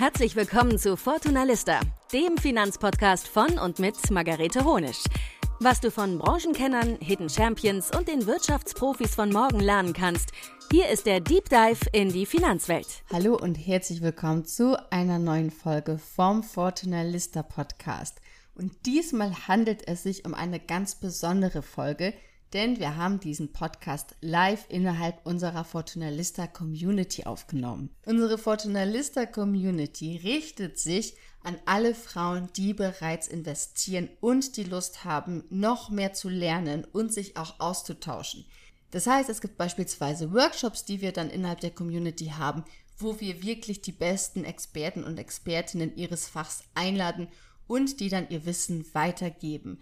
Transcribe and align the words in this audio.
Herzlich 0.00 0.34
willkommen 0.34 0.78
zu 0.78 0.96
Fortuna 0.96 1.44
Lista, 1.44 1.78
dem 2.10 2.38
Finanzpodcast 2.38 3.28
von 3.28 3.58
und 3.58 3.78
mit 3.78 4.10
Margarete 4.10 4.64
Honisch. 4.64 5.04
Was 5.58 5.78
du 5.78 5.90
von 5.90 6.18
Branchenkennern, 6.18 6.96
Hidden 7.02 7.28
Champions 7.28 7.94
und 7.94 8.08
den 8.08 8.26
Wirtschaftsprofis 8.26 9.14
von 9.14 9.30
morgen 9.30 9.60
lernen 9.60 9.92
kannst, 9.92 10.32
hier 10.72 10.88
ist 10.88 11.04
der 11.04 11.20
Deep 11.20 11.50
Dive 11.50 11.84
in 11.92 12.10
die 12.10 12.24
Finanzwelt. 12.24 12.86
Hallo 13.12 13.36
und 13.36 13.56
herzlich 13.56 14.00
willkommen 14.00 14.46
zu 14.46 14.74
einer 14.90 15.18
neuen 15.18 15.50
Folge 15.50 15.98
vom 15.98 16.44
Fortuna 16.44 17.02
Lista 17.02 17.42
Podcast. 17.42 18.22
Und 18.54 18.86
diesmal 18.86 19.48
handelt 19.48 19.86
es 19.86 20.02
sich 20.02 20.24
um 20.24 20.32
eine 20.32 20.60
ganz 20.60 20.94
besondere 20.94 21.60
Folge, 21.60 22.14
denn 22.52 22.78
wir 22.78 22.96
haben 22.96 23.20
diesen 23.20 23.52
Podcast 23.52 24.16
live 24.20 24.66
innerhalb 24.68 25.24
unserer 25.24 25.64
Fortunalista 25.64 26.46
Community 26.46 27.24
aufgenommen. 27.24 27.90
Unsere 28.06 28.38
Fortunalista 28.38 29.26
Community 29.26 30.20
richtet 30.22 30.78
sich 30.78 31.14
an 31.42 31.56
alle 31.64 31.94
Frauen, 31.94 32.48
die 32.56 32.74
bereits 32.74 33.28
investieren 33.28 34.10
und 34.20 34.56
die 34.56 34.64
Lust 34.64 35.04
haben, 35.04 35.44
noch 35.48 35.90
mehr 35.90 36.12
zu 36.12 36.28
lernen 36.28 36.84
und 36.92 37.12
sich 37.12 37.36
auch 37.36 37.60
auszutauschen. 37.60 38.44
Das 38.90 39.06
heißt, 39.06 39.30
es 39.30 39.40
gibt 39.40 39.56
beispielsweise 39.56 40.32
Workshops, 40.32 40.84
die 40.84 41.00
wir 41.00 41.12
dann 41.12 41.30
innerhalb 41.30 41.60
der 41.60 41.70
Community 41.70 42.26
haben, 42.36 42.64
wo 42.98 43.20
wir 43.20 43.42
wirklich 43.42 43.80
die 43.80 43.92
besten 43.92 44.44
Experten 44.44 45.04
und 45.04 45.18
Expertinnen 45.18 45.96
ihres 45.96 46.28
Fachs 46.28 46.64
einladen 46.74 47.28
und 47.66 48.00
die 48.00 48.08
dann 48.08 48.28
ihr 48.30 48.44
Wissen 48.44 48.84
weitergeben. 48.94 49.80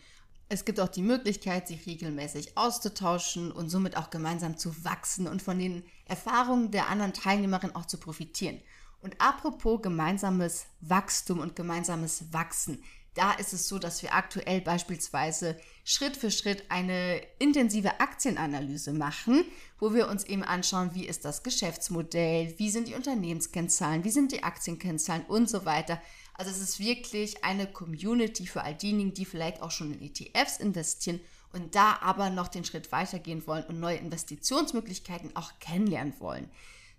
Es 0.50 0.64
gibt 0.64 0.80
auch 0.80 0.88
die 0.88 1.02
Möglichkeit, 1.02 1.68
sich 1.68 1.86
regelmäßig 1.86 2.56
auszutauschen 2.56 3.52
und 3.52 3.68
somit 3.68 3.98
auch 3.98 4.08
gemeinsam 4.08 4.56
zu 4.56 4.84
wachsen 4.84 5.26
und 5.26 5.42
von 5.42 5.58
den 5.58 5.84
Erfahrungen 6.06 6.70
der 6.70 6.88
anderen 6.88 7.12
Teilnehmerinnen 7.12 7.76
auch 7.76 7.84
zu 7.84 7.98
profitieren. 7.98 8.58
Und 9.02 9.20
apropos 9.20 9.82
gemeinsames 9.82 10.66
Wachstum 10.80 11.40
und 11.40 11.54
gemeinsames 11.54 12.32
Wachsen, 12.32 12.82
da 13.14 13.32
ist 13.32 13.52
es 13.52 13.68
so, 13.68 13.78
dass 13.78 14.02
wir 14.02 14.14
aktuell 14.14 14.60
beispielsweise 14.60 15.56
Schritt 15.84 16.16
für 16.16 16.30
Schritt 16.30 16.64
eine 16.70 17.20
intensive 17.38 18.00
Aktienanalyse 18.00 18.92
machen, 18.92 19.44
wo 19.78 19.92
wir 19.92 20.08
uns 20.08 20.24
eben 20.24 20.44
anschauen, 20.44 20.94
wie 20.94 21.06
ist 21.06 21.24
das 21.24 21.42
Geschäftsmodell, 21.42 22.54
wie 22.58 22.70
sind 22.70 22.88
die 22.88 22.94
Unternehmenskennzahlen, 22.94 24.04
wie 24.04 24.10
sind 24.10 24.32
die 24.32 24.44
Aktienkennzahlen 24.44 25.24
und 25.26 25.50
so 25.50 25.64
weiter. 25.64 26.00
Also 26.38 26.52
es 26.52 26.60
ist 26.60 26.78
wirklich 26.78 27.44
eine 27.44 27.66
Community 27.66 28.46
für 28.46 28.62
all 28.62 28.74
diejenigen, 28.74 29.12
die 29.12 29.24
vielleicht 29.24 29.60
auch 29.60 29.72
schon 29.72 29.92
in 29.92 30.00
ETFs 30.00 30.58
investieren 30.58 31.18
und 31.52 31.74
da 31.74 31.98
aber 32.00 32.30
noch 32.30 32.46
den 32.46 32.64
Schritt 32.64 32.92
weitergehen 32.92 33.44
wollen 33.48 33.64
und 33.64 33.80
neue 33.80 33.96
Investitionsmöglichkeiten 33.96 35.34
auch 35.34 35.58
kennenlernen 35.58 36.14
wollen. 36.20 36.48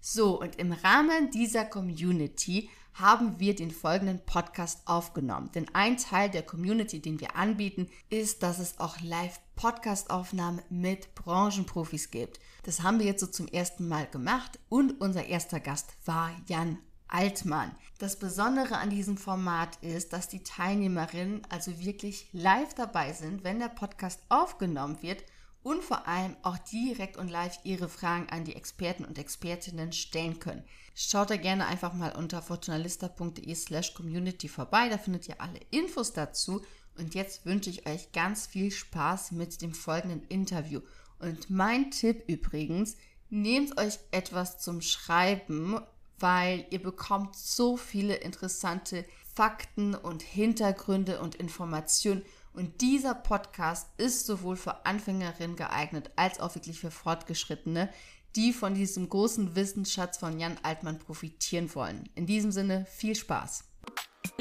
So, 0.02 0.42
und 0.42 0.58
im 0.58 0.74
Rahmen 0.74 1.32
dieser 1.32 1.64
Community 1.64 2.70
haben 2.96 3.40
wir 3.40 3.56
den 3.56 3.72
folgenden 3.72 4.20
Podcast 4.26 4.82
aufgenommen. 4.86 5.52
Denn 5.56 5.68
ein 5.74 5.96
Teil 5.96 6.30
der 6.30 6.44
Community, 6.44 7.02
den 7.02 7.22
wir 7.22 7.38
anbieten, 7.38 7.90
ist, 8.10 8.44
dass 8.44 8.60
es 8.60 8.78
auch 8.82 9.00
Live-Podcast-Aufnahmen 9.00 10.62
mit 10.70 11.16
Branchenprofis 11.16 12.12
gibt. 12.12 12.42
Das 12.64 12.82
haben 12.82 13.00
wir 13.00 13.06
jetzt 13.06 13.22
so 13.22 13.28
zum 13.28 13.48
ersten 13.48 13.88
Mal 13.88 14.08
gemacht 14.08 14.60
und 14.68 15.00
unser 15.00 15.28
erster 15.28 15.62
Gast 15.62 15.94
war 16.04 16.32
Jan 16.48 16.78
Altmann. 17.10 17.76
Das 17.98 18.18
Besondere 18.18 18.78
an 18.78 18.90
diesem 18.90 19.18
Format 19.18 19.76
ist, 19.82 20.14
dass 20.14 20.28
die 20.28 20.44
Teilnehmerinnen 20.44 21.42
also 21.50 21.80
wirklich 21.80 22.30
live 22.32 22.74
dabei 22.74 23.14
sind, 23.14 23.44
wenn 23.44 23.60
der 23.60 23.70
Podcast 23.70 24.22
aufgenommen 24.30 25.02
wird 25.02 25.24
und 25.64 25.84
vor 25.84 26.08
allem 26.08 26.36
auch 26.42 26.58
direkt 26.58 27.18
und 27.18 27.28
live 27.28 27.60
ihre 27.64 27.90
Fragen 27.90 28.30
an 28.30 28.46
die 28.46 28.56
Experten 28.56 29.04
und 29.04 29.18
Expertinnen 29.18 29.92
stellen 29.92 30.40
können. 30.40 30.64
Schaut 30.96 31.30
da 31.30 31.38
gerne 31.38 31.68
einfach 31.68 31.94
mal 31.94 32.16
unter 32.16 32.42
fortunalista.de 32.42 33.54
slash 33.56 33.94
community 33.94 34.48
vorbei, 34.48 34.90
da 34.90 34.98
findet 34.98 35.28
ihr 35.28 35.42
alle 35.42 35.60
Infos 35.72 36.14
dazu. 36.14 36.62
Und 36.98 37.16
jetzt 37.16 37.46
wünsche 37.46 37.70
ich 37.70 37.88
euch 37.88 38.12
ganz 38.12 38.48
viel 38.48 38.72
Spaß 38.72 39.32
mit 39.32 39.62
dem 39.62 39.74
folgenden 39.74 40.24
Interview. 40.28 40.82
Und 41.20 41.50
mein 41.50 41.92
Tipp 41.92 42.24
übrigens, 42.28 42.98
nehmt 43.30 43.78
euch 43.78 44.00
etwas 44.12 44.60
zum 44.60 44.82
Schreiben 44.82 45.80
weil 46.20 46.66
ihr 46.70 46.82
bekommt 46.82 47.36
so 47.36 47.78
viele 47.78 48.16
interessante 48.16 49.06
Fakten 49.34 49.96
und 49.96 50.22
Hintergründe 50.22 51.22
und 51.22 51.36
Informationen. 51.36 52.24
Und 52.54 52.82
dieser 52.82 53.14
Podcast 53.14 53.88
ist 53.98 54.26
sowohl 54.26 54.58
für 54.58 54.86
Anfängerinnen 54.86 55.56
geeignet 55.56 56.12
als 56.16 56.40
auch 56.40 56.56
wirklich 56.56 56.80
für 56.80 56.92
Fortgeschrittene, 56.92 57.90
die 58.36 58.54
von 58.54 58.74
diesem 58.74 59.10
großen 59.10 59.56
Wissensschatz 59.56 60.18
von 60.18 60.40
Jan 60.40 60.58
Altmann 60.64 61.00
profitieren 61.00 61.74
wollen. 61.74 62.10
In 62.16 62.26
diesem 62.26 62.52
Sinne 62.52 62.86
viel 62.90 63.16
Spaß. 63.16 63.69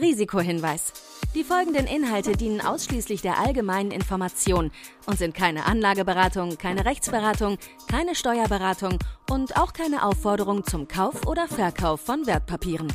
Risikohinweis. 0.00 0.92
Die 1.34 1.44
folgenden 1.44 1.86
Inhalte 1.86 2.32
dienen 2.32 2.60
ausschließlich 2.60 3.20
der 3.20 3.38
allgemeinen 3.38 3.90
Information 3.90 4.70
und 5.06 5.18
sind 5.18 5.34
keine 5.34 5.66
Anlageberatung, 5.66 6.56
keine 6.56 6.84
Rechtsberatung, 6.84 7.58
keine 7.88 8.14
Steuerberatung 8.14 8.98
und 9.30 9.56
auch 9.56 9.72
keine 9.72 10.04
Aufforderung 10.04 10.64
zum 10.64 10.88
Kauf 10.88 11.26
oder 11.26 11.46
Verkauf 11.46 12.00
von 12.00 12.26
Wertpapieren. 12.26 12.92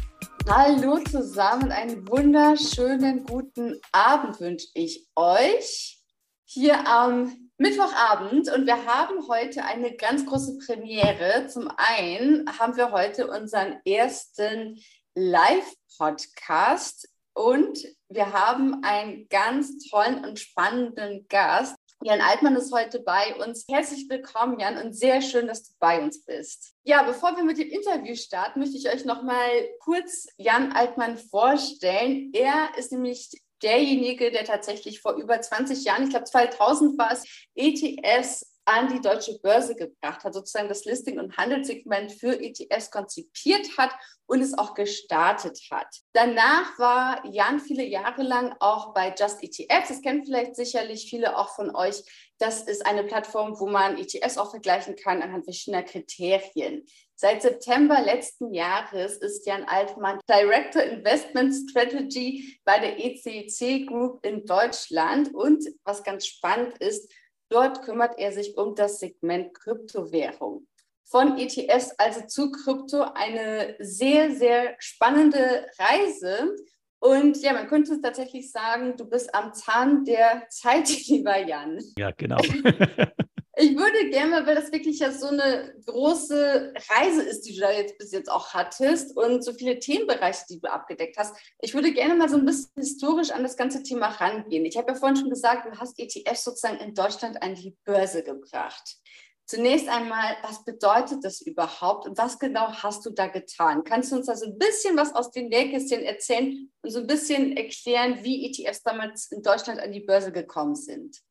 Hallo 0.50 1.00
zusammen, 1.10 1.72
einen 1.72 2.08
wunderschönen 2.10 3.24
guten 3.24 3.80
Abend 3.92 4.40
wünsche 4.42 4.68
ich 4.74 5.08
euch 5.16 6.02
hier 6.46 6.88
am 6.88 7.50
Mittwochabend 7.58 8.52
und 8.52 8.66
wir 8.66 8.86
haben 8.86 9.28
heute 9.30 9.64
eine 9.64 9.96
ganz 9.96 10.26
große 10.26 10.58
Premiere. 10.66 11.48
Zum 11.48 11.70
einen 11.78 12.46
haben 12.60 12.76
wir 12.76 12.92
heute 12.92 13.28
unseren 13.28 13.80
ersten 13.86 14.80
Live-Podcast 15.16 17.08
und 17.34 17.78
wir 18.10 18.34
haben 18.34 18.84
einen 18.84 19.28
ganz 19.30 19.78
tollen 19.90 20.26
und 20.26 20.40
spannenden 20.40 21.28
Gast. 21.28 21.76
Jan 22.04 22.20
Altmann 22.20 22.56
ist 22.56 22.74
heute 22.74 23.00
bei 23.00 23.36
uns. 23.36 23.66
Herzlich 23.70 24.10
willkommen, 24.10 24.60
Jan, 24.60 24.84
und 24.84 24.94
sehr 24.94 25.22
schön, 25.22 25.48
dass 25.48 25.64
du 25.64 25.74
bei 25.80 26.02
uns 26.02 26.26
bist. 26.26 26.74
Ja, 26.84 27.04
bevor 27.04 27.38
wir 27.38 27.44
mit 27.44 27.60
dem 27.60 27.70
Interview 27.70 28.16
starten, 28.16 28.60
möchte 28.60 28.76
ich 28.76 28.90
euch 28.90 29.06
noch 29.06 29.24
mal 29.24 29.50
kurz 29.80 30.28
Jan 30.38 30.72
Altmann 30.72 31.18
vorstellen. 31.18 32.32
Er 32.34 32.70
ist 32.78 32.92
nämlich 32.92 33.30
derjenige, 33.62 34.32
der 34.32 34.46
tatsächlich 34.46 35.00
vor 35.00 35.14
über 35.14 35.40
20 35.40 35.84
Jahren, 35.84 36.04
ich 36.04 36.10
glaube 36.10 36.26
2000 36.26 36.98
war 36.98 37.12
es, 37.12 37.24
ETFs 37.56 38.53
an 38.66 38.88
die 38.88 39.02
deutsche 39.02 39.40
Börse 39.40 39.76
gebracht 39.76 40.24
hat, 40.24 40.34
sozusagen 40.34 40.70
das 40.70 40.86
Listing- 40.86 41.20
und 41.20 41.38
Handelssegment 41.38 42.12
für 42.12 42.40
ETFs 42.40 42.92
konzipiert 42.92 43.78
hat 43.78 43.92
und 44.26 44.42
es 44.42 44.58
auch 44.58 44.74
gestartet 44.74 45.60
hat. 45.70 45.88
Danach 46.14 46.80
war 46.80 47.26
Jan 47.26 47.60
viele 47.60 47.84
Jahre 47.84 48.24
lang 48.24 48.56
auch 48.60 48.94
bei 48.94 49.14
Just 49.18 49.44
ETFs. 49.44 49.90
Das 49.90 50.02
kennen 50.02 50.24
vielleicht 50.24 50.56
sicherlich 50.56 51.10
viele 51.10 51.38
auch 51.38 51.56
von 51.56 51.76
euch. 51.76 52.04
Das 52.40 52.64
ist 52.64 52.86
eine 52.86 53.04
Plattform, 53.04 53.60
wo 53.60 53.68
man 53.68 53.98
ETFs 53.98 54.38
auch 54.38 54.52
vergleichen 54.52 54.96
kann 54.96 55.22
anhand 55.22 55.44
verschiedener 55.44 55.84
Kriterien. 55.84 56.86
Seit 57.16 57.42
September 57.42 58.02
letzten 58.02 58.54
Jahres 58.54 59.18
ist 59.18 59.46
Jan 59.46 59.66
Altmann 59.66 60.20
Director 60.28 60.82
Investment 60.82 61.54
Strategy 61.70 62.60
bei 62.66 62.80
der 62.80 62.98
ECC 62.98 63.86
Group 63.88 64.26
in 64.26 64.46
Deutschland. 64.46 65.34
Und 65.34 65.64
was 65.84 66.04
ganz 66.04 66.26
spannend 66.26 66.78
ist, 66.80 67.12
Dort 67.54 67.84
kümmert 67.84 68.18
er 68.18 68.32
sich 68.32 68.58
um 68.58 68.74
das 68.74 69.00
Segment 69.00 69.54
Kryptowährung. 69.54 70.66
Von 71.04 71.38
ETFs 71.38 71.92
also 72.00 72.26
zu 72.26 72.50
Krypto 72.50 73.04
eine 73.14 73.76
sehr, 73.78 74.32
sehr 74.32 74.74
spannende 74.80 75.68
Reise. 75.78 76.56
Und 76.98 77.40
ja, 77.44 77.54
man 77.54 77.68
könnte 77.68 78.02
tatsächlich 78.02 78.52
sagen, 78.52 78.98
du 78.98 79.08
bist 79.08 79.36
am 79.36 79.54
Zahn 79.54 80.04
der 80.04 80.48
Zeit, 80.50 80.90
lieber 81.08 81.38
Jan. 81.38 81.80
Ja, 81.96 82.10
genau. 82.10 82.42
Ich 83.56 83.78
würde 83.78 84.10
gerne, 84.10 84.48
weil 84.48 84.56
das 84.56 84.72
wirklich 84.72 84.98
ja 84.98 85.12
so 85.12 85.28
eine 85.28 85.76
große 85.86 86.74
Reise 86.90 87.22
ist, 87.22 87.42
die 87.42 87.54
du 87.54 87.62
da 87.62 87.72
jetzt 87.72 88.00
bis 88.00 88.12
jetzt 88.12 88.32
auch 88.32 88.52
hattest 88.54 89.16
und 89.16 89.44
so 89.44 89.54
viele 89.54 89.78
Themenbereiche, 89.78 90.46
die 90.50 90.60
du 90.60 90.72
abgedeckt 90.72 91.18
hast, 91.18 91.36
ich 91.62 91.76
würde 91.76 91.94
gerne 91.94 92.16
mal 92.16 92.30
so 92.30 92.38
ein 92.38 92.46
bisschen 92.46 92.72
historisch 92.76 93.30
an 93.30 93.44
das 93.44 93.56
ganze 93.56 93.84
Thema 93.84 94.08
rangehen. 94.08 94.66
Ich 94.66 94.76
habe 94.76 94.94
ja 94.94 94.98
vorhin 94.98 95.18
schon 95.18 95.30
gesagt, 95.30 95.68
du 95.68 95.80
hast 95.80 96.00
ETFs 96.00 96.46
sozusagen 96.46 96.80
in 96.80 96.96
Deutschland 96.96 97.44
an 97.44 97.54
die 97.54 97.78
Börse 97.86 98.24
gebracht. 98.24 98.98
Zunächst 99.46 99.88
einmal, 99.88 100.36
was 100.42 100.66
bedeutet 100.66 101.24
das 101.24 101.42
überhaupt 101.42 102.08
und 102.08 102.18
was 102.18 102.40
genau 102.40 102.72
hast 102.72 103.06
du 103.06 103.12
da 103.12 103.28
getan? 103.28 103.84
Kannst 103.84 104.12
du 104.12 104.16
uns 104.16 104.26
da 104.26 104.36
so 104.36 104.48
ein 104.48 104.58
bisschen 104.58 104.98
was 104.98 105.14
aus 105.14 105.30
den 105.30 105.50
Nähkästchen 105.50 106.02
erzählen 106.02 106.72
und 106.82 106.90
so 106.90 107.00
ein 107.00 107.08
bisschen 107.08 107.56
erklären, 107.56 108.24
wie 108.24 108.48
ETFs 108.48 108.82
damals 108.82 109.32
in 109.32 109.44
Deutschland 109.44 109.80
an 109.80 109.92
die 109.92 110.00
Börse 110.00 110.32
gekommen 110.32 110.76
sind? 110.76 111.22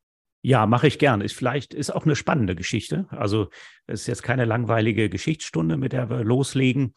Ja, 0.43 0.67
mache 0.67 0.89
ich 0.89 0.99
gern. 0.99 1.21
Ist 1.21 1.35
vielleicht, 1.35 1.73
ist 1.73 1.91
auch 1.91 2.05
eine 2.05 2.17
spannende 2.17 2.57
Geschichte. 2.57 3.07
Also 3.11 3.49
es 3.87 4.03
ist 4.03 4.07
jetzt 4.09 4.23
keine 4.25 4.45
langweilige 4.45 5.09
Geschichtsstunde, 5.09 5.77
mit 5.77 5.93
der 5.93 6.11
wir 6.11 6.25
loslegen. 6.25 6.95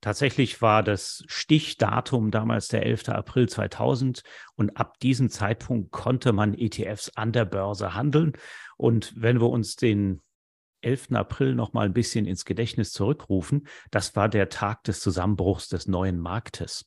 Tatsächlich 0.00 0.60
war 0.60 0.82
das 0.82 1.22
Stichdatum 1.26 2.30
damals 2.30 2.68
der 2.68 2.84
11. 2.84 3.10
April 3.10 3.48
2000 3.48 4.22
und 4.56 4.76
ab 4.76 4.98
diesem 4.98 5.28
Zeitpunkt 5.28 5.92
konnte 5.92 6.32
man 6.32 6.54
ETFs 6.54 7.10
an 7.16 7.32
der 7.32 7.44
Börse 7.44 7.94
handeln. 7.94 8.32
Und 8.76 9.12
wenn 9.14 9.40
wir 9.40 9.50
uns 9.50 9.76
den 9.76 10.22
11. 10.82 11.12
April 11.12 11.54
noch 11.54 11.72
mal 11.72 11.86
ein 11.86 11.92
bisschen 11.92 12.26
ins 12.26 12.44
Gedächtnis 12.44 12.92
zurückrufen. 12.92 13.66
Das 13.90 14.16
war 14.16 14.28
der 14.28 14.48
Tag 14.48 14.84
des 14.84 15.00
Zusammenbruchs 15.00 15.68
des 15.68 15.86
neuen 15.88 16.18
Marktes. 16.18 16.86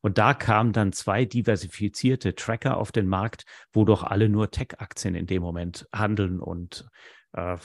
Und 0.00 0.18
da 0.18 0.34
kamen 0.34 0.72
dann 0.72 0.92
zwei 0.92 1.24
diversifizierte 1.24 2.34
Tracker 2.34 2.76
auf 2.76 2.92
den 2.92 3.06
Markt, 3.06 3.44
wo 3.72 3.84
doch 3.84 4.02
alle 4.02 4.28
nur 4.28 4.50
Tech-Aktien 4.50 5.14
in 5.14 5.26
dem 5.26 5.42
Moment 5.42 5.86
handeln 5.92 6.40
und 6.40 6.86
äh, 7.32 7.56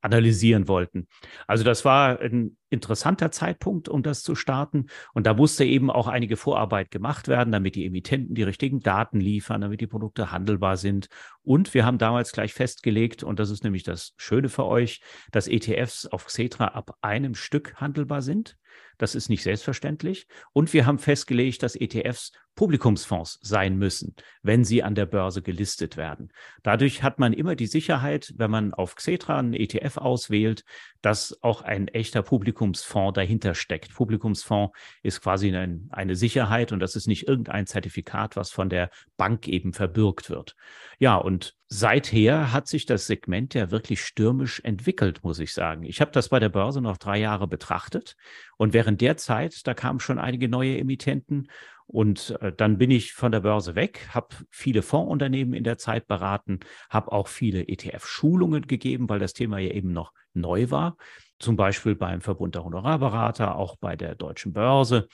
analysieren 0.00 0.68
wollten. 0.68 1.06
Also 1.46 1.64
das 1.64 1.84
war 1.84 2.20
ein 2.20 2.56
interessanter 2.68 3.30
Zeitpunkt, 3.30 3.88
um 3.88 4.02
das 4.02 4.22
zu 4.22 4.34
starten. 4.34 4.86
Und 5.14 5.26
da 5.26 5.34
musste 5.34 5.64
eben 5.64 5.90
auch 5.90 6.08
einige 6.08 6.36
Vorarbeit 6.36 6.90
gemacht 6.90 7.28
werden, 7.28 7.52
damit 7.52 7.74
die 7.74 7.86
Emittenten 7.86 8.34
die 8.34 8.42
richtigen 8.42 8.80
Daten 8.80 9.20
liefern, 9.20 9.60
damit 9.60 9.80
die 9.80 9.86
Produkte 9.86 10.32
handelbar 10.32 10.76
sind. 10.76 11.08
Und 11.42 11.74
wir 11.74 11.84
haben 11.84 11.98
damals 11.98 12.32
gleich 12.32 12.54
festgelegt, 12.54 13.22
und 13.22 13.38
das 13.38 13.50
ist 13.50 13.64
nämlich 13.64 13.84
das 13.84 14.14
Schöne 14.16 14.48
für 14.48 14.64
euch, 14.64 15.00
dass 15.30 15.48
ETFs 15.48 16.06
auf 16.06 16.26
Xetra 16.26 16.68
ab 16.68 16.96
einem 17.02 17.34
Stück 17.34 17.74
handelbar 17.76 18.22
sind. 18.22 18.56
Das 18.98 19.14
ist 19.14 19.28
nicht 19.28 19.42
selbstverständlich. 19.42 20.26
Und 20.52 20.72
wir 20.72 20.86
haben 20.86 20.98
festgelegt, 20.98 21.62
dass 21.62 21.76
ETFs 21.76 22.32
Publikumsfonds 22.56 23.38
sein 23.42 23.76
müssen, 23.76 24.16
wenn 24.42 24.64
sie 24.64 24.82
an 24.82 24.94
der 24.94 25.04
Börse 25.04 25.42
gelistet 25.42 25.98
werden. 25.98 26.32
Dadurch 26.62 27.02
hat 27.02 27.18
man 27.18 27.34
immer 27.34 27.54
die 27.54 27.66
Sicherheit, 27.66 28.32
wenn 28.36 28.50
man 28.50 28.72
auf 28.72 28.94
Xetra 28.94 29.38
einen 29.38 29.52
ETF 29.52 29.98
auswählt, 29.98 30.64
dass 31.02 31.38
auch 31.42 31.60
ein 31.60 31.88
echter 31.88 32.22
Publikumsfonds 32.22 33.14
dahinter 33.14 33.54
steckt. 33.54 33.94
Publikumsfonds 33.94 34.76
ist 35.02 35.20
quasi 35.20 35.54
ein, 35.54 35.88
eine 35.90 36.16
Sicherheit 36.16 36.72
und 36.72 36.80
das 36.80 36.96
ist 36.96 37.06
nicht 37.06 37.28
irgendein 37.28 37.66
Zertifikat, 37.66 38.36
was 38.36 38.50
von 38.50 38.70
der 38.70 38.90
Bank 39.18 39.46
eben 39.48 39.74
verbürgt 39.74 40.30
wird. 40.30 40.56
Ja, 40.98 41.16
und 41.16 41.54
seither 41.68 42.52
hat 42.52 42.68
sich 42.68 42.86
das 42.86 43.06
Segment 43.06 43.54
ja 43.54 43.70
wirklich 43.70 44.02
stürmisch 44.02 44.60
entwickelt, 44.60 45.24
muss 45.24 45.38
ich 45.38 45.52
sagen. 45.52 45.84
Ich 45.84 46.00
habe 46.00 46.12
das 46.12 46.28
bei 46.28 46.38
der 46.38 46.48
Börse 46.48 46.80
noch 46.80 46.96
drei 46.96 47.18
Jahre 47.18 47.48
betrachtet 47.48 48.16
und 48.56 48.72
während 48.72 49.00
der 49.00 49.16
Zeit, 49.16 49.66
da 49.66 49.74
kamen 49.74 50.00
schon 50.00 50.18
einige 50.18 50.48
neue 50.48 50.78
Emittenten 50.78 51.48
und 51.86 52.36
äh, 52.40 52.52
dann 52.52 52.78
bin 52.78 52.90
ich 52.90 53.12
von 53.12 53.32
der 53.32 53.40
Börse 53.40 53.74
weg, 53.74 54.08
habe 54.10 54.28
viele 54.50 54.82
Fondsunternehmen 54.82 55.54
in 55.54 55.64
der 55.64 55.78
Zeit 55.78 56.06
beraten, 56.06 56.60
habe 56.90 57.12
auch 57.12 57.28
viele 57.28 57.68
ETF-Schulungen 57.68 58.66
gegeben, 58.66 59.08
weil 59.08 59.20
das 59.20 59.32
Thema 59.32 59.58
ja 59.58 59.70
eben 59.70 59.92
noch 59.92 60.12
neu 60.34 60.70
war. 60.70 60.96
Zum 61.38 61.56
Beispiel 61.56 61.94
beim 61.94 62.20
Verbund 62.22 62.54
der 62.54 62.64
Honorarberater, 62.64 63.56
auch 63.56 63.76
bei 63.76 63.94
der 63.94 64.14
Deutschen 64.14 64.52
Börse. 64.52 65.08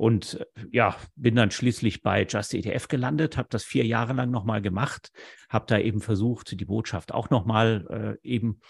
Und 0.00 0.40
äh, 0.40 0.46
ja, 0.72 0.96
bin 1.14 1.34
dann 1.34 1.50
schließlich 1.50 2.00
bei 2.00 2.24
Just 2.24 2.54
ETF 2.54 2.88
gelandet, 2.88 3.36
habe 3.36 3.48
das 3.50 3.64
vier 3.64 3.84
Jahre 3.84 4.14
lang 4.14 4.30
nochmal 4.30 4.62
gemacht, 4.62 5.12
habe 5.50 5.66
da 5.68 5.78
eben 5.78 6.00
versucht, 6.00 6.58
die 6.58 6.64
Botschaft 6.64 7.12
auch 7.12 7.28
nochmal 7.28 8.16
äh, 8.24 8.26
eben 8.26 8.60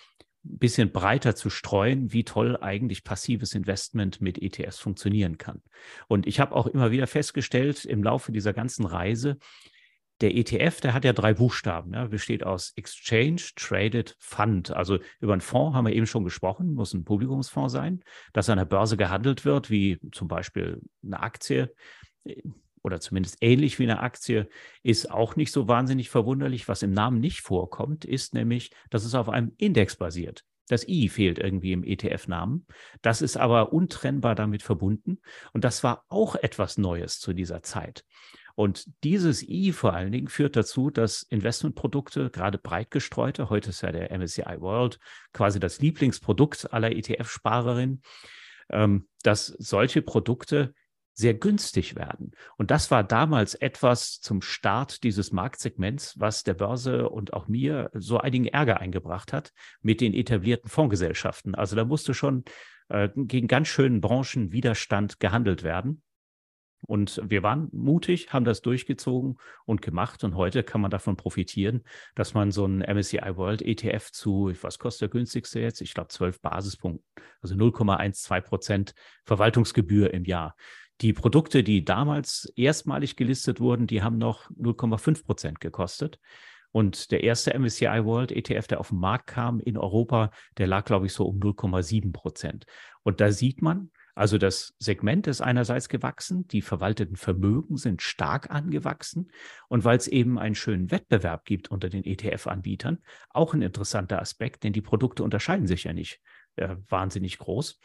ein 0.45 0.59
bisschen 0.59 0.91
breiter 0.91 1.37
zu 1.37 1.49
streuen, 1.49 2.13
wie 2.13 2.25
toll 2.25 2.59
eigentlich 2.61 3.05
passives 3.05 3.55
Investment 3.55 4.21
mit 4.21 4.43
ETFs 4.43 4.81
funktionieren 4.81 5.39
kann. 5.39 5.63
Und 6.09 6.27
ich 6.27 6.41
habe 6.41 6.57
auch 6.57 6.67
immer 6.67 6.91
wieder 6.91 7.07
festgestellt 7.07 7.85
im 7.85 8.03
Laufe 8.03 8.33
dieser 8.33 8.53
ganzen 8.53 8.85
Reise, 8.85 9.39
der 10.21 10.37
ETF, 10.37 10.81
der 10.81 10.95
hat 10.95 11.05
ja 11.05 11.13
drei 11.13 11.35
Buchstaben, 11.35 11.95
ja, 11.95 12.07
besteht 12.07 12.45
aus 12.45 12.73
Exchange 12.77 13.43
Traded 13.57 14.17
Fund. 14.19 14.71
Also 14.71 14.99
über 15.21 15.33
einen 15.33 15.41
Fonds 15.41 15.75
haben 15.75 15.87
wir 15.87 15.95
eben 15.95 16.07
schon 16.07 16.25
gesprochen, 16.25 16.75
muss 16.75 16.93
ein 16.93 17.05
Publikumsfonds 17.05 17.73
sein, 17.73 18.03
das 18.33 18.51
an 18.51 18.59
der 18.59 18.67
Börse 18.67 18.97
gehandelt 18.97 19.45
wird, 19.45 19.71
wie 19.71 19.99
zum 20.13 20.29
Beispiel 20.29 20.81
eine 21.03 21.21
Aktie 21.21 21.75
oder 22.83 23.01
zumindest 23.01 23.39
ähnlich 23.41 23.79
wie 23.79 23.85
eine 23.85 24.01
Aktie, 24.01 24.49
ist 24.83 25.11
auch 25.11 25.37
nicht 25.37 25.53
so 25.53 25.69
wahnsinnig 25.69 26.09
verwunderlich. 26.09 26.69
Was 26.69 26.83
im 26.83 26.93
Namen 26.93 27.21
nicht 27.21 27.41
vorkommt, 27.41 28.05
ist 28.05 28.35
nämlich, 28.35 28.71
dass 28.89 29.05
es 29.05 29.15
auf 29.15 29.29
einem 29.29 29.53
Index 29.59 29.97
basiert. 29.97 30.45
Das 30.69 30.87
I 30.87 31.09
fehlt 31.09 31.39
irgendwie 31.39 31.73
im 31.73 31.83
ETF-Namen. 31.83 32.67
Das 33.03 33.23
ist 33.23 33.37
aber 33.37 33.73
untrennbar 33.73 34.37
damit 34.37 34.63
verbunden. 34.63 35.19
Und 35.53 35.65
das 35.65 35.83
war 35.83 36.05
auch 36.09 36.37
etwas 36.37 36.79
Neues 36.79 37.19
zu 37.19 37.33
dieser 37.33 37.63
Zeit. 37.63 38.05
Und 38.61 38.91
dieses 39.05 39.43
I 39.43 39.73
vor 39.73 39.95
allen 39.95 40.13
Dingen 40.13 40.29
führt 40.29 40.55
dazu, 40.55 40.91
dass 40.91 41.23
Investmentprodukte, 41.23 42.29
gerade 42.29 42.59
breit 42.59 42.91
gestreute, 42.91 43.49
heute 43.49 43.71
ist 43.71 43.81
ja 43.81 43.91
der 43.91 44.11
MSCI 44.11 44.61
World 44.61 44.99
quasi 45.33 45.59
das 45.59 45.81
Lieblingsprodukt 45.81 46.71
aller 46.71 46.93
ETF-Sparerinnen, 46.93 48.03
ähm, 48.69 49.09
dass 49.23 49.47
solche 49.47 50.03
Produkte 50.03 50.75
sehr 51.15 51.33
günstig 51.33 51.97
werden. 51.97 52.33
Und 52.59 52.71
das 52.71 52.91
war 52.91 53.03
damals 53.03 53.55
etwas 53.55 54.21
zum 54.21 54.43
Start 54.43 55.05
dieses 55.05 55.33
Marktsegments, 55.33 56.21
was 56.21 56.45
der 56.45 56.53
Börse 56.53 57.09
und 57.09 57.33
auch 57.33 57.49
mir 57.49 57.91
so 57.95 58.19
einigen 58.19 58.45
Ärger 58.45 58.79
eingebracht 58.79 59.33
hat 59.33 59.55
mit 59.81 60.03
den 60.03 60.13
etablierten 60.13 60.69
Fondsgesellschaften. 60.69 61.55
Also 61.55 61.77
da 61.77 61.87
musste 61.87 62.13
schon 62.13 62.45
äh, 62.91 63.09
gegen 63.17 63.49
ganz 63.49 63.69
schönen 63.69 64.03
Branchenwiderstand 64.03 65.19
gehandelt 65.19 65.63
werden. 65.63 66.03
Und 66.83 67.21
wir 67.25 67.43
waren 67.43 67.69
mutig, 67.73 68.33
haben 68.33 68.45
das 68.45 68.63
durchgezogen 68.63 69.37
und 69.65 69.83
gemacht. 69.83 70.25
Und 70.25 70.35
heute 70.35 70.63
kann 70.63 70.81
man 70.81 70.91
davon 70.91 71.17
profitieren, 71.17 71.83
dass 72.15 72.35
man 72.35 72.51
so 72.51 72.65
einen 72.65 72.81
MSCI 72.81 73.37
World 73.37 73.63
ETF 73.63 74.11
zu, 74.13 74.53
was 74.63 74.79
kostet 74.79 75.03
der 75.03 75.09
günstigste 75.11 75.61
jetzt? 75.61 75.81
Ich 75.81 75.95
glaube, 75.95 76.09
12 76.09 76.41
Basispunkten, 76.41 77.05
also 77.43 77.55
0,12 77.55 78.41
Prozent 78.41 78.95
Verwaltungsgebühr 79.25 80.13
im 80.13 80.25
Jahr. 80.25 80.57
Die 81.01 81.13
Produkte, 81.13 81.63
die 81.63 81.85
damals 81.85 82.53
erstmalig 82.57 83.17
gelistet 83.17 83.61
wurden, 83.61 83.87
die 83.87 84.03
haben 84.03 84.19
noch 84.19 84.51
0,5 84.51 85.25
Prozent 85.25 85.61
gekostet. 85.61 86.19
Und 86.73 87.11
der 87.11 87.25
erste 87.25 87.59
MSCI 87.59 88.05
World 88.05 88.31
ETF, 88.33 88.69
der 88.69 88.81
auf 88.81 88.91
den 88.91 88.99
Markt 88.99 89.27
kam 89.27 89.61
in 89.61 89.77
Europa, 89.77 90.31
der 90.57 90.67
lag, 90.67 90.85
glaube 90.85 91.07
ich, 91.07 91.13
so 91.13 91.27
um 91.27 91.41
0,7 91.41 92.13
Prozent. 92.13 92.65
Und 93.03 93.21
da 93.21 93.33
sieht 93.33 93.61
man, 93.61 93.91
also 94.15 94.39
das 94.39 94.75
Segment 94.79 95.27
ist 95.27 95.41
einerseits 95.41 95.89
gewachsen, 95.89 96.47
die 96.49 96.63
verwalteten 96.63 97.17
Vermögen 97.17 97.77
sind 97.77 98.03
stark 98.03 98.51
angewachsen 98.51 99.31
und 99.69 99.85
weil 99.85 99.97
es 99.97 100.09
eben 100.09 100.39
einen 100.39 100.55
schönen 100.55 100.91
Wettbewerb 100.91 101.45
gibt 101.45 101.71
unter 101.71 101.89
den 101.89 102.05
ETF-Anbietern, 102.05 102.99
auch 103.31 103.55
ein 103.55 103.63
interessanter 103.63 104.21
Aspekt, 104.21 104.65
denn 104.65 104.73
die 104.73 104.83
Produkte 104.83 105.23
unterscheiden 105.23 105.67
sich 105.67 105.85
ja 105.85 105.93
nicht 105.93 106.21
äh, 106.57 106.77
wahnsinnig 106.89 107.39
groß 107.39 107.79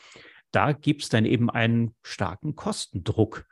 da 0.56 0.72
gibt 0.72 1.04
es 1.04 1.10
dann 1.10 1.26
eben 1.26 1.50
einen 1.50 1.96
starken 2.02 2.56
Kostendruck. 2.56 3.46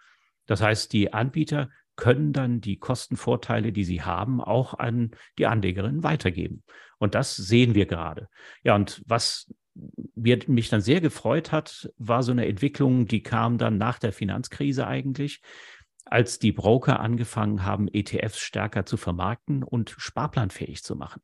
Das 0.46 0.62
heißt, 0.62 0.94
die 0.94 1.12
Anbieter 1.12 1.70
können 1.98 2.32
dann 2.32 2.62
die 2.62 2.78
Kostenvorteile, 2.78 3.74
die 3.74 3.84
sie 3.84 4.02
haben, 4.02 4.40
auch 4.42 4.74
an 4.74 5.12
die 5.38 5.46
Anlegerinnen 5.46 6.04
weitergeben. 6.04 6.64
Und 7.00 7.14
das 7.14 7.36
sehen 7.36 7.76
wir 7.76 7.88
gerade. 7.88 8.30
Ja, 8.64 8.76
und 8.76 9.04
was 9.06 9.54
mich 10.16 10.70
dann 10.70 10.82
sehr 10.82 11.02
gefreut 11.02 11.52
hat, 11.52 11.92
war 11.98 12.24
so 12.24 12.32
eine 12.32 12.46
Entwicklung, 12.46 13.08
die 13.08 13.24
kam 13.24 13.58
dann 13.58 13.78
nach 13.78 14.00
der 14.00 14.14
Finanzkrise 14.14 14.88
eigentlich, 14.88 15.42
als 16.06 16.40
die 16.40 16.52
Broker 16.52 17.00
angefangen 17.00 17.64
haben, 17.64 17.88
ETFs 17.88 18.40
stärker 18.40 18.86
zu 18.86 18.98
vermarkten 18.98 19.64
und 19.64 19.96
sparplanfähig 19.98 20.84
zu 20.84 20.96
machen. 20.96 21.22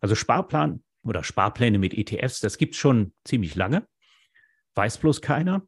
Also 0.00 0.14
Sparplan 0.14 0.82
oder 1.02 1.24
Sparpläne 1.24 1.78
mit 1.78 1.94
ETFs, 1.94 2.40
das 2.40 2.58
gibt 2.58 2.74
es 2.74 2.80
schon 2.80 3.12
ziemlich 3.24 3.54
lange. 3.54 3.86
Weiß 4.74 4.98
bloß 4.98 5.22
keiner. 5.22 5.66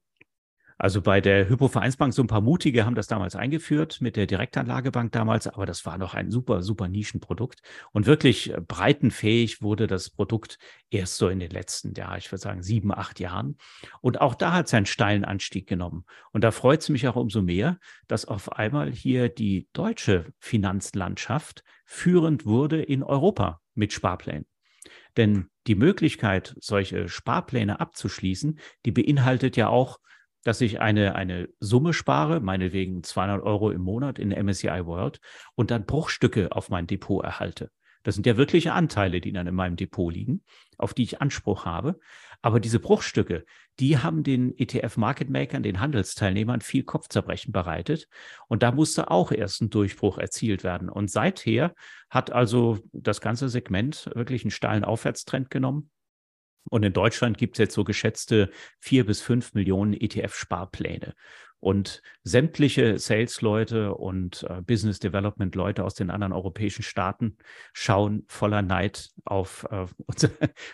Also 0.82 1.00
bei 1.00 1.20
der 1.20 1.48
Hypovereinsbank, 1.48 2.12
so 2.12 2.24
ein 2.24 2.26
paar 2.26 2.40
Mutige 2.40 2.84
haben 2.84 2.96
das 2.96 3.06
damals 3.06 3.36
eingeführt 3.36 4.00
mit 4.00 4.16
der 4.16 4.26
Direktanlagebank 4.26 5.12
damals, 5.12 5.46
aber 5.46 5.64
das 5.64 5.86
war 5.86 5.96
noch 5.96 6.14
ein 6.14 6.32
super, 6.32 6.64
super 6.64 6.88
Nischenprodukt. 6.88 7.62
Und 7.92 8.06
wirklich 8.06 8.52
breitenfähig 8.66 9.62
wurde 9.62 9.86
das 9.86 10.10
Produkt 10.10 10.58
erst 10.90 11.18
so 11.18 11.28
in 11.28 11.38
den 11.38 11.52
letzten, 11.52 11.94
ja, 11.94 12.16
ich 12.16 12.32
würde 12.32 12.42
sagen, 12.42 12.64
sieben, 12.64 12.92
acht 12.92 13.20
Jahren. 13.20 13.58
Und 14.00 14.20
auch 14.20 14.34
da 14.34 14.54
hat 14.54 14.66
es 14.66 14.74
einen 14.74 14.86
steilen 14.86 15.24
Anstieg 15.24 15.68
genommen. 15.68 16.04
Und 16.32 16.42
da 16.42 16.50
freut 16.50 16.80
es 16.80 16.88
mich 16.88 17.06
auch 17.06 17.14
umso 17.14 17.42
mehr, 17.42 17.78
dass 18.08 18.24
auf 18.24 18.50
einmal 18.50 18.90
hier 18.90 19.28
die 19.28 19.68
deutsche 19.74 20.32
Finanzlandschaft 20.40 21.62
führend 21.84 22.44
wurde 22.44 22.82
in 22.82 23.04
Europa 23.04 23.60
mit 23.76 23.92
Sparplänen. 23.92 24.46
Denn 25.16 25.46
die 25.68 25.76
Möglichkeit, 25.76 26.56
solche 26.58 27.08
Sparpläne 27.08 27.78
abzuschließen, 27.78 28.58
die 28.84 28.90
beinhaltet 28.90 29.56
ja 29.56 29.68
auch, 29.68 30.00
dass 30.44 30.60
ich 30.60 30.80
eine, 30.80 31.14
eine 31.14 31.48
Summe 31.60 31.92
spare, 31.92 32.40
meinetwegen 32.40 33.02
200 33.02 33.42
Euro 33.42 33.70
im 33.70 33.82
Monat 33.82 34.18
in 34.18 34.30
MSCI 34.30 34.86
World 34.86 35.20
und 35.54 35.70
dann 35.70 35.86
Bruchstücke 35.86 36.52
auf 36.52 36.68
mein 36.68 36.86
Depot 36.86 37.24
erhalte. 37.24 37.70
Das 38.02 38.14
sind 38.14 38.26
ja 38.26 38.36
wirkliche 38.36 38.72
Anteile, 38.72 39.20
die 39.20 39.32
dann 39.32 39.46
in 39.46 39.54
meinem 39.54 39.76
Depot 39.76 40.12
liegen, 40.12 40.42
auf 40.76 40.94
die 40.94 41.04
ich 41.04 41.20
Anspruch 41.20 41.64
habe. 41.64 41.98
Aber 42.40 42.58
diese 42.58 42.80
Bruchstücke, 42.80 43.44
die 43.78 43.98
haben 43.98 44.24
den 44.24 44.58
ETF-Market-Makern, 44.58 45.62
den 45.62 45.78
Handelsteilnehmern 45.78 46.60
viel 46.60 46.82
Kopfzerbrechen 46.82 47.52
bereitet. 47.52 48.08
Und 48.48 48.64
da 48.64 48.72
musste 48.72 49.10
auch 49.10 49.30
erst 49.30 49.62
ein 49.62 49.70
Durchbruch 49.70 50.18
erzielt 50.18 50.64
werden. 50.64 50.88
Und 50.88 51.10
seither 51.10 51.74
hat 52.10 52.32
also 52.32 52.80
das 52.92 53.20
ganze 53.20 53.48
Segment 53.48 54.10
wirklich 54.14 54.42
einen 54.42 54.50
steilen 54.50 54.84
Aufwärtstrend 54.84 55.50
genommen. 55.50 55.90
Und 56.70 56.84
in 56.84 56.92
Deutschland 56.92 57.38
gibt 57.38 57.56
es 57.56 57.58
jetzt 57.58 57.74
so 57.74 57.84
geschätzte 57.84 58.50
vier 58.78 59.04
bis 59.04 59.20
fünf 59.20 59.54
Millionen 59.54 59.94
ETF-Sparpläne. 59.94 61.14
Und 61.62 62.02
sämtliche 62.24 62.98
Sales-Leute 62.98 63.94
und 63.94 64.44
äh, 64.50 64.62
Business 64.62 64.98
Development-Leute 64.98 65.84
aus 65.84 65.94
den 65.94 66.10
anderen 66.10 66.32
europäischen 66.32 66.82
Staaten 66.82 67.36
schauen 67.72 68.24
voller 68.26 68.62
Neid 68.62 69.10
auf 69.24 69.64
äh, 69.70 69.86
unser, 70.06 70.30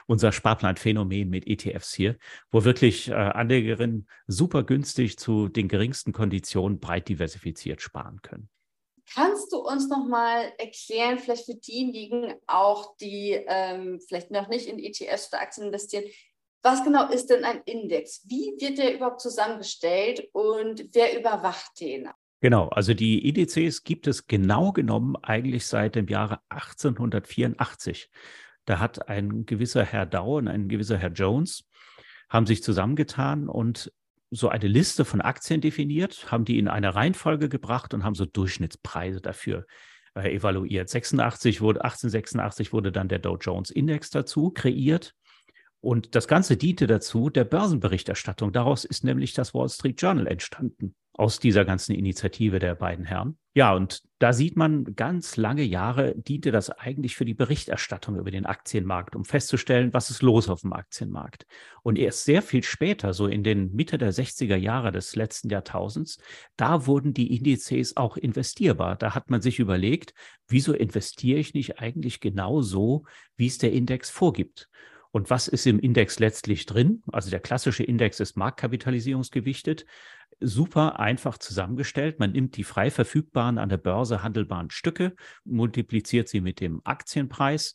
unser 0.06 0.32
Sparplanphänomen 0.32 1.28
mit 1.28 1.46
ETFs 1.46 1.92
hier, 1.92 2.16
wo 2.50 2.64
wirklich 2.64 3.10
äh, 3.10 3.12
Anlegerinnen 3.12 4.08
super 4.26 4.62
günstig 4.62 5.18
zu 5.18 5.48
den 5.48 5.68
geringsten 5.68 6.12
Konditionen 6.12 6.80
breit 6.80 7.10
diversifiziert 7.10 7.82
sparen 7.82 8.22
können. 8.22 8.48
Kannst 9.14 9.52
du 9.52 9.58
uns 9.58 9.88
noch 9.88 10.06
mal 10.06 10.52
erklären, 10.58 11.18
vielleicht 11.18 11.46
für 11.46 11.54
diejenigen 11.54 12.34
auch, 12.46 12.96
die 12.96 13.32
ähm, 13.46 14.00
vielleicht 14.06 14.30
noch 14.30 14.48
nicht 14.48 14.66
in 14.66 14.78
ETFs 14.78 15.32
oder 15.32 15.42
Aktien 15.42 15.66
investieren, 15.66 16.04
was 16.62 16.84
genau 16.84 17.08
ist 17.08 17.28
denn 17.28 17.44
ein 17.44 17.62
Index? 17.64 18.24
Wie 18.28 18.54
wird 18.58 18.78
der 18.78 18.94
überhaupt 18.94 19.20
zusammengestellt 19.20 20.28
und 20.32 20.88
wer 20.92 21.18
überwacht 21.18 21.80
den? 21.80 22.08
Genau, 22.40 22.68
also 22.68 22.94
die 22.94 23.26
IDCs 23.28 23.84
gibt 23.84 24.06
es 24.06 24.26
genau 24.26 24.72
genommen 24.72 25.16
eigentlich 25.22 25.66
seit 25.66 25.94
dem 25.94 26.06
Jahre 26.08 26.40
1884. 26.50 28.10
Da 28.64 28.78
hat 28.78 29.08
ein 29.08 29.46
gewisser 29.46 29.84
Herr 29.84 30.06
Dow 30.06 30.36
und 30.38 30.48
ein 30.48 30.68
gewisser 30.68 30.98
Herr 30.98 31.10
Jones 31.10 31.64
haben 32.28 32.46
sich 32.46 32.62
zusammengetan 32.62 33.48
und 33.48 33.92
so 34.30 34.48
eine 34.48 34.66
Liste 34.66 35.04
von 35.04 35.20
Aktien 35.20 35.60
definiert, 35.60 36.30
haben 36.30 36.44
die 36.44 36.58
in 36.58 36.68
eine 36.68 36.94
Reihenfolge 36.94 37.48
gebracht 37.48 37.94
und 37.94 38.04
haben 38.04 38.14
so 38.14 38.26
Durchschnittspreise 38.26 39.20
dafür 39.20 39.66
äh, 40.14 40.34
evaluiert. 40.34 40.88
86 40.88 41.60
wurde, 41.60 41.84
1886 41.84 42.72
wurde 42.72 42.92
dann 42.92 43.08
der 43.08 43.18
Dow 43.18 43.36
Jones 43.36 43.70
Index 43.70 44.10
dazu 44.10 44.50
kreiert. 44.50 45.14
Und 45.80 46.14
das 46.14 46.26
Ganze 46.26 46.56
diente 46.56 46.86
dazu 46.86 47.30
der 47.30 47.44
Börsenberichterstattung. 47.44 48.52
Daraus 48.52 48.84
ist 48.84 49.04
nämlich 49.04 49.32
das 49.32 49.54
Wall 49.54 49.68
Street 49.68 50.00
Journal 50.00 50.26
entstanden, 50.26 50.94
aus 51.12 51.40
dieser 51.40 51.64
ganzen 51.64 51.94
Initiative 51.94 52.60
der 52.60 52.76
beiden 52.76 53.04
Herren. 53.04 53.38
Ja, 53.52 53.74
und 53.74 54.02
da 54.20 54.32
sieht 54.32 54.56
man, 54.56 54.94
ganz 54.94 55.36
lange 55.36 55.64
Jahre 55.64 56.14
diente 56.16 56.52
das 56.52 56.70
eigentlich 56.70 57.16
für 57.16 57.24
die 57.24 57.34
Berichterstattung 57.34 58.16
über 58.16 58.30
den 58.30 58.46
Aktienmarkt, 58.46 59.16
um 59.16 59.24
festzustellen, 59.24 59.92
was 59.92 60.10
ist 60.10 60.22
los 60.22 60.48
auf 60.48 60.60
dem 60.60 60.72
Aktienmarkt. 60.72 61.44
Und 61.82 61.98
erst 61.98 62.24
sehr 62.24 62.40
viel 62.40 62.62
später, 62.62 63.14
so 63.14 63.26
in 63.26 63.42
den 63.42 63.74
Mitte 63.74 63.98
der 63.98 64.12
60er 64.12 64.54
Jahre 64.54 64.92
des 64.92 65.16
letzten 65.16 65.48
Jahrtausends, 65.48 66.18
da 66.56 66.86
wurden 66.86 67.14
die 67.14 67.36
Indizes 67.36 67.96
auch 67.96 68.16
investierbar. 68.16 68.94
Da 68.94 69.16
hat 69.16 69.28
man 69.28 69.42
sich 69.42 69.58
überlegt, 69.58 70.14
wieso 70.46 70.72
investiere 70.72 71.40
ich 71.40 71.52
nicht 71.52 71.80
eigentlich 71.80 72.20
genau 72.20 72.62
so, 72.62 73.06
wie 73.36 73.46
es 73.46 73.58
der 73.58 73.72
Index 73.72 74.08
vorgibt? 74.08 74.68
Und 75.18 75.30
was 75.30 75.48
ist 75.48 75.66
im 75.66 75.80
Index 75.80 76.20
letztlich 76.20 76.64
drin? 76.64 77.02
Also 77.10 77.28
der 77.28 77.40
klassische 77.40 77.82
Index 77.82 78.20
ist 78.20 78.36
marktkapitalisierungsgewichtet, 78.36 79.84
super 80.38 81.00
einfach 81.00 81.38
zusammengestellt. 81.38 82.20
Man 82.20 82.30
nimmt 82.30 82.56
die 82.56 82.62
frei 82.62 82.88
verfügbaren 82.92 83.58
an 83.58 83.68
der 83.68 83.78
Börse 83.78 84.22
handelbaren 84.22 84.70
Stücke, 84.70 85.16
multipliziert 85.44 86.28
sie 86.28 86.40
mit 86.40 86.60
dem 86.60 86.82
Aktienpreis, 86.84 87.74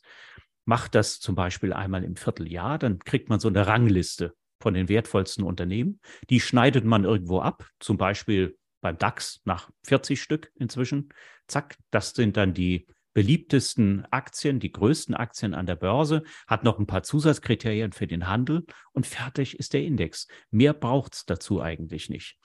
macht 0.64 0.94
das 0.94 1.20
zum 1.20 1.34
Beispiel 1.34 1.74
einmal 1.74 2.02
im 2.02 2.16
Vierteljahr, 2.16 2.78
dann 2.78 2.98
kriegt 3.00 3.28
man 3.28 3.40
so 3.40 3.48
eine 3.48 3.66
Rangliste 3.66 4.34
von 4.58 4.72
den 4.72 4.88
wertvollsten 4.88 5.44
Unternehmen. 5.44 6.00
Die 6.30 6.40
schneidet 6.40 6.86
man 6.86 7.04
irgendwo 7.04 7.40
ab, 7.40 7.68
zum 7.78 7.98
Beispiel 7.98 8.56
beim 8.80 8.96
DAX 8.96 9.42
nach 9.44 9.68
40 9.86 10.22
Stück 10.22 10.50
inzwischen. 10.54 11.10
Zack, 11.46 11.76
das 11.90 12.12
sind 12.12 12.38
dann 12.38 12.54
die 12.54 12.86
beliebtesten 13.14 14.04
Aktien, 14.10 14.60
die 14.60 14.72
größten 14.72 15.14
Aktien 15.14 15.54
an 15.54 15.66
der 15.66 15.76
Börse, 15.76 16.24
hat 16.46 16.64
noch 16.64 16.78
ein 16.78 16.86
paar 16.86 17.02
Zusatzkriterien 17.02 17.92
für 17.92 18.06
den 18.06 18.28
Handel 18.28 18.66
und 18.92 19.06
fertig 19.06 19.58
ist 19.58 19.72
der 19.72 19.84
Index. 19.84 20.26
Mehr 20.50 20.74
braucht 20.74 21.14
es 21.14 21.24
dazu 21.24 21.62
eigentlich 21.62 22.10
nicht. 22.10 22.36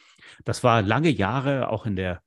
Das 0.46 0.64
war 0.64 0.82
lange 0.82 1.10
Jahre 1.10 1.70
auch 1.70 1.86
in 1.86 1.96
der 1.96 2.22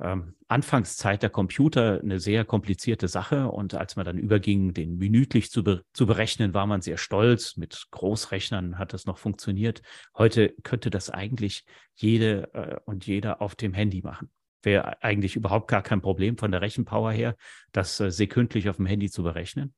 ähm, 0.00 0.36
Anfangszeit 0.46 1.22
der 1.22 1.30
Computer 1.30 2.00
eine 2.00 2.20
sehr 2.20 2.44
komplizierte 2.44 3.08
Sache. 3.08 3.48
Und 3.48 3.74
als 3.74 3.96
man 3.96 4.06
dann 4.06 4.16
überging, 4.16 4.72
den 4.72 4.96
minütlich 4.96 5.50
zu, 5.50 5.64
be 5.64 5.82
zu 5.92 6.06
berechnen, 6.06 6.54
war 6.54 6.66
man 6.66 6.80
sehr 6.82 6.98
stolz. 6.98 7.56
Mit 7.56 7.88
Großrechnern 7.90 8.78
hat 8.78 8.92
das 8.92 9.06
noch 9.06 9.18
funktioniert. 9.18 9.82
Heute 10.16 10.54
könnte 10.62 10.90
das 10.90 11.10
eigentlich 11.10 11.64
jede 11.96 12.54
äh, 12.54 12.76
und 12.84 13.06
jeder 13.06 13.42
auf 13.42 13.56
dem 13.56 13.74
Handy 13.74 14.02
machen 14.02 14.30
wäre 14.62 15.02
eigentlich 15.02 15.36
überhaupt 15.36 15.68
gar 15.68 15.82
kein 15.82 16.00
Problem 16.00 16.36
von 16.36 16.50
der 16.50 16.60
Rechenpower 16.60 17.12
her, 17.12 17.36
das 17.72 18.00
äh, 18.00 18.10
sekündlich 18.10 18.68
auf 18.68 18.76
dem 18.76 18.86
Handy 18.86 19.10
zu 19.10 19.22
berechnen. 19.22 19.74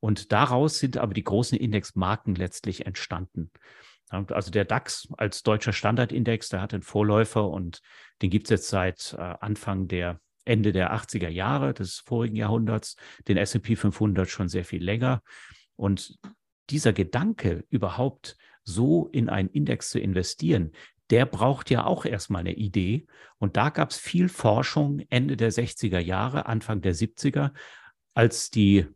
Und 0.00 0.32
daraus 0.32 0.78
sind 0.78 0.96
aber 0.96 1.14
die 1.14 1.24
großen 1.24 1.58
Indexmarken 1.58 2.34
letztlich 2.34 2.86
entstanden. 2.86 3.50
Also 4.08 4.50
der 4.50 4.66
DAX 4.66 5.08
als 5.16 5.42
deutscher 5.42 5.72
Standardindex, 5.72 6.50
der 6.50 6.60
hat 6.60 6.74
einen 6.74 6.82
Vorläufer 6.82 7.48
und 7.48 7.80
den 8.20 8.28
gibt 8.28 8.46
es 8.46 8.50
jetzt 8.50 8.68
seit 8.68 9.14
äh, 9.18 9.34
Anfang 9.40 9.88
der 9.88 10.20
Ende 10.44 10.72
der 10.72 10.92
80er 10.94 11.28
Jahre 11.28 11.72
des 11.72 11.98
vorigen 12.00 12.36
Jahrhunderts, 12.36 12.96
den 13.28 13.36
S&P 13.36 13.76
500 13.76 14.28
schon 14.28 14.48
sehr 14.48 14.64
viel 14.64 14.82
länger. 14.82 15.22
Und 15.76 16.18
dieser 16.68 16.92
Gedanke, 16.92 17.64
überhaupt 17.70 18.36
so 18.64 19.08
in 19.08 19.28
einen 19.28 19.48
Index 19.48 19.90
zu 19.90 19.98
investieren, 19.98 20.72
der 21.10 21.26
braucht 21.26 21.70
ja 21.70 21.84
auch 21.84 22.04
erstmal 22.04 22.40
eine 22.40 22.54
Idee. 22.54 23.06
Und 23.38 23.56
da 23.56 23.70
gab 23.70 23.90
es 23.90 23.98
viel 23.98 24.28
Forschung 24.28 25.00
Ende 25.10 25.36
der 25.36 25.52
60er 25.52 25.98
Jahre, 25.98 26.46
Anfang 26.46 26.80
der 26.80 26.94
70er, 26.94 27.52
als 28.14 28.50
die, 28.50 28.86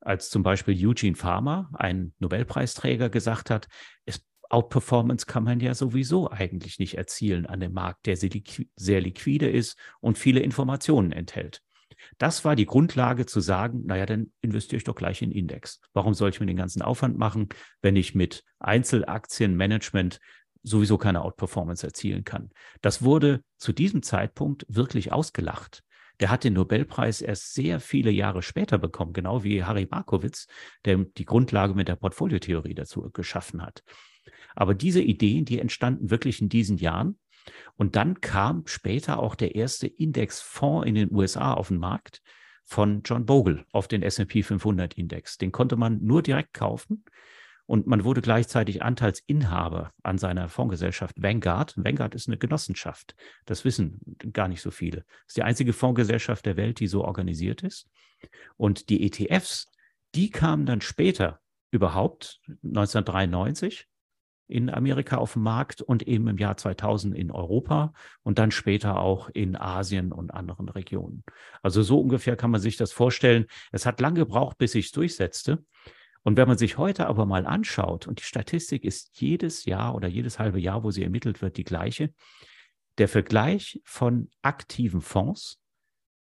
als 0.00 0.30
zum 0.30 0.42
Beispiel 0.42 0.74
Eugene 0.86 1.16
Farmer, 1.16 1.70
ein 1.74 2.12
Nobelpreisträger, 2.18 3.10
gesagt 3.10 3.50
hat, 3.50 3.68
es, 4.04 4.24
Outperformance 4.48 5.26
kann 5.26 5.44
man 5.44 5.60
ja 5.60 5.74
sowieso 5.74 6.30
eigentlich 6.30 6.78
nicht 6.78 6.96
erzielen 6.96 7.46
an 7.46 7.60
dem 7.60 7.72
Markt, 7.72 8.06
der 8.06 8.16
sehr 8.16 9.00
liquide 9.00 9.50
ist 9.50 9.76
und 10.00 10.18
viele 10.18 10.40
Informationen 10.40 11.12
enthält. 11.12 11.62
Das 12.18 12.44
war 12.44 12.56
die 12.56 12.66
Grundlage 12.66 13.26
zu 13.26 13.40
sagen, 13.40 13.84
naja, 13.86 14.06
dann 14.06 14.32
investiere 14.40 14.78
ich 14.78 14.84
doch 14.84 14.94
gleich 14.94 15.22
in 15.22 15.32
Index. 15.32 15.80
Warum 15.92 16.14
soll 16.14 16.30
ich 16.30 16.40
mir 16.40 16.46
den 16.46 16.56
ganzen 16.56 16.82
Aufwand 16.82 17.18
machen, 17.18 17.48
wenn 17.82 17.96
ich 17.96 18.14
mit 18.14 18.44
Einzelaktienmanagement 18.58 20.20
sowieso 20.66 20.98
keine 20.98 21.22
Outperformance 21.22 21.86
erzielen 21.86 22.24
kann. 22.24 22.50
Das 22.82 23.02
wurde 23.02 23.42
zu 23.56 23.72
diesem 23.72 24.02
Zeitpunkt 24.02 24.66
wirklich 24.68 25.12
ausgelacht. 25.12 25.82
Der 26.20 26.30
hat 26.30 26.44
den 26.44 26.54
Nobelpreis 26.54 27.20
erst 27.20 27.54
sehr 27.54 27.78
viele 27.78 28.10
Jahre 28.10 28.42
später 28.42 28.78
bekommen, 28.78 29.12
genau 29.12 29.44
wie 29.44 29.64
Harry 29.64 29.86
Markowitz, 29.90 30.46
der 30.84 30.96
die 30.96 31.24
Grundlage 31.24 31.74
mit 31.74 31.88
der 31.88 31.96
Portfoliotheorie 31.96 32.74
dazu 32.74 33.10
geschaffen 33.12 33.62
hat. 33.62 33.82
Aber 34.54 34.74
diese 34.74 35.02
Ideen, 35.02 35.44
die 35.44 35.60
entstanden 35.60 36.10
wirklich 36.10 36.40
in 36.40 36.48
diesen 36.48 36.78
Jahren. 36.78 37.18
Und 37.76 37.94
dann 37.94 38.20
kam 38.20 38.66
später 38.66 39.20
auch 39.20 39.34
der 39.34 39.54
erste 39.54 39.86
Indexfonds 39.86 40.86
in 40.86 40.94
den 40.96 41.14
USA 41.14 41.52
auf 41.52 41.68
den 41.68 41.78
Markt 41.78 42.22
von 42.64 43.02
John 43.04 43.24
Bogle 43.24 43.64
auf 43.70 43.86
den 43.86 44.02
S&P 44.02 44.42
500 44.42 44.94
Index. 44.94 45.38
Den 45.38 45.52
konnte 45.52 45.76
man 45.76 46.02
nur 46.02 46.22
direkt 46.22 46.54
kaufen. 46.54 47.04
Und 47.66 47.86
man 47.86 48.04
wurde 48.04 48.22
gleichzeitig 48.22 48.82
Anteilsinhaber 48.82 49.92
an 50.02 50.18
seiner 50.18 50.48
Fondsgesellschaft 50.48 51.20
Vanguard. 51.20 51.74
Vanguard 51.76 52.14
ist 52.14 52.28
eine 52.28 52.38
Genossenschaft. 52.38 53.16
Das 53.44 53.64
wissen 53.64 54.00
gar 54.32 54.48
nicht 54.48 54.62
so 54.62 54.70
viele. 54.70 54.98
Das 54.98 55.28
ist 55.28 55.36
die 55.36 55.42
einzige 55.42 55.72
Fondsgesellschaft 55.72 56.46
der 56.46 56.56
Welt, 56.56 56.78
die 56.78 56.86
so 56.86 57.04
organisiert 57.04 57.62
ist. 57.62 57.88
Und 58.56 58.88
die 58.88 59.04
ETFs, 59.04 59.70
die 60.14 60.30
kamen 60.30 60.64
dann 60.64 60.80
später 60.80 61.40
überhaupt 61.72 62.40
1993 62.62 63.88
in 64.48 64.70
Amerika 64.70 65.16
auf 65.16 65.32
den 65.32 65.42
Markt 65.42 65.82
und 65.82 66.06
eben 66.06 66.28
im 66.28 66.38
Jahr 66.38 66.56
2000 66.56 67.16
in 67.16 67.30
Europa 67.30 67.92
und 68.22 68.38
dann 68.38 68.52
später 68.52 69.00
auch 69.00 69.28
in 69.30 69.56
Asien 69.56 70.12
und 70.12 70.32
anderen 70.32 70.68
Regionen. 70.68 71.24
Also 71.62 71.82
so 71.82 72.00
ungefähr 72.00 72.36
kann 72.36 72.52
man 72.52 72.60
sich 72.60 72.76
das 72.76 72.92
vorstellen. 72.92 73.46
Es 73.72 73.86
hat 73.86 74.00
lange 74.00 74.20
gebraucht, 74.20 74.56
bis 74.58 74.72
sich 74.72 74.92
durchsetzte. 74.92 75.64
Und 76.26 76.36
wenn 76.36 76.48
man 76.48 76.58
sich 76.58 76.76
heute 76.76 77.06
aber 77.06 77.24
mal 77.24 77.46
anschaut, 77.46 78.08
und 78.08 78.18
die 78.18 78.24
Statistik 78.24 78.82
ist 78.82 79.20
jedes 79.20 79.64
Jahr 79.64 79.94
oder 79.94 80.08
jedes 80.08 80.40
halbe 80.40 80.58
Jahr, 80.58 80.82
wo 80.82 80.90
sie 80.90 81.04
ermittelt 81.04 81.40
wird, 81.40 81.56
die 81.56 81.62
gleiche, 81.62 82.12
der 82.98 83.06
Vergleich 83.06 83.80
von 83.84 84.28
aktiven 84.42 85.02
Fonds 85.02 85.60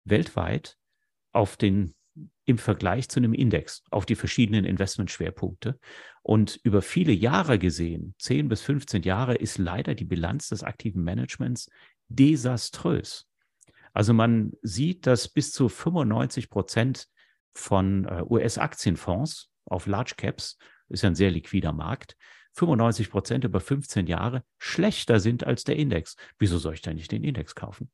weltweit 0.07 0.79
auf 1.33 1.59
den 1.59 1.95
im 2.47 2.57
Vergleich 2.57 3.11
zu 3.11 3.21
einem 3.21 3.35
Index 3.35 3.85
auf 3.91 4.07
die 4.07 4.15
verschiedenen 4.15 4.65
Investmentschwerpunkte. 4.65 5.79
Und 6.23 6.59
über 6.63 6.81
viele 6.81 7.13
Jahre 7.13 7.59
gesehen, 7.59 8.15
10 8.21 8.49
bis 8.49 8.63
15 8.63 9.03
Jahre, 9.03 9.35
ist 9.35 9.59
leider 9.59 9.95
die 9.95 10.07
Bilanz 10.07 10.49
des 10.49 10.65
aktiven 10.65 11.05
Managements 11.05 11.69
desaströs. 12.09 13.29
Also 13.93 14.15
man 14.15 14.53
sieht, 14.63 15.07
dass 15.07 15.29
bis 15.29 15.53
zu 15.53 15.69
95 15.69 16.49
Prozent 16.49 17.07
von 17.53 18.07
äh, 18.07 18.23
US-Aktienfonds 18.27 19.50
auf 19.71 19.87
Large 19.87 20.15
Caps, 20.17 20.59
ist 20.89 21.03
ja 21.03 21.09
ein 21.09 21.15
sehr 21.15 21.31
liquider 21.31 21.73
Markt, 21.73 22.17
95 22.55 23.11
Prozent 23.11 23.45
über 23.45 23.61
15 23.61 24.07
Jahre 24.07 24.45
schlechter 24.59 25.21
sind 25.21 25.47
als 25.47 25.65
der 25.65 25.77
Index. 25.77 26.17
Wieso 26.39 26.59
soll 26.59 26.75
ich 26.75 26.83
da 26.83 26.93
nicht 26.93 27.13
den 27.13 27.25
Index 27.25 27.55
kaufen? 27.55 27.91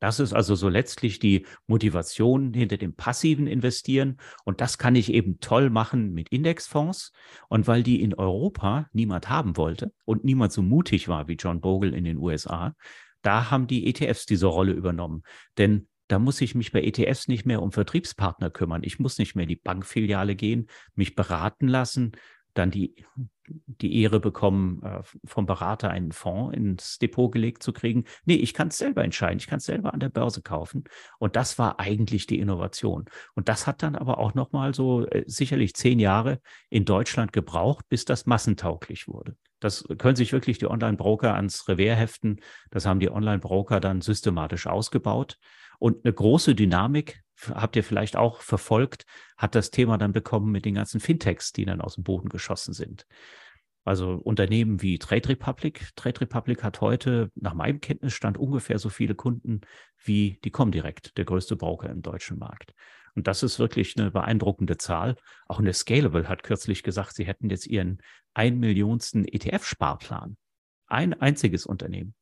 Das 0.00 0.18
ist 0.18 0.32
also 0.32 0.54
so 0.54 0.68
letztlich 0.70 1.18
die 1.18 1.46
Motivation 1.66 2.54
hinter 2.54 2.78
dem 2.78 2.94
passiven 2.94 3.46
Investieren. 3.46 4.16
Und 4.44 4.62
das 4.62 4.78
kann 4.78 4.96
ich 4.96 5.12
eben 5.12 5.40
toll 5.40 5.68
machen 5.68 6.12
mit 6.12 6.30
Indexfonds. 6.30 7.12
Und 7.48 7.68
weil 7.68 7.82
die 7.82 8.02
in 8.02 8.14
Europa 8.14 8.88
niemand 8.92 9.28
haben 9.28 9.58
wollte 9.58 9.92
und 10.06 10.24
niemand 10.24 10.52
so 10.52 10.62
mutig 10.62 11.08
war 11.08 11.28
wie 11.28 11.34
John 11.34 11.60
Bogle 11.60 11.94
in 11.94 12.04
den 12.04 12.16
USA, 12.16 12.74
da 13.20 13.50
haben 13.50 13.66
die 13.66 13.86
ETFs 13.86 14.24
diese 14.24 14.46
Rolle 14.46 14.72
übernommen. 14.72 15.22
Denn 15.58 15.86
da 16.10 16.18
muss 16.18 16.40
ich 16.40 16.54
mich 16.54 16.72
bei 16.72 16.82
ETFs 16.82 17.28
nicht 17.28 17.46
mehr 17.46 17.62
um 17.62 17.70
Vertriebspartner 17.70 18.50
kümmern. 18.50 18.82
Ich 18.82 18.98
muss 18.98 19.18
nicht 19.18 19.36
mehr 19.36 19.44
in 19.44 19.48
die 19.48 19.56
Bankfiliale 19.56 20.34
gehen, 20.34 20.66
mich 20.94 21.14
beraten 21.14 21.68
lassen, 21.68 22.12
dann 22.52 22.72
die, 22.72 23.06
die 23.46 24.02
Ehre 24.02 24.18
bekommen, 24.18 24.82
äh, 24.82 25.02
vom 25.24 25.46
Berater 25.46 25.90
einen 25.90 26.10
Fonds 26.10 26.56
ins 26.56 26.98
Depot 26.98 27.30
gelegt 27.30 27.62
zu 27.62 27.72
kriegen. 27.72 28.04
Nee, 28.24 28.34
ich 28.34 28.54
kann 28.54 28.68
es 28.68 28.78
selber 28.78 29.04
entscheiden. 29.04 29.38
Ich 29.38 29.46
kann 29.46 29.58
es 29.58 29.66
selber 29.66 29.94
an 29.94 30.00
der 30.00 30.08
Börse 30.08 30.42
kaufen. 30.42 30.82
Und 31.20 31.36
das 31.36 31.60
war 31.60 31.78
eigentlich 31.78 32.26
die 32.26 32.40
Innovation. 32.40 33.04
Und 33.34 33.48
das 33.48 33.68
hat 33.68 33.84
dann 33.84 33.94
aber 33.94 34.18
auch 34.18 34.34
nochmal 34.34 34.74
so 34.74 35.06
äh, 35.06 35.22
sicherlich 35.28 35.74
zehn 35.74 36.00
Jahre 36.00 36.40
in 36.70 36.84
Deutschland 36.84 37.32
gebraucht, 37.32 37.84
bis 37.88 38.04
das 38.04 38.26
massentauglich 38.26 39.06
wurde. 39.06 39.36
Das 39.60 39.84
können 39.98 40.16
sich 40.16 40.32
wirklich 40.32 40.58
die 40.58 40.66
Online-Broker 40.66 41.34
ans 41.34 41.68
Revers 41.68 41.98
heften. 41.98 42.40
Das 42.70 42.84
haben 42.84 42.98
die 42.98 43.10
Online-Broker 43.10 43.78
dann 43.78 44.00
systematisch 44.00 44.66
ausgebaut. 44.66 45.38
Und 45.80 46.04
eine 46.04 46.12
große 46.12 46.54
Dynamik, 46.54 47.22
habt 47.48 47.74
ihr 47.74 47.82
vielleicht 47.82 48.14
auch 48.14 48.42
verfolgt, 48.42 49.06
hat 49.38 49.54
das 49.54 49.70
Thema 49.70 49.96
dann 49.96 50.12
bekommen 50.12 50.52
mit 50.52 50.66
den 50.66 50.74
ganzen 50.74 51.00
Fintechs, 51.00 51.52
die 51.52 51.64
dann 51.64 51.80
aus 51.80 51.94
dem 51.94 52.04
Boden 52.04 52.28
geschossen 52.28 52.74
sind. 52.74 53.06
Also 53.82 54.10
Unternehmen 54.12 54.82
wie 54.82 54.98
Trade 54.98 55.30
Republic. 55.30 55.88
Trade 55.96 56.20
Republic 56.20 56.62
hat 56.62 56.82
heute 56.82 57.30
nach 57.34 57.54
meinem 57.54 57.80
Kenntnisstand 57.80 58.36
ungefähr 58.36 58.78
so 58.78 58.90
viele 58.90 59.14
Kunden 59.14 59.62
wie 60.04 60.38
die 60.44 60.50
Comdirect, 60.50 61.16
der 61.16 61.24
größte 61.24 61.56
Broker 61.56 61.88
im 61.88 62.02
deutschen 62.02 62.38
Markt. 62.38 62.74
Und 63.14 63.26
das 63.26 63.42
ist 63.42 63.58
wirklich 63.58 63.96
eine 63.96 64.10
beeindruckende 64.10 64.76
Zahl. 64.76 65.16
Auch 65.48 65.58
eine 65.58 65.72
Scalable 65.72 66.28
hat 66.28 66.42
kürzlich 66.42 66.82
gesagt, 66.82 67.14
sie 67.14 67.24
hätten 67.24 67.48
jetzt 67.48 67.66
ihren 67.66 68.02
ein 68.34 68.60
Millionsten 68.60 69.24
ETF-Sparplan. 69.24 70.36
Ein 70.86 71.14
einziges 71.14 71.64
Unternehmen. 71.64 72.14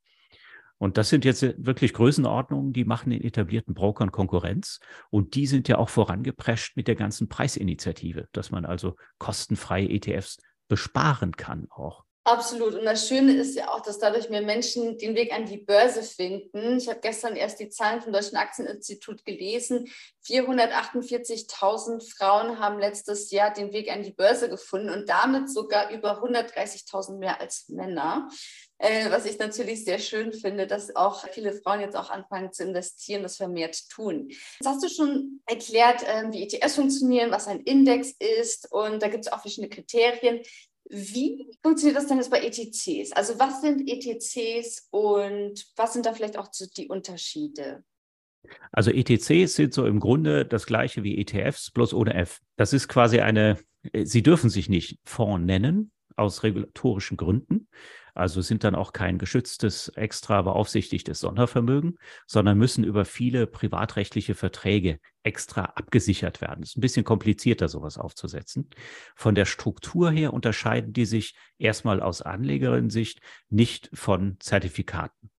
Und 0.79 0.97
das 0.97 1.09
sind 1.09 1.25
jetzt 1.25 1.43
wirklich 1.43 1.93
Größenordnungen, 1.93 2.73
die 2.73 2.85
machen 2.85 3.11
den 3.11 3.23
etablierten 3.23 3.75
Brokern 3.75 4.13
Konkurrenz. 4.13 4.81
Und 5.11 5.35
die 5.35 5.47
sind 5.47 5.69
ja 5.69 5.79
auch 5.79 5.89
vorangeprescht 5.89 6.77
mit 6.77 6.89
der 6.89 6.95
ganzen 6.95 7.29
Preisinitiative, 7.29 8.29
dass 8.33 8.51
man 8.51 8.65
also 8.65 8.95
kostenfrei 9.19 9.87
ETFs 9.87 10.39
besparen 10.69 11.33
kann 11.33 11.67
auch. 11.71 12.05
Absolut. 12.29 12.75
Und 12.75 12.85
das 12.85 13.09
Schöne 13.09 13.33
ist 13.33 13.57
ja 13.57 13.71
auch, 13.71 13.81
dass 13.81 13.99
dadurch 13.99 14.29
mehr 14.29 14.43
Menschen 14.43 14.99
den 14.99 15.15
Weg 15.15 15.33
an 15.33 15.47
die 15.47 15.57
Börse 15.57 16.03
finden. 16.03 16.77
Ich 16.77 16.87
habe 16.87 17.01
gestern 17.01 17.37
erst 17.37 17.59
die 17.59 17.71
Zahlen 17.71 18.03
vom 18.03 18.13
Deutschen 18.13 18.37
Aktieninstitut 18.37 19.25
gelesen. 19.25 19.89
448.000 20.27 22.15
Frauen 22.15 22.59
haben 22.59 22.79
letztes 22.79 23.31
Jahr 23.31 23.51
den 23.51 23.73
Weg 23.73 23.91
an 23.91 24.03
die 24.03 24.13
Börse 24.13 24.51
gefunden 24.51 24.91
und 24.91 25.09
damit 25.09 25.51
sogar 25.51 25.91
über 25.91 26.23
130.000 26.23 27.17
mehr 27.17 27.41
als 27.41 27.71
Männer. 27.71 28.29
Äh, 28.79 29.11
was 29.11 29.27
ich 29.27 29.39
natürlich 29.39 29.85
sehr 29.85 29.99
schön 29.99 30.33
finde, 30.33 30.67
dass 30.67 30.95
auch 30.95 31.27
viele 31.29 31.53
Frauen 31.53 31.81
jetzt 31.81 31.97
auch 31.97 32.11
anfangen 32.11 32.53
zu 32.53 32.63
investieren, 32.63 33.23
das 33.23 33.37
vermehrt 33.37 33.89
tun. 33.91 34.29
Jetzt 34.29 34.67
hast 34.67 34.85
du 34.85 34.89
schon 34.89 35.41
erklärt, 35.47 36.03
äh, 36.05 36.31
wie 36.31 36.45
ETFs 36.45 36.77
funktionieren, 36.77 37.33
was 37.33 37.49
ein 37.49 37.61
Index 37.61 38.15
ist 38.41 38.71
und 38.71 39.03
da 39.03 39.09
gibt 39.09 39.27
es 39.27 39.33
auch 39.33 39.41
verschiedene 39.41 39.69
Kriterien. 39.69 40.41
Wie 40.91 41.51
funktioniert 41.63 41.99
das 41.99 42.07
denn 42.07 42.19
jetzt 42.19 42.31
bei 42.31 42.41
ETCs? 42.41 43.13
Also 43.13 43.39
was 43.39 43.61
sind 43.61 43.89
ETCs 43.89 44.89
und 44.91 45.67
was 45.77 45.93
sind 45.93 46.07
da 46.07 46.15
vielleicht 46.15 46.39
auch 46.39 46.49
die 46.77 46.89
Unterschiede? 46.89 47.85
Also 48.73 48.91
ETCs 48.91 49.55
sind 49.55 49.75
so 49.75 49.87
im 49.87 50.01
Grunde 50.01 50.47
das 50.47 50.67
gleiche 50.67 51.03
wie 51.03 51.19
ETFs, 51.19 51.73
bloß 51.73 51.93
ohne 51.95 52.15
F. 52.15 52.41
Das 52.57 52.73
ist 52.73 52.89
quasi 52.89 53.21
eine, 53.21 53.59
äh, 53.93 54.05
sie 54.05 54.23
dürfen 54.23 54.51
sich 54.51 54.69
nicht 54.69 54.99
Fonds 55.05 55.45
nennen, 55.45 55.91
aus 56.17 56.43
regulatorischen 56.43 57.17
Gründen. 57.17 57.69
Also 58.19 58.43
sind 58.43 58.65
dann 58.65 58.75
auch 58.75 58.93
kein 58.93 59.17
geschütztes, 59.17 59.91
extra 59.91 60.43
beaufsichtigtes 60.43 61.21
Sondervermögen, 61.21 61.99
sondern 62.27 62.59
müssen 62.59 62.83
über 62.83 63.05
viele 63.05 63.47
privatrechtliche 63.47 64.35
Verträge 64.35 64.99
extra 65.23 65.67
abgesichert 65.77 66.41
werden. 66.41 66.65
Es 66.65 66.71
ist 66.71 66.79
ein 66.79 66.81
bisschen 66.81 67.05
komplizierter, 67.05 67.69
sowas 67.69 67.97
aufzusetzen. 67.97 68.71
Von 69.15 69.37
der 69.37 69.45
Struktur 69.45 70.11
her 70.11 70.35
unterscheiden 70.35 70.93
die 70.93 71.05
sich 71.05 71.37
erstmal 71.59 72.03
aus 72.03 72.21
Anlegerin-Sicht 72.21 73.21
nicht 73.51 73.89
von 73.93 74.37
Zertifikaten. 74.41 75.31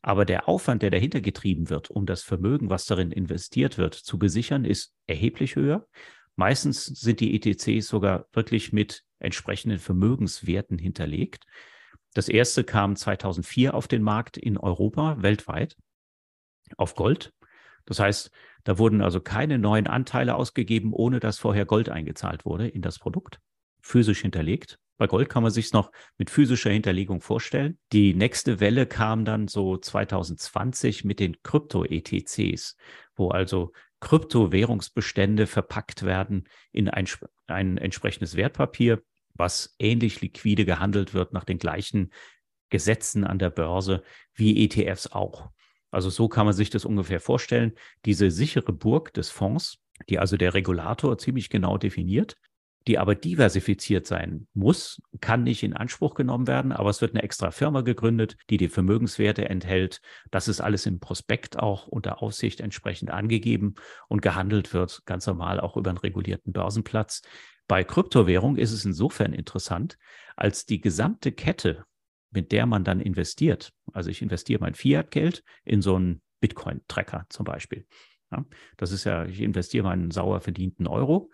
Aber 0.00 0.24
der 0.24 0.48
Aufwand, 0.48 0.80
der 0.80 0.90
dahinter 0.90 1.20
getrieben 1.20 1.68
wird, 1.68 1.90
um 1.90 2.06
das 2.06 2.22
Vermögen, 2.22 2.70
was 2.70 2.86
darin 2.86 3.12
investiert 3.12 3.76
wird, 3.76 3.92
zu 3.92 4.18
besichern, 4.18 4.64
ist 4.64 4.94
erheblich 5.06 5.56
höher. 5.56 5.86
Meistens 6.34 6.86
sind 6.86 7.20
die 7.20 7.34
ETCs 7.34 7.86
sogar 7.86 8.26
wirklich 8.32 8.72
mit 8.72 9.04
entsprechenden 9.18 9.80
Vermögenswerten 9.80 10.78
hinterlegt. 10.78 11.44
Das 12.16 12.30
erste 12.30 12.64
kam 12.64 12.96
2004 12.96 13.74
auf 13.74 13.88
den 13.88 14.00
Markt 14.00 14.38
in 14.38 14.56
Europa, 14.56 15.20
weltweit, 15.20 15.76
auf 16.78 16.94
Gold. 16.94 17.34
Das 17.84 17.98
heißt, 18.00 18.30
da 18.64 18.78
wurden 18.78 19.02
also 19.02 19.20
keine 19.20 19.58
neuen 19.58 19.86
Anteile 19.86 20.34
ausgegeben, 20.34 20.94
ohne 20.94 21.20
dass 21.20 21.38
vorher 21.38 21.66
Gold 21.66 21.90
eingezahlt 21.90 22.46
wurde 22.46 22.68
in 22.68 22.80
das 22.80 22.98
Produkt, 22.98 23.38
physisch 23.82 24.22
hinterlegt. 24.22 24.78
Bei 24.96 25.06
Gold 25.06 25.28
kann 25.28 25.42
man 25.42 25.52
sich 25.52 25.74
noch 25.74 25.92
mit 26.16 26.30
physischer 26.30 26.70
Hinterlegung 26.70 27.20
vorstellen. 27.20 27.78
Die 27.92 28.14
nächste 28.14 28.60
Welle 28.60 28.86
kam 28.86 29.26
dann 29.26 29.46
so 29.46 29.76
2020 29.76 31.04
mit 31.04 31.20
den 31.20 31.42
Krypto-ETCs, 31.42 32.78
wo 33.14 33.28
also 33.28 33.72
Kryptowährungsbestände 34.00 35.46
verpackt 35.46 36.02
werden 36.02 36.48
in 36.72 36.88
ein, 36.88 37.06
ein 37.46 37.76
entsprechendes 37.76 38.36
Wertpapier, 38.36 39.02
was 39.36 39.74
ähnlich 39.78 40.20
liquide 40.20 40.64
gehandelt 40.64 41.14
wird 41.14 41.32
nach 41.32 41.44
den 41.44 41.58
gleichen 41.58 42.12
Gesetzen 42.70 43.24
an 43.24 43.38
der 43.38 43.50
Börse 43.50 44.02
wie 44.34 44.64
ETFs 44.64 45.08
auch. 45.08 45.50
Also 45.90 46.10
so 46.10 46.28
kann 46.28 46.46
man 46.46 46.54
sich 46.54 46.70
das 46.70 46.84
ungefähr 46.84 47.20
vorstellen. 47.20 47.72
Diese 48.04 48.30
sichere 48.30 48.72
Burg 48.72 49.14
des 49.14 49.30
Fonds, 49.30 49.78
die 50.08 50.18
also 50.18 50.36
der 50.36 50.54
Regulator 50.54 51.16
ziemlich 51.16 51.48
genau 51.48 51.78
definiert, 51.78 52.36
die 52.86 52.98
aber 52.98 53.14
diversifiziert 53.14 54.06
sein 54.06 54.46
muss, 54.54 55.02
kann 55.20 55.42
nicht 55.42 55.62
in 55.62 55.72
Anspruch 55.72 56.14
genommen 56.14 56.46
werden, 56.46 56.70
aber 56.70 56.90
es 56.90 57.00
wird 57.00 57.14
eine 57.14 57.22
extra 57.22 57.50
Firma 57.50 57.80
gegründet, 57.80 58.36
die 58.48 58.58
die 58.58 58.68
Vermögenswerte 58.68 59.48
enthält. 59.48 60.00
Das 60.30 60.46
ist 60.46 60.60
alles 60.60 60.86
im 60.86 61.00
Prospekt 61.00 61.58
auch 61.58 61.88
unter 61.88 62.22
Aufsicht 62.22 62.60
entsprechend 62.60 63.10
angegeben 63.10 63.74
und 64.08 64.22
gehandelt 64.22 64.72
wird 64.72 65.02
ganz 65.04 65.26
normal 65.26 65.60
auch 65.60 65.76
über 65.76 65.90
einen 65.90 65.98
regulierten 65.98 66.52
Börsenplatz. 66.52 67.22
Bei 67.68 67.82
Kryptowährung 67.82 68.56
ist 68.56 68.72
es 68.72 68.84
insofern 68.84 69.32
interessant, 69.32 69.98
als 70.36 70.66
die 70.66 70.80
gesamte 70.80 71.32
Kette, 71.32 71.84
mit 72.30 72.52
der 72.52 72.66
man 72.66 72.84
dann 72.84 73.00
investiert, 73.00 73.72
also 73.92 74.10
ich 74.10 74.22
investiere 74.22 74.60
mein 74.60 74.74
Fiat-Geld 74.74 75.42
in 75.64 75.82
so 75.82 75.96
einen 75.96 76.20
Bitcoin-Tracker 76.40 77.26
zum 77.28 77.44
Beispiel. 77.44 77.86
Ja, 78.30 78.44
das 78.76 78.92
ist 78.92 79.04
ja, 79.04 79.24
ich 79.24 79.40
investiere 79.40 79.84
meinen 79.84 80.10
sauer 80.10 80.40
verdienten 80.40 80.86
Euro 80.86 81.30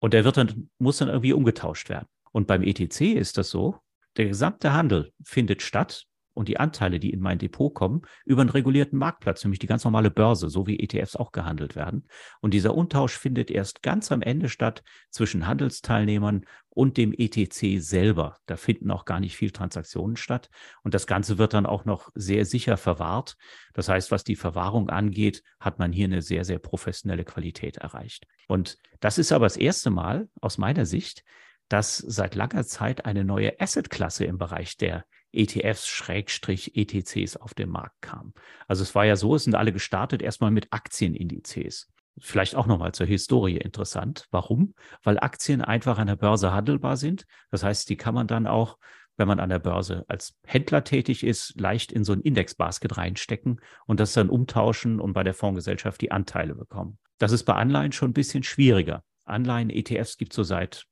und 0.00 0.14
der 0.14 0.24
wird 0.24 0.36
dann, 0.36 0.70
muss 0.78 0.98
dann 0.98 1.08
irgendwie 1.08 1.32
umgetauscht 1.32 1.88
werden. 1.88 2.06
Und 2.32 2.46
beim 2.46 2.62
ETC 2.62 3.00
ist 3.14 3.38
das 3.38 3.50
so, 3.50 3.78
der 4.16 4.26
gesamte 4.26 4.72
Handel 4.72 5.12
findet 5.22 5.62
statt 5.62 6.06
und 6.36 6.48
die 6.48 6.60
Anteile, 6.60 7.00
die 7.00 7.10
in 7.10 7.20
mein 7.20 7.38
Depot 7.38 7.72
kommen, 7.72 8.02
über 8.26 8.42
einen 8.42 8.50
regulierten 8.50 8.98
Marktplatz, 8.98 9.42
nämlich 9.42 9.58
die 9.58 9.66
ganz 9.66 9.84
normale 9.84 10.10
Börse, 10.10 10.50
so 10.50 10.66
wie 10.66 10.78
ETFs 10.78 11.16
auch 11.16 11.32
gehandelt 11.32 11.76
werden. 11.76 12.06
Und 12.42 12.52
dieser 12.52 12.74
Untausch 12.74 13.16
findet 13.16 13.50
erst 13.50 13.82
ganz 13.82 14.12
am 14.12 14.20
Ende 14.20 14.50
statt 14.50 14.84
zwischen 15.10 15.46
Handelsteilnehmern 15.46 16.44
und 16.68 16.98
dem 16.98 17.14
ETC 17.16 17.80
selber. 17.80 18.36
Da 18.44 18.56
finden 18.56 18.90
auch 18.90 19.06
gar 19.06 19.18
nicht 19.18 19.34
viel 19.34 19.50
Transaktionen 19.50 20.16
statt. 20.16 20.50
Und 20.82 20.92
das 20.92 21.06
Ganze 21.06 21.38
wird 21.38 21.54
dann 21.54 21.64
auch 21.64 21.86
noch 21.86 22.10
sehr 22.14 22.44
sicher 22.44 22.76
verwahrt. 22.76 23.36
Das 23.72 23.88
heißt, 23.88 24.10
was 24.10 24.22
die 24.22 24.36
Verwahrung 24.36 24.90
angeht, 24.90 25.42
hat 25.58 25.78
man 25.78 25.90
hier 25.90 26.04
eine 26.04 26.20
sehr, 26.20 26.44
sehr 26.44 26.58
professionelle 26.58 27.24
Qualität 27.24 27.78
erreicht. 27.78 28.26
Und 28.46 28.76
das 29.00 29.16
ist 29.16 29.32
aber 29.32 29.46
das 29.46 29.56
erste 29.56 29.88
Mal 29.88 30.28
aus 30.42 30.58
meiner 30.58 30.84
Sicht, 30.84 31.24
dass 31.70 31.96
seit 31.96 32.34
langer 32.34 32.66
Zeit 32.66 33.06
eine 33.06 33.24
neue 33.24 33.58
Assetklasse 33.58 34.26
im 34.26 34.36
Bereich 34.36 34.76
der 34.76 35.06
ETFs-ETCs 35.36 37.36
auf 37.36 37.54
den 37.54 37.70
Markt 37.70 38.00
kam. 38.00 38.32
Also 38.66 38.82
es 38.82 38.94
war 38.94 39.04
ja 39.04 39.16
so, 39.16 39.34
es 39.34 39.44
sind 39.44 39.54
alle 39.54 39.72
gestartet 39.72 40.22
erstmal 40.22 40.50
mit 40.50 40.72
Aktienindizes. 40.72 41.88
Vielleicht 42.18 42.54
auch 42.54 42.66
nochmal 42.66 42.92
zur 42.92 43.06
Historie 43.06 43.58
interessant. 43.58 44.26
Warum? 44.30 44.74
Weil 45.02 45.18
Aktien 45.18 45.60
einfach 45.60 45.98
an 45.98 46.06
der 46.06 46.16
Börse 46.16 46.52
handelbar 46.52 46.96
sind. 46.96 47.26
Das 47.50 47.62
heißt, 47.62 47.90
die 47.90 47.96
kann 47.96 48.14
man 48.14 48.26
dann 48.26 48.46
auch, 48.46 48.78
wenn 49.18 49.28
man 49.28 49.38
an 49.38 49.50
der 49.50 49.58
Börse 49.58 50.04
als 50.08 50.34
Händler 50.46 50.84
tätig 50.84 51.24
ist, 51.24 51.58
leicht 51.60 51.92
in 51.92 52.04
so 52.04 52.12
ein 52.12 52.20
Indexbasket 52.20 52.96
reinstecken 52.96 53.60
und 53.86 54.00
das 54.00 54.14
dann 54.14 54.30
umtauschen 54.30 55.00
und 55.00 55.12
bei 55.12 55.24
der 55.24 55.34
Fondsgesellschaft 55.34 56.00
die 56.00 56.10
Anteile 56.10 56.54
bekommen. 56.54 56.98
Das 57.18 57.32
ist 57.32 57.44
bei 57.44 57.54
Anleihen 57.54 57.92
schon 57.92 58.10
ein 58.10 58.14
bisschen 58.14 58.42
schwieriger. 58.42 59.02
Anleihen-ETFs 59.24 60.16
gibt 60.16 60.32
es 60.32 60.36
so 60.36 60.42
seit 60.42 60.84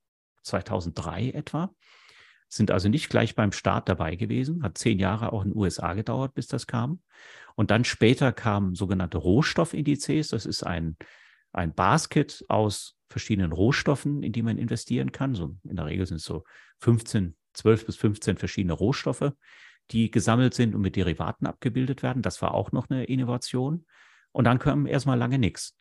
2003 0.43 1.31
etwa. 1.31 1.75
Sind 2.55 2.71
also 2.71 2.89
nicht 2.89 3.09
gleich 3.09 3.35
beim 3.35 3.53
Start 3.53 3.89
dabei 3.89 4.17
gewesen, 4.17 4.63
hat 4.63 4.79
zehn 4.79 4.99
Jahre 4.99 5.33
auch 5.33 5.45
in 5.45 5.51
den 5.51 5.59
USA 5.59 5.95
gedauert, 5.95 6.35
bis 6.35 6.47
das 6.47 6.67
kam. 6.67 7.01
Und 7.55 7.71
dann 7.71 7.85
später 7.85 8.33
kamen 8.33 8.75
sogenannte 8.75 9.19
Rohstoffindizes. 9.19 10.29
Das 10.29 10.47
ist 10.47 10.65
ein, 10.65 10.97
ein 11.53 11.75
Basket 11.75 12.45
aus 12.49 12.97
verschiedenen 13.09 13.53
Rohstoffen, 13.53 14.23
in 14.23 14.33
die 14.33 14.43
man 14.43 14.59
investieren 14.59 15.13
kann. 15.13 15.35
So 15.35 15.57
in 15.65 15.77
der 15.77 15.87
Regel 15.87 16.07
sind 16.07 16.17
es 16.17 16.25
so 16.25 16.45
15, 16.81 17.37
12 17.55 17.87
bis 17.87 17.97
15 17.97 18.37
verschiedene 18.37 18.73
Rohstoffe, 18.73 19.33
die 19.91 20.11
gesammelt 20.11 20.55
sind 20.55 20.75
und 20.75 20.81
mit 20.81 20.97
Derivaten 20.97 21.47
abgebildet 21.47 22.03
werden. 22.03 22.23
Das 22.23 22.43
war 22.43 22.55
auch 22.55 22.73
noch 22.73 22.91
eine 22.91 23.05
Innovation. 23.05 23.87
Und 24.33 24.45
dann 24.45 24.59
kam 24.59 24.87
erstmal 24.87 25.19
lange 25.19 25.39
nichts. 25.39 25.77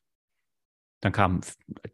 Dann 1.03 1.11
kamen 1.11 1.41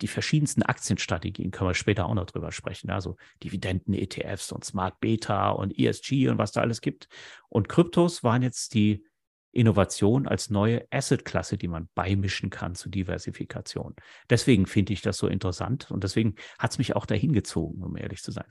die 0.02 0.08
verschiedensten 0.08 0.62
Aktienstrategien, 0.62 1.50
können 1.50 1.72
wir 1.72 1.74
später 1.74 2.06
auch 2.06 2.14
noch 2.14 2.28
drüber 2.28 2.52
sprechen. 2.52 2.92
Also 2.92 3.18
Dividenden-ETFs 3.44 4.52
und 4.52 4.64
Smart 4.64 5.00
Beta 5.00 5.50
und 5.50 5.80
ESG 5.80 6.30
und 6.30 6.38
was 6.38 6.52
da 6.52 6.62
alles 6.62 6.80
gibt. 6.80 7.10
Und 7.50 7.70
Kryptos 7.70 8.24
waren 8.24 8.44
jetzt 8.44 8.76
die 8.76 9.04
Innovation 9.52 10.28
als 10.28 10.52
neue 10.52 10.86
Asset-Klasse, 10.92 11.58
die 11.58 11.68
man 11.68 11.90
beimischen 11.96 12.52
kann 12.52 12.76
zur 12.76 12.92
Diversifikation. 12.92 13.96
Deswegen 14.30 14.68
finde 14.68 14.94
ich 14.94 15.02
das 15.02 15.18
so 15.18 15.26
interessant 15.26 15.90
und 15.90 16.04
deswegen 16.04 16.36
hat 16.60 16.70
es 16.70 16.78
mich 16.78 16.96
auch 16.96 17.08
dahin 17.08 17.34
gezogen, 17.34 17.82
um 17.82 17.98
ehrlich 17.98 18.22
zu 18.22 18.30
sein. 18.30 18.46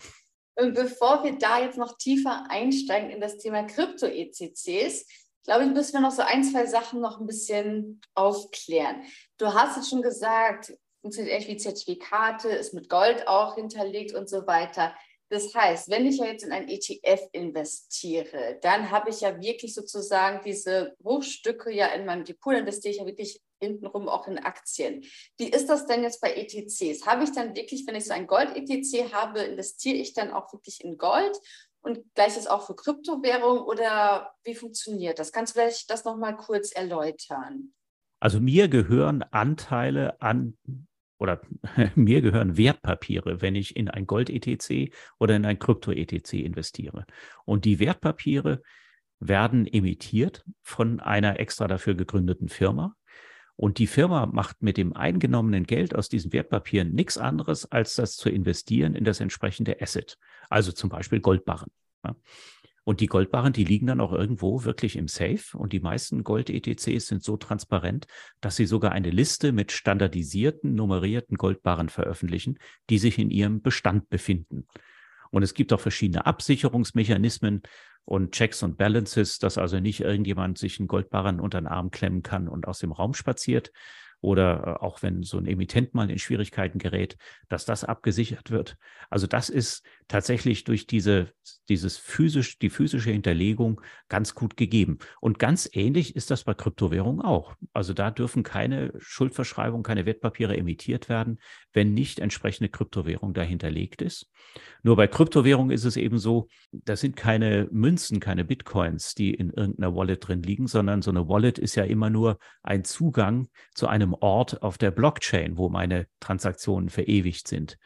Und 0.57 0.75
bevor 0.75 1.23
wir 1.23 1.39
da 1.39 1.61
jetzt 1.61 1.79
noch 1.79 1.97
tiefer 1.99 2.47
einsteigen 2.49 3.11
in 3.11 3.21
das 3.21 3.39
Thema 3.39 3.63
Krypto-ECCs, 3.63 5.07
glaube 5.45 5.65
ich, 5.65 5.71
müssen 5.71 5.95
wir 5.95 6.01
noch 6.01 6.13
so 6.13 6.23
ein, 6.23 6.45
zwei 6.45 6.67
Sachen 6.67 7.01
noch 7.01 7.21
ein 7.21 7.27
bisschen 7.27 8.01
aufklären. 8.15 9.03
Du 9.39 9.53
hast 9.55 9.77
jetzt 9.77 9.91
schon 9.91 10.03
gesagt, 10.03 10.75
funktioniert 11.01 11.37
echt 11.37 11.49
wie 11.49 11.57
Zertifikate, 11.57 12.49
ist 12.49 12.75
mit 12.75 12.89
Gold 12.89 13.27
auch 13.29 13.55
hinterlegt 13.55 14.15
und 14.15 14.29
so 14.29 14.47
weiter. 14.47 14.95
Das 15.31 15.55
heißt, 15.55 15.91
wenn 15.91 16.07
ich 16.07 16.19
ja 16.19 16.27
jetzt 16.27 16.45
in 16.45 16.53
ein 16.53 16.69
ETF 16.69 17.29
investiere, 17.33 18.59
dann 18.63 18.91
habe 18.91 19.11
ich 19.11 19.21
ja 19.21 19.39
wirklich 19.39 19.75
sozusagen 19.75 20.41
diese 20.43 20.95
Bruchstücke 21.01 21.71
ja 21.71 21.89
in 21.89 22.07
meinem 22.07 22.25
Depot, 22.25 22.55
dann 22.55 22.63
investiere 22.63 22.93
ich 22.93 23.01
ja 23.01 23.07
wirklich 23.07 23.41
hintenrum 23.61 24.09
auch 24.09 24.27
in 24.27 24.39
Aktien. 24.39 25.05
Wie 25.37 25.49
ist 25.49 25.69
das 25.69 25.87
denn 25.87 26.03
jetzt 26.03 26.21
bei 26.21 26.35
ETCs? 26.35 27.07
Habe 27.07 27.25
ich 27.25 27.33
dann 27.33 27.55
wirklich, 27.55 27.87
wenn 27.87 27.97
ich 27.97 28.07
so 28.07 28.15
ein 28.15 28.27
Gold-ETC 28.27 29.13
habe, 29.13 29.41
investiere 29.41 29.97
ich 29.97 30.15
dann 30.15 30.33
auch 30.33 30.53
wirklich 30.53 30.83
in 30.83 30.97
Gold? 30.97 31.37
Und 31.81 32.03
gleiches 32.15 32.47
auch 32.47 32.67
für 32.67 32.75
Kryptowährung 32.75 33.61
oder 33.61 34.33
wie 34.45 34.55
funktioniert 34.55 35.19
das? 35.19 35.33
Kannst 35.33 35.55
du 35.55 35.61
vielleicht 35.61 35.91
das 35.91 36.05
nochmal 36.05 36.37
kurz 36.37 36.73
erläutern? 36.73 37.73
Also 38.21 38.41
mir 38.41 38.69
gehören 38.69 39.23
Anteile 39.23 40.21
an 40.21 40.59
oder 41.19 41.41
mir 41.95 42.21
gehören 42.21 42.57
Wertpapiere, 42.57 43.41
wenn 43.41 43.55
ich 43.55 43.77
in 43.77 43.89
ein 43.89 44.07
Gold-ETC 44.07 44.93
oder 45.19 45.37
in 45.37 45.45
ein 45.45 45.59
Krypto-ETC 45.59 46.35
investiere. 46.35 47.05
Und 47.45 47.65
die 47.65 47.79
Wertpapiere 47.79 48.63
werden 49.21 49.67
emittiert 49.67 50.45
von 50.63 51.01
einer 51.01 51.41
extra 51.41 51.67
dafür 51.67 51.95
gegründeten 51.95 52.49
Firma. 52.49 52.95
Und 53.61 53.79
die 53.79 53.89
Firma 53.89 54.27
macht 54.27 54.63
mit 54.63 54.77
dem 54.77 54.93
eingenommenen 54.93 55.65
Geld 55.65 55.93
aus 55.93 56.09
diesen 56.09 56.33
Wertpapieren 56.33 56.93
nichts 56.93 57.19
anderes, 57.19 57.71
als 57.73 57.97
das 57.97 58.17
zu 58.17 58.31
investieren 58.31 58.95
in 58.95 59.03
das 59.03 59.19
entsprechende 59.19 59.83
Asset. 59.83 60.17
Also 60.49 60.71
zum 60.71 60.91
Beispiel 60.91 61.19
Goldbarren. 61.19 61.69
Und 62.85 63.01
die 63.01 63.09
Goldbarren, 63.09 63.53
die 63.53 63.65
liegen 63.65 63.89
dann 63.89 64.01
auch 64.01 64.13
irgendwo 64.13 64.63
wirklich 64.63 64.95
im 64.95 65.09
Safe. 65.09 65.59
Und 65.59 65.73
die 65.73 65.81
meisten 65.81 66.23
Gold-ETCs 66.23 67.09
sind 67.09 67.25
so 67.25 67.37
transparent, 67.37 68.07
dass 68.41 68.55
sie 68.55 68.65
sogar 68.65 68.93
eine 68.93 69.11
Liste 69.11 69.51
mit 69.51 69.73
standardisierten, 69.73 70.77
nummerierten 70.77 71.37
Goldbarren 71.37 71.89
veröffentlichen, 71.89 72.61
die 72.91 72.99
sich 72.99 73.19
in 73.19 73.33
ihrem 73.33 73.61
Bestand 73.61 74.09
befinden. 74.09 74.69
Und 75.31 75.43
es 75.43 75.55
gibt 75.55 75.73
auch 75.73 75.81
verschiedene 75.81 76.27
Absicherungsmechanismen 76.27 77.63
und 78.05 78.33
Checks 78.33 78.63
und 78.63 78.79
Balances, 78.79 79.39
dass 79.39 79.59
also 79.59 79.81
nicht 79.81 80.01
irgendjemand 80.01 80.59
sich 80.59 80.79
einen 80.79 80.89
Goldbarren 80.89 81.41
unter 81.41 81.61
den 81.61 81.67
Arm 81.67 81.91
klemmen 81.91 82.23
kann 82.23 82.49
und 82.49 82.67
aus 82.67 82.79
dem 82.79 82.93
Raum 82.93 83.15
spaziert, 83.15 83.71
oder 84.21 84.79
äh, 84.81 84.85
auch 84.85 85.03
wenn 85.03 85.23
so 85.23 85.39
ein 85.39 85.47
Emittent 85.47 85.95
mal 85.95 86.11
in 86.11 86.19
Schwierigkeiten 86.19 86.79
gerät, 86.79 87.17
dass 87.49 87.65
das 87.65 87.85
abgesichert 87.85 88.51
wird. 88.51 88.77
Also 89.11 89.27
das 89.27 89.49
ist 89.49 89.85
tatsächlich 90.09 90.65
durch 90.65 90.87
diese, 90.87 91.33
dieses 91.69 91.99
physisch, 91.99 92.59
die 92.59 92.71
physische 92.71 93.11
Hinterlegung 93.11 93.81
ganz 94.09 94.35
gut 94.35 94.57
gegeben. 94.57 94.99
Und 95.21 95.39
ganz 95.39 95.69
ähnlich 95.73 96.17
ist 96.17 96.31
das 96.31 96.45
bei 96.45 96.55
Kryptowährungen 96.55 97.21
auch. 97.21 97.55
Also 97.73 97.93
da 97.95 98.11
dürfen 98.11 98.43
keine 98.43 98.93
Schuldverschreibungen, 98.99 99.83
keine 99.83 100.07
Wertpapiere 100.07 100.57
emittiert 100.57 101.09
werden, 101.09 101.39
wenn 101.73 101.95
nicht 101.95 102.19
entsprechende 102.19 102.69
Kryptowährung 102.69 103.35
dahinterlegt 103.35 104.03
ist. 104.03 104.31
Nur 104.83 104.97
bei 104.97 105.07
Kryptowährungen 105.07 105.71
ist 105.71 105.85
es 105.85 105.97
eben 105.97 106.19
so, 106.19 106.49
das 106.73 107.01
sind 107.01 107.17
keine 107.17 107.69
Münzen, 107.71 108.21
keine 108.21 108.45
Bitcoins, 108.45 109.15
die 109.15 109.35
in 109.35 109.51
irgendeiner 109.51 109.95
Wallet 109.95 110.27
drin 110.27 110.43
liegen, 110.43 110.67
sondern 110.67 111.03
so 111.03 111.11
eine 111.11 111.29
Wallet 111.29 111.59
ist 111.59 111.75
ja 111.75 111.85
immer 111.85 112.11
nur 112.11 112.39
ein 112.63 112.85
Zugang 112.85 113.49
zu 113.75 113.87
einem 113.89 114.08
Ort 114.15 114.63
auf 114.63 114.79
der 114.79 114.91
Blockchain, 114.91 115.57
wo 115.57 115.69
meine 115.69 116.07
Transaktionen 116.21 116.89
verewigt 116.89 117.49
sind. 117.49 117.79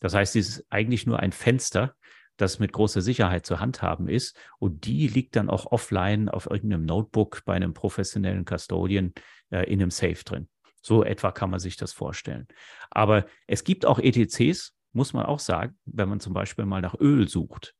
Das 0.00 0.14
heißt, 0.14 0.36
es 0.36 0.48
ist 0.48 0.66
eigentlich 0.70 1.06
nur 1.06 1.20
ein 1.20 1.32
Fenster, 1.32 1.94
das 2.36 2.58
mit 2.58 2.72
großer 2.72 3.02
Sicherheit 3.02 3.44
zu 3.44 3.60
handhaben 3.60 4.08
ist. 4.08 4.36
Und 4.58 4.86
die 4.86 5.08
liegt 5.08 5.36
dann 5.36 5.50
auch 5.50 5.66
offline 5.72 6.28
auf 6.28 6.48
irgendeinem 6.50 6.86
Notebook 6.86 7.42
bei 7.44 7.54
einem 7.54 7.74
professionellen 7.74 8.44
Custodian 8.44 9.12
äh, 9.50 9.64
in 9.70 9.80
einem 9.80 9.90
Safe 9.90 10.24
drin. 10.24 10.48
So 10.82 11.04
etwa 11.04 11.32
kann 11.32 11.50
man 11.50 11.60
sich 11.60 11.76
das 11.76 11.92
vorstellen. 11.92 12.48
Aber 12.90 13.26
es 13.46 13.64
gibt 13.64 13.84
auch 13.84 13.98
ETCs, 13.98 14.74
muss 14.92 15.12
man 15.12 15.26
auch 15.26 15.38
sagen, 15.38 15.78
wenn 15.84 16.08
man 16.08 16.20
zum 16.20 16.32
Beispiel 16.32 16.64
mal 16.64 16.80
nach 16.80 16.98
Öl 16.98 17.28
sucht. 17.28 17.74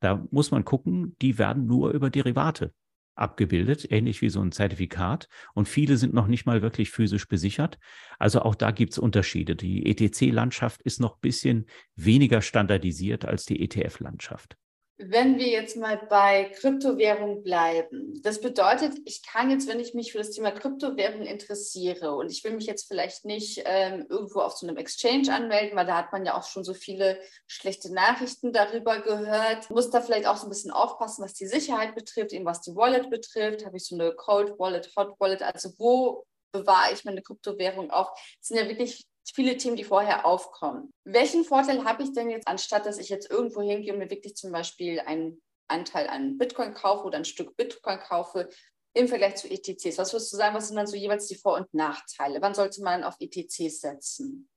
Da 0.00 0.26
muss 0.30 0.50
man 0.50 0.64
gucken, 0.64 1.14
die 1.20 1.36
werden 1.36 1.66
nur 1.66 1.90
über 1.90 2.08
Derivate 2.08 2.72
abgebildet, 3.14 3.90
ähnlich 3.90 4.22
wie 4.22 4.30
so 4.30 4.40
ein 4.40 4.52
Zertifikat. 4.52 5.28
Und 5.54 5.68
viele 5.68 5.96
sind 5.96 6.14
noch 6.14 6.26
nicht 6.26 6.46
mal 6.46 6.62
wirklich 6.62 6.90
physisch 6.90 7.28
besichert. 7.28 7.78
Also 8.18 8.42
auch 8.42 8.54
da 8.54 8.70
gibt 8.70 8.92
es 8.92 8.98
Unterschiede. 8.98 9.56
Die 9.56 9.86
ETC-Landschaft 9.86 10.82
ist 10.82 11.00
noch 11.00 11.16
ein 11.16 11.20
bisschen 11.20 11.66
weniger 11.96 12.42
standardisiert 12.42 13.24
als 13.24 13.44
die 13.44 13.60
ETF-Landschaft. 13.60 14.56
Wenn 15.02 15.38
wir 15.38 15.48
jetzt 15.48 15.78
mal 15.78 15.96
bei 16.10 16.52
Kryptowährung 16.60 17.42
bleiben, 17.42 18.20
das 18.22 18.38
bedeutet, 18.38 18.98
ich 19.06 19.22
kann 19.22 19.50
jetzt, 19.50 19.66
wenn 19.66 19.80
ich 19.80 19.94
mich 19.94 20.12
für 20.12 20.18
das 20.18 20.30
Thema 20.30 20.50
Kryptowährung 20.50 21.22
interessiere 21.22 22.14
und 22.14 22.30
ich 22.30 22.44
will 22.44 22.52
mich 22.52 22.66
jetzt 22.66 22.86
vielleicht 22.86 23.24
nicht 23.24 23.62
ähm, 23.64 24.04
irgendwo 24.10 24.40
auf 24.40 24.58
so 24.58 24.66
einem 24.66 24.76
Exchange 24.76 25.32
anmelden, 25.34 25.74
weil 25.74 25.86
da 25.86 25.96
hat 25.96 26.12
man 26.12 26.26
ja 26.26 26.36
auch 26.36 26.44
schon 26.44 26.64
so 26.64 26.74
viele 26.74 27.18
schlechte 27.46 27.90
Nachrichten 27.94 28.52
darüber 28.52 29.00
gehört, 29.00 29.70
muss 29.70 29.88
da 29.88 30.02
vielleicht 30.02 30.26
auch 30.26 30.36
so 30.36 30.46
ein 30.46 30.50
bisschen 30.50 30.70
aufpassen, 30.70 31.24
was 31.24 31.32
die 31.32 31.46
Sicherheit 31.46 31.94
betrifft, 31.94 32.34
eben 32.34 32.44
was 32.44 32.60
die 32.60 32.76
Wallet 32.76 33.08
betrifft. 33.08 33.64
Habe 33.64 33.78
ich 33.78 33.86
so 33.86 33.94
eine 33.94 34.12
Cold 34.12 34.58
Wallet, 34.58 34.90
Hot 34.96 35.18
Wallet, 35.18 35.40
also 35.40 35.70
wo 35.78 36.26
bewahre 36.52 36.92
ich 36.92 37.06
meine 37.06 37.22
Kryptowährung 37.22 37.90
auch? 37.90 38.12
Das 38.38 38.48
sind 38.48 38.58
ja 38.58 38.68
wirklich 38.68 39.06
viele 39.24 39.56
Themen, 39.56 39.76
die 39.76 39.84
vorher 39.84 40.26
aufkommen. 40.26 40.92
Welchen 41.04 41.44
Vorteil 41.44 41.84
habe 41.84 42.02
ich 42.02 42.12
denn 42.12 42.30
jetzt, 42.30 42.48
anstatt 42.48 42.86
dass 42.86 42.98
ich 42.98 43.08
jetzt 43.08 43.30
irgendwo 43.30 43.62
hingehe 43.62 43.92
und 43.92 43.98
mir 43.98 44.10
wirklich 44.10 44.36
zum 44.36 44.52
Beispiel 44.52 45.00
einen 45.00 45.40
Anteil 45.68 46.08
an 46.08 46.38
Bitcoin 46.38 46.74
kaufe 46.74 47.04
oder 47.04 47.18
ein 47.18 47.24
Stück 47.24 47.56
Bitcoin 47.56 47.98
kaufe, 47.98 48.48
im 48.94 49.08
Vergleich 49.08 49.36
zu 49.36 49.48
ETCs? 49.48 49.98
Was 49.98 50.12
würdest 50.12 50.32
du 50.32 50.36
sagen, 50.36 50.54
was 50.54 50.68
sind 50.68 50.76
dann 50.76 50.86
so 50.86 50.96
jeweils 50.96 51.28
die 51.28 51.36
Vor- 51.36 51.56
und 51.56 51.72
Nachteile? 51.72 52.42
Wann 52.42 52.54
sollte 52.54 52.82
man 52.82 53.04
auf 53.04 53.16
ETCs 53.20 53.80
setzen? 53.80 54.48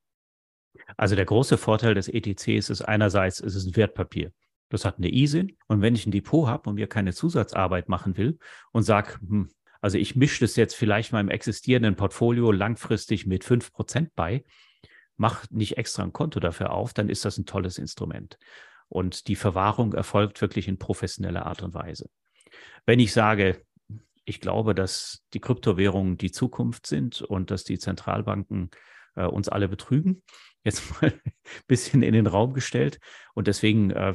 Also 0.96 1.14
der 1.14 1.24
große 1.24 1.56
Vorteil 1.56 1.94
des 1.94 2.08
ETCs 2.08 2.68
ist 2.68 2.82
einerseits, 2.82 3.40
es 3.40 3.54
ist 3.54 3.66
ein 3.66 3.76
Wertpapier. 3.76 4.32
Das 4.70 4.84
hat 4.84 4.98
eine 4.98 5.12
ISIN. 5.12 5.56
Und 5.68 5.82
wenn 5.82 5.94
ich 5.94 6.06
ein 6.06 6.10
Depot 6.10 6.48
habe 6.48 6.68
und 6.68 6.74
mir 6.74 6.88
keine 6.88 7.12
Zusatzarbeit 7.12 7.88
machen 7.88 8.16
will 8.16 8.38
und 8.72 8.82
sage, 8.82 9.18
hm, 9.20 9.50
also 9.84 9.98
ich 9.98 10.16
mische 10.16 10.40
das 10.40 10.56
jetzt 10.56 10.74
vielleicht 10.74 11.12
meinem 11.12 11.28
existierenden 11.28 11.94
Portfolio 11.94 12.50
langfristig 12.52 13.26
mit 13.26 13.44
5% 13.44 14.08
bei, 14.16 14.42
mache 15.18 15.46
nicht 15.50 15.76
extra 15.76 16.04
ein 16.04 16.14
Konto 16.14 16.40
dafür 16.40 16.70
auf, 16.70 16.94
dann 16.94 17.10
ist 17.10 17.26
das 17.26 17.36
ein 17.36 17.44
tolles 17.44 17.76
Instrument. 17.76 18.38
Und 18.88 19.28
die 19.28 19.36
Verwahrung 19.36 19.92
erfolgt 19.92 20.40
wirklich 20.40 20.68
in 20.68 20.78
professioneller 20.78 21.44
Art 21.44 21.62
und 21.62 21.74
Weise. 21.74 22.08
Wenn 22.86 22.98
ich 22.98 23.12
sage, 23.12 23.60
ich 24.24 24.40
glaube, 24.40 24.74
dass 24.74 25.22
die 25.34 25.40
Kryptowährungen 25.40 26.16
die 26.16 26.32
Zukunft 26.32 26.86
sind 26.86 27.20
und 27.20 27.50
dass 27.50 27.64
die 27.64 27.78
Zentralbanken 27.78 28.70
äh, 29.16 29.26
uns 29.26 29.50
alle 29.50 29.68
betrügen, 29.68 30.22
jetzt 30.64 30.82
mal 31.02 31.12
ein 31.12 31.32
bisschen 31.66 32.02
in 32.02 32.12
den 32.12 32.26
Raum 32.26 32.54
gestellt. 32.54 32.98
Und 33.34 33.46
deswegen 33.46 33.90
äh, 33.90 34.14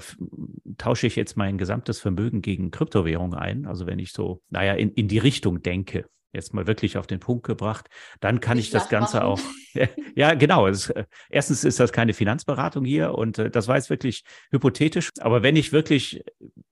tausche 0.77 1.07
ich 1.07 1.15
jetzt 1.15 1.38
mein 1.38 1.57
gesamtes 1.57 1.99
Vermögen 1.99 2.41
gegen 2.41 2.71
Kryptowährung 2.71 3.33
ein. 3.33 3.65
Also 3.65 3.88
wenn 3.88 3.99
ich 3.99 4.12
so, 4.12 4.41
naja, 4.49 4.73
in, 4.73 4.91
in 4.93 5.07
die 5.07 5.19
Richtung 5.19 5.62
denke, 5.62 6.05
jetzt 6.31 6.53
mal 6.53 6.67
wirklich 6.67 6.97
auf 6.97 7.07
den 7.07 7.19
Punkt 7.19 7.45
gebracht, 7.45 7.89
dann 8.19 8.39
kann 8.39 8.57
ich, 8.57 8.65
ich 8.65 8.71
das 8.71 8.89
Ganze 8.89 9.23
auch. 9.23 9.39
ja, 10.15 10.35
genau. 10.35 10.67
Es, 10.67 10.89
äh, 10.89 11.05
erstens 11.29 11.63
ist 11.63 11.79
das 11.79 11.91
keine 11.91 12.13
Finanzberatung 12.13 12.85
hier 12.85 13.15
und 13.15 13.39
äh, 13.39 13.49
das 13.49 13.67
war 13.67 13.77
jetzt 13.77 13.89
wirklich 13.89 14.23
hypothetisch. 14.51 15.09
Aber 15.19 15.43
wenn 15.43 15.55
ich 15.55 15.71
wirklich 15.71 16.23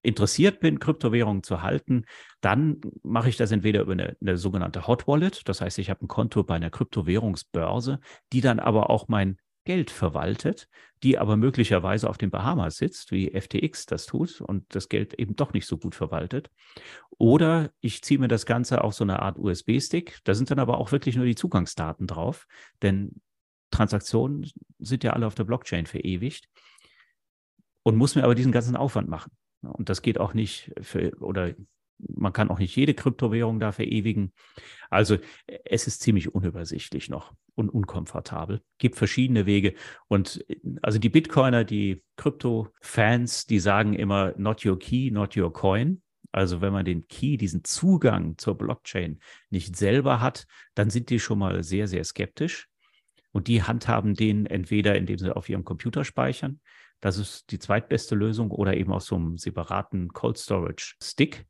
interessiert 0.03 0.59
bin, 0.59 0.79
Kryptowährungen 0.79 1.43
zu 1.43 1.61
halten, 1.63 2.05
dann 2.41 2.81
mache 3.03 3.29
ich 3.29 3.37
das 3.37 3.51
entweder 3.51 3.81
über 3.81 3.93
eine, 3.93 4.15
eine 4.21 4.37
sogenannte 4.37 4.85
Hot 4.87 5.07
Wallet. 5.07 5.41
Das 5.49 5.61
heißt, 5.61 5.79
ich 5.79 5.89
habe 5.89 6.05
ein 6.05 6.07
Konto 6.07 6.43
bei 6.43 6.55
einer 6.55 6.69
Kryptowährungsbörse, 6.69 7.99
die 8.33 8.41
dann 8.41 8.59
aber 8.59 8.89
auch 8.89 9.07
mein 9.07 9.37
Geld 9.67 9.91
verwaltet, 9.91 10.69
die 11.03 11.17
aber 11.17 11.35
möglicherweise 11.35 12.09
auf 12.09 12.17
den 12.17 12.31
Bahamas 12.31 12.77
sitzt, 12.77 13.11
wie 13.11 13.29
FTX 13.37 13.85
das 13.85 14.05
tut 14.05 14.39
und 14.39 14.63
das 14.73 14.87
Geld 14.87 15.13
eben 15.15 15.35
doch 15.35 15.51
nicht 15.51 15.67
so 15.67 15.77
gut 15.77 15.93
verwaltet. 15.93 16.49
Oder 17.17 17.71
ich 17.81 18.01
ziehe 18.01 18.17
mir 18.17 18.29
das 18.29 18.45
Ganze 18.45 18.81
auf 18.81 18.93
so 18.93 19.03
eine 19.03 19.21
Art 19.21 19.37
USB-Stick. 19.37 20.19
Da 20.23 20.35
sind 20.35 20.49
dann 20.51 20.59
aber 20.59 20.77
auch 20.77 20.93
wirklich 20.93 21.17
nur 21.17 21.25
die 21.25 21.35
Zugangsdaten 21.35 22.07
drauf, 22.07 22.47
denn 22.81 23.19
Transaktionen 23.69 24.49
sind 24.79 25.03
ja 25.03 25.11
alle 25.11 25.27
auf 25.27 25.35
der 25.35 25.43
Blockchain 25.43 25.85
verewigt 25.85 26.47
und 27.83 27.97
muss 27.97 28.15
mir 28.15 28.23
aber 28.23 28.35
diesen 28.35 28.53
ganzen 28.53 28.77
Aufwand 28.77 29.09
machen. 29.09 29.33
Und 29.61 29.89
das 29.89 30.01
geht 30.01 30.17
auch 30.17 30.33
nicht 30.33 30.71
für, 30.79 31.11
oder 31.19 31.53
man 31.99 32.33
kann 32.33 32.49
auch 32.49 32.59
nicht 32.59 32.75
jede 32.75 32.93
Kryptowährung 32.93 33.59
da 33.59 33.71
verewigen. 33.71 34.33
Also 34.89 35.17
es 35.65 35.87
ist 35.87 36.01
ziemlich 36.01 36.33
unübersichtlich 36.33 37.09
noch 37.09 37.33
und 37.55 37.69
unkomfortabel. 37.69 38.61
Gibt 38.77 38.95
verschiedene 38.95 39.45
Wege. 39.45 39.73
Und 40.07 40.45
also 40.81 40.99
die 40.99 41.09
Bitcoiner, 41.09 41.63
die 41.63 42.03
Krypto-Fans, 42.15 43.45
die 43.47 43.59
sagen 43.59 43.93
immer, 43.93 44.33
not 44.37 44.65
your 44.65 44.77
key, 44.77 45.11
not 45.11 45.35
your 45.35 45.51
coin. 45.51 46.01
Also 46.31 46.61
wenn 46.61 46.73
man 46.73 46.85
den 46.85 47.07
Key, 47.07 47.37
diesen 47.37 47.63
Zugang 47.63 48.37
zur 48.37 48.57
Blockchain 48.57 49.19
nicht 49.49 49.75
selber 49.75 50.21
hat, 50.21 50.45
dann 50.75 50.89
sind 50.89 51.09
die 51.09 51.19
schon 51.19 51.39
mal 51.39 51.63
sehr, 51.63 51.87
sehr 51.87 52.03
skeptisch. 52.03 52.67
Und 53.31 53.47
die 53.47 53.63
handhaben 53.63 54.13
den 54.13 54.45
entweder, 54.45 54.95
indem 54.95 55.17
sie 55.17 55.35
auf 55.35 55.49
ihrem 55.49 55.63
Computer 55.63 56.03
speichern. 56.03 56.59
Das 56.99 57.17
ist 57.17 57.51
die 57.51 57.59
zweitbeste 57.59 58.15
Lösung 58.15 58.51
oder 58.51 58.75
eben 58.75 58.91
aus 58.91 59.05
so 59.05 59.15
einem 59.15 59.37
separaten 59.37 60.09
Cold 60.09 60.37
Storage 60.37 60.95
Stick. 61.01 61.45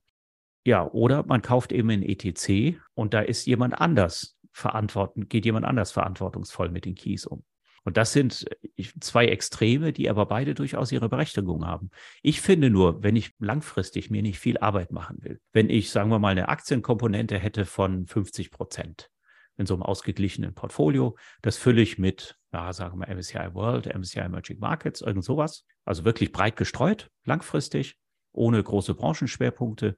Ja, 0.67 0.85
oder 0.85 1.25
man 1.25 1.41
kauft 1.41 1.71
eben 1.71 1.89
ein 1.91 2.03
ETC 2.03 2.77
und 2.93 3.13
da 3.13 3.21
ist 3.21 3.45
jemand 3.45 3.79
anders 3.79 4.37
verantwortend, 4.51 5.29
geht 5.29 5.45
jemand 5.45 5.65
anders 5.65 5.93
verantwortungsvoll 5.93 6.67
mit 6.67 6.83
den 6.83 6.93
Keys 6.93 7.25
um. 7.25 7.45
Und 7.85 7.95
das 7.95 8.11
sind 8.11 8.45
äh, 8.75 8.83
zwei 8.99 9.27
Extreme, 9.27 9.93
die 9.93 10.09
aber 10.09 10.25
beide 10.25 10.55
durchaus 10.55 10.91
ihre 10.91 11.07
Berechtigung 11.07 11.65
haben. 11.65 11.89
Ich 12.21 12.41
finde 12.41 12.69
nur, 12.69 13.01
wenn 13.01 13.15
ich 13.15 13.33
langfristig 13.39 14.09
mir 14.09 14.21
nicht 14.21 14.39
viel 14.39 14.57
Arbeit 14.57 14.91
machen 14.91 15.19
will, 15.21 15.39
wenn 15.53 15.69
ich, 15.69 15.89
sagen 15.89 16.09
wir 16.09 16.19
mal, 16.19 16.31
eine 16.31 16.49
Aktienkomponente 16.49 17.39
hätte 17.39 17.63
von 17.63 18.05
50 18.05 18.51
Prozent 18.51 19.09
in 19.55 19.67
so 19.67 19.73
einem 19.73 19.83
ausgeglichenen 19.83 20.53
Portfolio, 20.53 21.15
das 21.43 21.55
fülle 21.55 21.81
ich 21.81 21.97
mit, 21.97 22.35
ja, 22.51 22.73
sagen 22.73 22.99
wir 22.99 23.07
MSCI 23.07 23.53
World, 23.53 23.85
MSCI 23.97 24.19
Emerging 24.19 24.59
Markets, 24.59 24.99
irgend 24.99 25.23
sowas. 25.23 25.63
Also 25.85 26.03
wirklich 26.03 26.33
breit 26.33 26.57
gestreut, 26.57 27.09
langfristig, 27.23 27.97
ohne 28.33 28.61
große 28.61 28.95
Branchenschwerpunkte. 28.95 29.97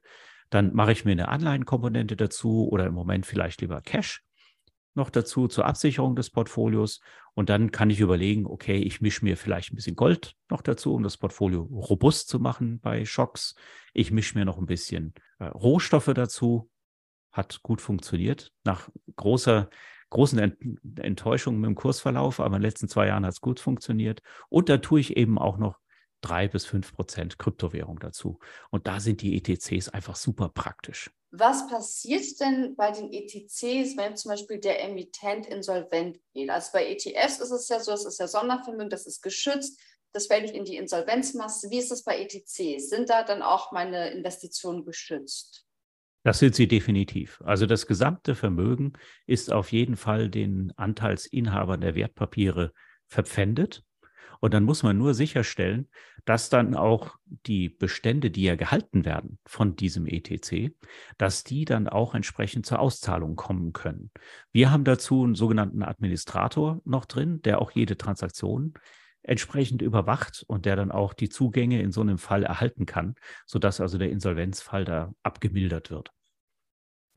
Dann 0.50 0.74
mache 0.74 0.92
ich 0.92 1.04
mir 1.04 1.12
eine 1.12 1.28
Anleihenkomponente 1.28 2.16
dazu 2.16 2.68
oder 2.68 2.86
im 2.86 2.94
Moment 2.94 3.24
vielleicht 3.26 3.60
lieber 3.60 3.80
Cash 3.80 4.22
noch 4.94 5.10
dazu 5.10 5.48
zur 5.48 5.66
Absicherung 5.66 6.16
des 6.16 6.30
Portfolios. 6.30 7.00
Und 7.34 7.48
dann 7.48 7.70
kann 7.70 7.90
ich 7.90 8.00
überlegen, 8.00 8.46
okay, 8.46 8.76
ich 8.78 9.00
mische 9.00 9.24
mir 9.24 9.36
vielleicht 9.36 9.72
ein 9.72 9.76
bisschen 9.76 9.96
Gold 9.96 10.34
noch 10.48 10.62
dazu, 10.62 10.94
um 10.94 11.02
das 11.02 11.16
Portfolio 11.16 11.62
robust 11.62 12.28
zu 12.28 12.40
machen 12.40 12.80
bei 12.80 13.04
Schocks. 13.04 13.54
Ich 13.92 14.10
mische 14.10 14.36
mir 14.38 14.44
noch 14.44 14.58
ein 14.58 14.66
bisschen 14.66 15.14
äh, 15.38 15.44
Rohstoffe 15.44 16.12
dazu. 16.14 16.70
Hat 17.32 17.62
gut 17.62 17.80
funktioniert. 17.80 18.52
Nach 18.64 18.88
großer, 19.14 19.70
großen 20.10 20.38
Ent 20.40 20.56
Enttäuschungen 20.98 21.60
mit 21.60 21.68
dem 21.68 21.76
Kursverlauf, 21.76 22.40
aber 22.40 22.56
in 22.56 22.62
den 22.62 22.68
letzten 22.68 22.88
zwei 22.88 23.06
Jahren 23.06 23.24
hat 23.24 23.34
es 23.34 23.40
gut 23.40 23.60
funktioniert. 23.60 24.20
Und 24.48 24.68
da 24.68 24.78
tue 24.78 24.98
ich 24.98 25.16
eben 25.16 25.38
auch 25.38 25.56
noch 25.56 25.78
drei 26.20 26.48
bis 26.48 26.66
fünf 26.66 26.92
Prozent 26.92 27.38
Kryptowährung 27.38 27.98
dazu. 27.98 28.38
Und 28.70 28.86
da 28.86 29.00
sind 29.00 29.22
die 29.22 29.36
ETCs 29.36 29.88
einfach 29.88 30.16
super 30.16 30.48
praktisch. 30.48 31.10
Was 31.32 31.68
passiert 31.68 32.40
denn 32.40 32.74
bei 32.74 32.90
den 32.90 33.12
ETCs, 33.12 33.96
wenn 33.96 34.16
zum 34.16 34.30
Beispiel 34.30 34.58
der 34.58 34.82
Emittent 34.82 35.46
insolvent 35.46 36.18
geht? 36.32 36.50
Also 36.50 36.70
bei 36.72 36.86
ETFs 36.86 37.38
ist 37.38 37.52
es 37.52 37.68
ja 37.68 37.78
so, 37.78 37.92
es 37.92 38.04
ist 38.04 38.18
ja 38.18 38.26
Sondervermögen, 38.26 38.90
das 38.90 39.06
ist 39.06 39.22
geschützt, 39.22 39.80
das 40.12 40.26
fällt 40.26 40.42
nicht 40.42 40.54
in 40.54 40.64
die 40.64 40.76
Insolvenzmasse. 40.76 41.70
Wie 41.70 41.78
ist 41.78 41.92
das 41.92 42.02
bei 42.02 42.18
ETCs? 42.18 42.88
Sind 42.88 43.10
da 43.10 43.22
dann 43.22 43.42
auch 43.42 43.70
meine 43.70 44.10
Investitionen 44.10 44.84
geschützt? 44.84 45.66
Das 46.24 46.38
sind 46.38 46.54
sie 46.54 46.68
definitiv. 46.68 47.40
Also 47.44 47.64
das 47.64 47.86
gesamte 47.86 48.34
Vermögen 48.34 48.92
ist 49.26 49.52
auf 49.52 49.72
jeden 49.72 49.96
Fall 49.96 50.28
den 50.28 50.72
Anteilsinhabern 50.76 51.80
der 51.80 51.94
Wertpapiere 51.94 52.72
verpfändet. 53.06 53.84
Und 54.40 54.54
dann 54.54 54.64
muss 54.64 54.82
man 54.82 54.96
nur 54.98 55.14
sicherstellen, 55.14 55.88
dass 56.24 56.48
dann 56.48 56.74
auch 56.74 57.16
die 57.26 57.68
Bestände, 57.68 58.30
die 58.30 58.42
ja 58.42 58.56
gehalten 58.56 59.04
werden 59.04 59.38
von 59.46 59.76
diesem 59.76 60.06
ETC, 60.06 60.74
dass 61.18 61.44
die 61.44 61.64
dann 61.64 61.88
auch 61.88 62.14
entsprechend 62.14 62.66
zur 62.66 62.78
Auszahlung 62.78 63.36
kommen 63.36 63.72
können. 63.72 64.10
Wir 64.52 64.70
haben 64.70 64.84
dazu 64.84 65.24
einen 65.24 65.34
sogenannten 65.34 65.82
Administrator 65.82 66.80
noch 66.84 67.04
drin, 67.04 67.42
der 67.42 67.60
auch 67.60 67.70
jede 67.70 67.96
Transaktion 67.96 68.74
entsprechend 69.22 69.82
überwacht 69.82 70.44
und 70.46 70.64
der 70.64 70.76
dann 70.76 70.90
auch 70.90 71.12
die 71.12 71.28
Zugänge 71.28 71.82
in 71.82 71.92
so 71.92 72.00
einem 72.00 72.18
Fall 72.18 72.42
erhalten 72.42 72.86
kann, 72.86 73.16
sodass 73.46 73.80
also 73.80 73.98
der 73.98 74.10
Insolvenzfall 74.10 74.84
da 74.84 75.12
abgemildert 75.22 75.90
wird. 75.90 76.10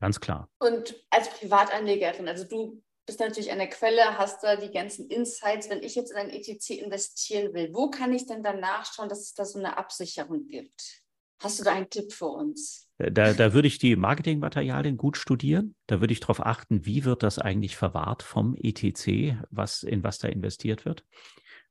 Ganz 0.00 0.20
klar. 0.20 0.50
Und 0.58 0.94
als 1.08 1.30
Privatanlegerin, 1.30 2.28
also 2.28 2.44
du 2.46 2.82
bist 3.06 3.20
natürlich 3.20 3.48
der 3.48 3.68
Quelle, 3.68 4.18
hast 4.18 4.42
da 4.42 4.56
die 4.56 4.70
ganzen 4.70 5.08
Insights. 5.08 5.68
Wenn 5.68 5.82
ich 5.82 5.94
jetzt 5.94 6.10
in 6.10 6.16
ein 6.16 6.30
ETC 6.30 6.70
investieren 6.70 7.52
will, 7.54 7.70
wo 7.72 7.90
kann 7.90 8.12
ich 8.12 8.26
denn 8.26 8.42
dann 8.42 8.60
nachschauen, 8.60 9.08
dass 9.08 9.20
es 9.20 9.34
da 9.34 9.44
so 9.44 9.58
eine 9.58 9.76
Absicherung 9.76 10.46
gibt? 10.48 11.02
Hast 11.42 11.60
du 11.60 11.64
da 11.64 11.72
einen 11.72 11.90
Tipp 11.90 12.12
für 12.12 12.26
uns? 12.26 12.88
Äh, 12.98 13.12
da, 13.12 13.32
da 13.32 13.52
würde 13.52 13.68
ich 13.68 13.78
die 13.78 13.96
Marketingmaterialien 13.96 14.96
gut 14.96 15.16
studieren. 15.16 15.74
Da 15.86 16.00
würde 16.00 16.12
ich 16.12 16.20
darauf 16.20 16.44
achten, 16.44 16.86
wie 16.86 17.04
wird 17.04 17.22
das 17.22 17.38
eigentlich 17.38 17.76
verwahrt 17.76 18.22
vom 18.22 18.56
ETC, 18.56 19.36
was, 19.50 19.82
in 19.82 20.02
was 20.02 20.18
da 20.18 20.28
investiert 20.28 20.84
wird. 20.84 21.04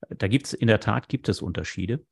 Da 0.09 0.27
gibt 0.27 0.47
es 0.47 0.53
in 0.53 0.67
der 0.67 0.79
Tat 0.79 1.07
gibt 1.07 1.29
es 1.29 1.41
Unterschiede. 1.41 2.05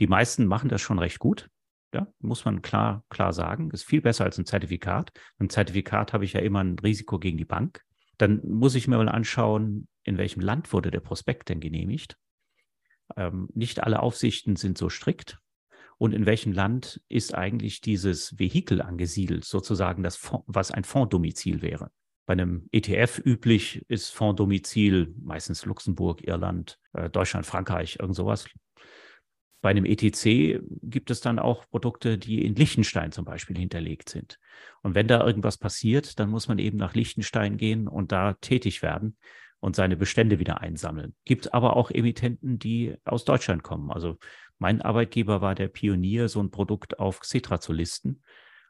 Die 0.00 0.06
meisten 0.06 0.46
machen 0.46 0.68
das 0.68 0.80
schon 0.80 0.98
recht 0.98 1.18
gut. 1.18 1.48
Ja, 1.94 2.06
muss 2.18 2.44
man 2.44 2.60
klar, 2.60 3.04
klar 3.08 3.32
sagen. 3.32 3.70
Ist 3.70 3.84
viel 3.84 4.02
besser 4.02 4.24
als 4.24 4.36
ein 4.36 4.44
Zertifikat. 4.44 5.10
Ein 5.38 5.48
Zertifikat 5.48 6.12
habe 6.12 6.24
ich 6.24 6.34
ja 6.34 6.40
immer 6.40 6.62
ein 6.62 6.78
Risiko 6.78 7.18
gegen 7.18 7.38
die 7.38 7.46
Bank. 7.46 7.82
Dann 8.18 8.40
muss 8.44 8.74
ich 8.74 8.88
mir 8.88 8.98
mal 8.98 9.08
anschauen, 9.08 9.88
in 10.02 10.18
welchem 10.18 10.40
Land 10.40 10.72
wurde 10.72 10.90
der 10.90 11.00
Prospekt 11.00 11.48
denn 11.48 11.60
genehmigt. 11.60 12.16
Ähm, 13.16 13.48
nicht 13.54 13.82
alle 13.82 14.00
Aufsichten 14.00 14.56
sind 14.56 14.76
so 14.76 14.88
strikt. 14.90 15.38
Und 15.98 16.12
in 16.12 16.26
welchem 16.26 16.52
Land 16.52 17.00
ist 17.08 17.34
eigentlich 17.34 17.80
dieses 17.80 18.38
Vehikel 18.38 18.80
angesiedelt, 18.82 19.44
sozusagen 19.44 20.02
das 20.02 20.16
Fonds, 20.16 20.44
was 20.46 20.70
ein 20.70 20.84
Fonddomizil 20.84 21.60
wäre? 21.60 21.90
Bei 22.26 22.32
einem 22.32 22.68
ETF 22.72 23.20
üblich 23.24 23.84
ist 23.88 24.10
Fonddomizil 24.10 25.14
meistens 25.20 25.64
Luxemburg, 25.64 26.22
Irland, 26.26 26.78
äh, 26.92 27.08
Deutschland, 27.10 27.46
Frankreich, 27.46 27.96
irgend 28.00 28.14
sowas. 28.14 28.48
Bei 29.60 29.70
einem 29.70 29.84
ETC 29.84 30.60
gibt 30.82 31.10
es 31.10 31.20
dann 31.20 31.38
auch 31.38 31.68
Produkte, 31.68 32.16
die 32.16 32.44
in 32.44 32.54
Liechtenstein 32.54 33.10
zum 33.10 33.24
Beispiel 33.24 33.58
hinterlegt 33.58 34.08
sind. 34.08 34.38
Und 34.82 34.94
wenn 34.94 35.08
da 35.08 35.24
irgendwas 35.24 35.58
passiert, 35.58 36.18
dann 36.20 36.30
muss 36.30 36.46
man 36.46 36.58
eben 36.58 36.78
nach 36.78 36.94
Liechtenstein 36.94 37.56
gehen 37.56 37.88
und 37.88 38.12
da 38.12 38.34
tätig 38.34 38.82
werden 38.82 39.16
und 39.60 39.74
seine 39.74 39.96
Bestände 39.96 40.38
wieder 40.38 40.60
einsammeln. 40.60 41.14
Gibt 41.24 41.52
aber 41.54 41.76
auch 41.76 41.90
Emittenten, 41.90 42.58
die 42.58 42.96
aus 43.04 43.24
Deutschland 43.24 43.64
kommen. 43.64 43.90
Also 43.90 44.18
mein 44.58 44.80
Arbeitgeber 44.82 45.40
war 45.40 45.54
der 45.54 45.68
Pionier, 45.68 46.28
so 46.28 46.40
ein 46.40 46.50
Produkt 46.50 46.98
auf 47.00 47.20
Xetra 47.20 47.60
zu 47.60 47.72
listen. 47.72 48.22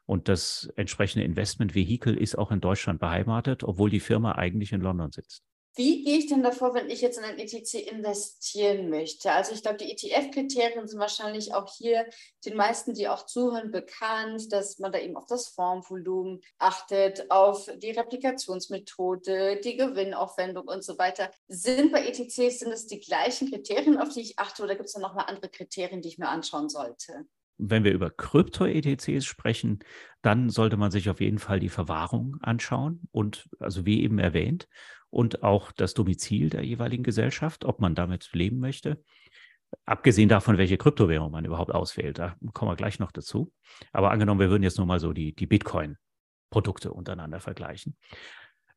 Und 0.05 0.27
das 0.27 0.71
entsprechende 0.75 1.23
Investmentvehikel 1.23 2.17
ist 2.17 2.35
auch 2.35 2.51
in 2.51 2.61
Deutschland 2.61 2.99
beheimatet, 2.99 3.63
obwohl 3.63 3.91
die 3.91 3.99
Firma 3.99 4.31
eigentlich 4.31 4.71
in 4.71 4.81
London 4.81 5.11
sitzt. 5.11 5.43
Wie 5.75 6.03
gehe 6.03 6.17
ich 6.17 6.27
denn 6.27 6.43
davor, 6.43 6.73
wenn 6.73 6.89
ich 6.89 7.01
jetzt 7.01 7.17
in 7.17 7.23
ein 7.23 7.37
ETC 7.37 7.75
investieren 7.89 8.89
möchte? 8.89 9.31
Also 9.31 9.53
ich 9.53 9.61
glaube, 9.61 9.77
die 9.77 9.91
ETF-Kriterien 9.91 10.87
sind 10.87 10.99
wahrscheinlich 10.99 11.53
auch 11.53 11.71
hier 11.77 12.05
den 12.45 12.55
meisten, 12.55 12.93
die 12.93 13.07
auch 13.07 13.25
zuhören, 13.25 13.71
bekannt, 13.71 14.51
dass 14.51 14.79
man 14.79 14.91
da 14.91 14.99
eben 14.99 15.15
auf 15.15 15.25
das 15.27 15.47
Formvolumen 15.47 16.41
achtet, 16.57 17.29
auf 17.31 17.69
die 17.77 17.91
Replikationsmethode, 17.91 19.61
die 19.63 19.77
Gewinnaufwendung 19.77 20.67
und 20.67 20.83
so 20.83 20.97
weiter. 20.97 21.31
Sind 21.47 21.91
bei 21.91 22.05
ETCs, 22.05 22.59
sind 22.59 22.71
es 22.71 22.87
die 22.87 22.99
gleichen 22.99 23.49
Kriterien, 23.49 23.99
auf 23.99 24.09
die 24.09 24.21
ich 24.21 24.39
achte 24.39 24.63
oder 24.63 24.75
gibt 24.75 24.87
es 24.87 24.93
da 24.93 24.99
nochmal 24.99 25.25
andere 25.27 25.49
Kriterien, 25.49 26.01
die 26.01 26.09
ich 26.09 26.17
mir 26.17 26.29
anschauen 26.29 26.69
sollte? 26.69 27.25
wenn 27.59 27.83
wir 27.83 27.91
über 27.91 28.09
Krypto-ETCs 28.09 29.25
sprechen, 29.25 29.79
dann 30.21 30.49
sollte 30.49 30.77
man 30.77 30.91
sich 30.91 31.09
auf 31.09 31.19
jeden 31.19 31.39
Fall 31.39 31.59
die 31.59 31.69
Verwahrung 31.69 32.37
anschauen 32.41 33.01
und, 33.11 33.49
also 33.59 33.85
wie 33.85 34.01
eben 34.01 34.17
erwähnt, 34.17 34.67
und 35.09 35.43
auch 35.43 35.71
das 35.71 35.93
Domizil 35.93 36.49
der 36.49 36.63
jeweiligen 36.63 37.03
Gesellschaft, 37.03 37.65
ob 37.65 37.79
man 37.79 37.95
damit 37.95 38.29
leben 38.33 38.59
möchte. 38.59 39.03
Abgesehen 39.85 40.29
davon, 40.29 40.57
welche 40.57 40.77
Kryptowährung 40.77 41.31
man 41.31 41.45
überhaupt 41.45 41.71
auswählt, 41.71 42.17
da 42.17 42.35
kommen 42.53 42.71
wir 42.71 42.75
gleich 42.75 42.99
noch 42.99 43.11
dazu. 43.11 43.51
Aber 43.91 44.11
angenommen, 44.11 44.39
wir 44.39 44.49
würden 44.49 44.63
jetzt 44.63 44.77
nur 44.77 44.87
mal 44.87 44.99
so 44.99 45.13
die, 45.13 45.35
die 45.35 45.45
Bitcoin-Produkte 45.45 46.91
untereinander 46.91 47.39
vergleichen. 47.39 47.95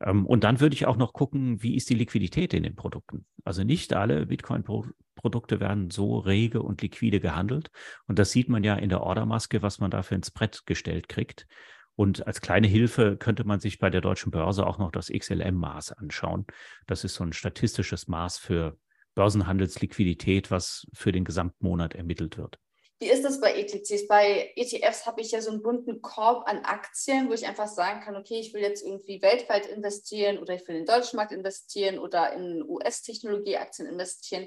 Ähm, 0.00 0.26
und 0.26 0.44
dann 0.44 0.60
würde 0.60 0.74
ich 0.74 0.86
auch 0.86 0.96
noch 0.96 1.12
gucken, 1.12 1.62
wie 1.62 1.76
ist 1.76 1.88
die 1.88 1.94
Liquidität 1.94 2.52
in 2.54 2.62
den 2.62 2.76
Produkten. 2.76 3.26
Also 3.44 3.64
nicht 3.64 3.94
alle 3.94 4.26
Bitcoin-Produkte 4.26 5.60
werden 5.60 5.90
so 5.90 6.18
rege 6.18 6.62
und 6.62 6.82
liquide 6.82 7.20
gehandelt. 7.20 7.70
Und 8.06 8.18
das 8.18 8.30
sieht 8.32 8.48
man 8.48 8.64
ja 8.64 8.74
in 8.74 8.88
der 8.88 9.02
Ordermaske, 9.02 9.62
was 9.62 9.78
man 9.78 9.90
dafür 9.90 10.16
ins 10.16 10.30
Brett 10.30 10.66
gestellt 10.66 11.08
kriegt. 11.08 11.46
Und 11.94 12.26
als 12.26 12.40
kleine 12.40 12.66
Hilfe 12.66 13.16
könnte 13.16 13.44
man 13.44 13.60
sich 13.60 13.78
bei 13.78 13.90
der 13.90 14.00
deutschen 14.00 14.30
Börse 14.30 14.66
auch 14.66 14.78
noch 14.78 14.90
das 14.90 15.08
XLM-Maß 15.08 15.92
anschauen. 15.92 16.46
Das 16.86 17.04
ist 17.04 17.14
so 17.14 17.24
ein 17.24 17.32
statistisches 17.32 18.08
Maß 18.08 18.38
für 18.38 18.78
Börsenhandelsliquidität, 19.14 20.50
was 20.50 20.86
für 20.94 21.12
den 21.12 21.24
Gesamtmonat 21.24 21.94
ermittelt 21.94 22.38
wird. 22.38 22.58
Wie 23.02 23.10
ist 23.10 23.24
das 23.24 23.40
bei 23.40 23.54
ETCs? 23.54 24.06
Bei 24.06 24.52
ETFs 24.54 25.06
habe 25.06 25.22
ich 25.22 25.32
ja 25.32 25.40
so 25.40 25.50
einen 25.50 25.60
bunten 25.60 26.00
Korb 26.02 26.48
an 26.48 26.58
Aktien, 26.58 27.28
wo 27.28 27.32
ich 27.32 27.48
einfach 27.48 27.66
sagen 27.66 28.00
kann, 28.00 28.14
okay, 28.14 28.38
ich 28.38 28.54
will 28.54 28.62
jetzt 28.62 28.84
irgendwie 28.84 29.20
weltweit 29.20 29.66
investieren 29.66 30.38
oder 30.38 30.54
ich 30.54 30.60
will 30.68 30.76
in 30.76 30.84
den 30.84 30.94
deutschen 30.94 31.16
Markt 31.16 31.32
investieren 31.32 31.98
oder 31.98 32.32
in 32.32 32.62
US-Technologieaktien 32.62 33.88
investieren. 33.88 34.46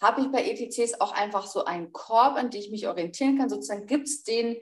Habe 0.00 0.22
ich 0.22 0.32
bei 0.32 0.44
ETCs 0.44 0.98
auch 0.98 1.12
einfach 1.12 1.46
so 1.46 1.66
einen 1.66 1.92
Korb, 1.92 2.36
an 2.36 2.50
den 2.50 2.62
ich 2.62 2.70
mich 2.70 2.88
orientieren 2.88 3.36
kann? 3.36 3.50
Sozusagen 3.50 3.86
gibt 3.86 4.08
es 4.08 4.24
den 4.24 4.56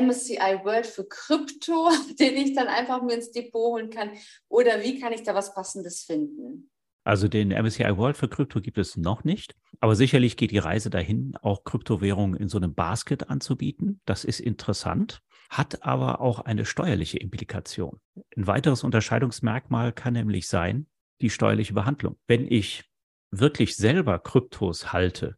MSCI 0.00 0.60
World 0.64 0.86
für 0.86 1.04
Krypto, 1.04 1.90
den 2.20 2.36
ich 2.36 2.54
dann 2.54 2.68
einfach 2.68 3.02
mir 3.02 3.14
ins 3.14 3.32
Depot 3.32 3.72
holen 3.72 3.90
kann? 3.90 4.10
Oder 4.48 4.82
wie 4.82 4.98
kann 4.98 5.12
ich 5.12 5.22
da 5.22 5.34
was 5.34 5.54
Passendes 5.54 6.02
finden? 6.02 6.70
Also 7.04 7.26
den 7.26 7.48
MSCI 7.48 7.96
World 7.96 8.16
für 8.16 8.28
Krypto 8.28 8.60
gibt 8.60 8.78
es 8.78 8.96
noch 8.96 9.24
nicht, 9.24 9.56
aber 9.80 9.96
sicherlich 9.96 10.36
geht 10.36 10.52
die 10.52 10.58
Reise 10.58 10.88
dahin, 10.88 11.34
auch 11.42 11.64
Kryptowährungen 11.64 12.38
in 12.38 12.48
so 12.48 12.58
einem 12.58 12.74
Basket 12.74 13.28
anzubieten. 13.28 14.00
Das 14.04 14.24
ist 14.24 14.38
interessant, 14.38 15.20
hat 15.50 15.82
aber 15.82 16.20
auch 16.20 16.40
eine 16.40 16.64
steuerliche 16.64 17.18
Implikation. 17.18 18.00
Ein 18.36 18.46
weiteres 18.46 18.84
Unterscheidungsmerkmal 18.84 19.92
kann 19.92 20.12
nämlich 20.12 20.46
sein, 20.46 20.86
die 21.20 21.30
steuerliche 21.30 21.74
Behandlung. 21.74 22.18
Wenn 22.28 22.46
ich 22.46 22.84
wirklich 23.32 23.76
selber 23.76 24.20
Kryptos 24.20 24.92
halte, 24.92 25.36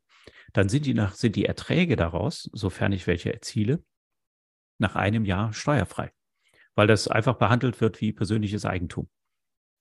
dann 0.53 0.69
sind 0.69 0.85
die, 0.85 0.95
nach, 0.95 1.15
sind 1.15 1.35
die 1.35 1.47
Erträge 1.47 1.97
daraus, 1.97 2.51
sofern 2.53 2.93
ich 2.93 3.07
welche 3.07 3.33
erziele, 3.33 3.83
nach 4.79 4.97
einem 4.97 5.25
Jahr 5.25 5.53
steuerfrei, 5.53 6.13
weil 6.75 6.87
das 6.87 7.09
einfach 7.09 7.35
behandelt 7.35 7.81
wird 7.81 8.01
wie 8.01 8.13
persönliches 8.13 8.65
Eigentum. 8.65 9.09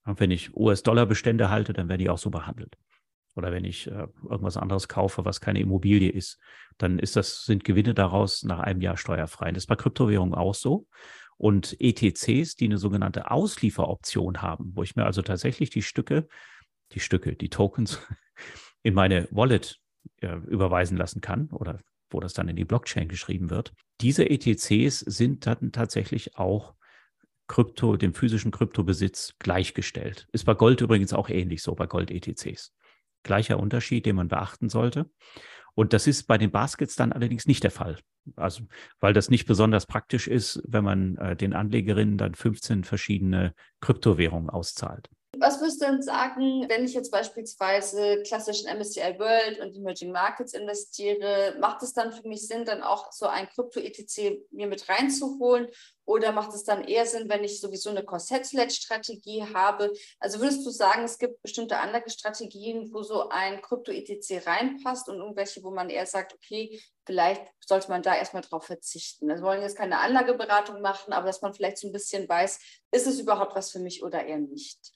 Wenn 0.05 0.31
ich 0.31 0.55
US-Dollar-Bestände 0.55 1.49
halte, 1.49 1.73
dann 1.73 1.87
werden 1.87 1.99
die 1.99 2.09
auch 2.09 2.17
so 2.17 2.29
behandelt. 2.29 2.77
Oder 3.35 3.51
wenn 3.51 3.65
ich 3.65 3.87
äh, 3.87 4.07
irgendwas 4.29 4.57
anderes 4.57 4.87
kaufe, 4.87 5.25
was 5.25 5.41
keine 5.41 5.59
Immobilie 5.59 6.11
ist, 6.11 6.39
dann 6.77 6.99
ist 6.99 7.15
das, 7.15 7.45
sind 7.45 7.63
Gewinne 7.63 7.93
daraus 7.93 8.43
nach 8.43 8.59
einem 8.59 8.81
Jahr 8.81 8.97
steuerfrei. 8.97 9.51
das 9.51 9.63
ist 9.63 9.67
bei 9.67 9.75
Kryptowährungen 9.75 10.35
auch 10.35 10.53
so. 10.53 10.87
Und 11.37 11.75
ETCs, 11.79 12.55
die 12.55 12.65
eine 12.65 12.77
sogenannte 12.77 13.31
Auslieferoption 13.31 14.41
haben, 14.41 14.71
wo 14.75 14.83
ich 14.83 14.95
mir 14.95 15.05
also 15.05 15.21
tatsächlich 15.21 15.71
die 15.71 15.81
Stücke, 15.81 16.27
die 16.91 16.99
Stücke, 16.99 17.35
die 17.35 17.49
Tokens 17.49 17.99
in 18.83 18.93
meine 18.93 19.27
Wallet 19.31 19.79
äh, 20.21 20.35
überweisen 20.35 20.97
lassen 20.97 21.21
kann 21.21 21.49
oder 21.49 21.79
wo 22.13 22.19
das 22.19 22.33
dann 22.33 22.49
in 22.49 22.55
die 22.55 22.65
Blockchain 22.65 23.07
geschrieben 23.07 23.49
wird. 23.49 23.73
Diese 24.01 24.29
ETCs 24.29 24.99
sind 24.99 25.45
dann 25.45 25.71
tatsächlich 25.71 26.37
auch 26.37 26.75
Krypto, 27.47 27.97
dem 27.97 28.13
physischen 28.13 28.51
Kryptobesitz 28.51 29.35
gleichgestellt. 29.39 30.27
Ist 30.31 30.45
bei 30.45 30.53
Gold 30.53 30.81
übrigens 30.81 31.13
auch 31.13 31.29
ähnlich 31.29 31.61
so, 31.61 31.75
bei 31.75 31.87
Gold-ETCs. 31.87 32.73
Gleicher 33.23 33.59
Unterschied, 33.59 34.05
den 34.05 34.15
man 34.15 34.27
beachten 34.27 34.69
sollte. 34.69 35.09
Und 35.75 35.93
das 35.93 36.07
ist 36.07 36.23
bei 36.23 36.37
den 36.37 36.51
Baskets 36.51 36.95
dann 36.95 37.11
allerdings 37.11 37.45
nicht 37.45 37.63
der 37.63 37.71
Fall. 37.71 37.99
Also, 38.35 38.63
weil 38.99 39.13
das 39.13 39.29
nicht 39.29 39.45
besonders 39.45 39.85
praktisch 39.85 40.27
ist, 40.27 40.61
wenn 40.65 40.83
man 40.83 41.17
äh, 41.17 41.35
den 41.35 41.53
Anlegerinnen 41.53 42.17
dann 42.17 42.35
15 42.35 42.83
verschiedene 42.83 43.53
Kryptowährungen 43.81 44.49
auszahlt. 44.49 45.09
Was 45.43 45.59
würdest 45.59 45.81
du 45.81 45.87
denn 45.87 46.01
sagen, 46.01 46.69
wenn 46.69 46.85
ich 46.85 46.93
jetzt 46.93 47.11
beispielsweise 47.11 48.23
klassischen 48.23 48.73
MSCI 48.77 49.19
World 49.19 49.59
und 49.59 49.75
Emerging 49.75 50.13
Markets 50.13 50.53
investiere, 50.53 51.57
macht 51.59 51.83
es 51.83 51.91
dann 51.91 52.13
für 52.13 52.25
mich 52.25 52.47
Sinn, 52.47 52.63
dann 52.63 52.81
auch 52.81 53.11
so 53.11 53.25
ein 53.25 53.49
Krypto-ETC 53.49 54.47
mir 54.51 54.67
mit 54.67 54.87
reinzuholen? 54.87 55.67
Oder 56.05 56.31
macht 56.31 56.53
es 56.53 56.63
dann 56.63 56.85
eher 56.85 57.05
Sinn, 57.05 57.27
wenn 57.27 57.43
ich 57.43 57.59
sowieso 57.59 57.89
eine 57.89 58.05
Corset-Strategie 58.05 59.43
habe? 59.53 59.91
Also 60.17 60.39
würdest 60.39 60.65
du 60.65 60.69
sagen, 60.69 61.03
es 61.03 61.17
gibt 61.17 61.41
bestimmte 61.41 61.77
Anlagestrategien, 61.77 62.93
wo 62.93 63.03
so 63.03 63.27
ein 63.27 63.61
Krypto-ETC 63.61 64.47
reinpasst 64.47 65.09
und 65.09 65.17
irgendwelche, 65.17 65.61
wo 65.61 65.71
man 65.71 65.89
eher 65.89 66.05
sagt, 66.05 66.33
okay, 66.35 66.81
vielleicht 67.05 67.45
sollte 67.59 67.89
man 67.89 68.01
da 68.01 68.15
erstmal 68.15 68.43
drauf 68.43 68.63
verzichten. 68.63 69.29
Also 69.29 69.43
wir 69.43 69.47
wollen 69.49 69.61
jetzt 69.61 69.75
keine 69.75 69.99
Anlageberatung 69.99 70.79
machen, 70.79 71.11
aber 71.11 71.25
dass 71.25 71.41
man 71.41 71.53
vielleicht 71.53 71.79
so 71.79 71.87
ein 71.87 71.91
bisschen 71.93 72.29
weiß, 72.29 72.59
ist 72.91 73.07
es 73.07 73.19
überhaupt 73.19 73.57
was 73.57 73.71
für 73.71 73.79
mich 73.79 74.03
oder 74.03 74.25
eher 74.25 74.37
nicht? 74.37 74.93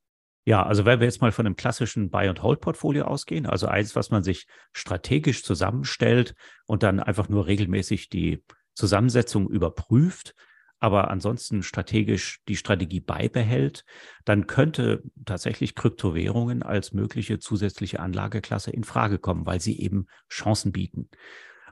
Ja, 0.47 0.65
also 0.65 0.85
wenn 0.85 1.01
wir 1.01 1.07
jetzt 1.07 1.19
mal 1.19 1.33
von 1.33 1.45
einem 1.45 1.57
klassischen 1.57 2.09
Buy-and-Hold-Portfolio 2.09 3.03
ausgehen, 3.03 3.45
also 3.45 3.67
eins, 3.67 3.97
was 3.97 4.11
man 4.11 4.23
sich 4.23 4.47
strategisch 4.71 5.43
zusammenstellt 5.43 6.35
und 6.65 6.83
dann 6.83 7.01
einfach 7.01 7.27
nur 7.27 7.47
regelmäßig 7.47 8.07
die 8.07 8.45
Zusammensetzung 8.73 9.49
überprüft, 9.49 10.35
aber 10.79 11.11
ansonsten 11.11 11.63
strategisch 11.63 12.39
die 12.47 12.55
Strategie 12.55 13.01
beibehält, 13.01 13.83
dann 14.23 14.47
könnte 14.47 15.03
tatsächlich 15.25 15.75
Kryptowährungen 15.75 16.63
als 16.63 16.93
mögliche 16.93 17.39
zusätzliche 17.39 17.99
Anlageklasse 17.99 18.71
in 18.71 18.85
Frage 18.85 19.19
kommen, 19.19 19.45
weil 19.45 19.59
sie 19.59 19.77
eben 19.81 20.07
Chancen 20.29 20.71
bieten. 20.71 21.09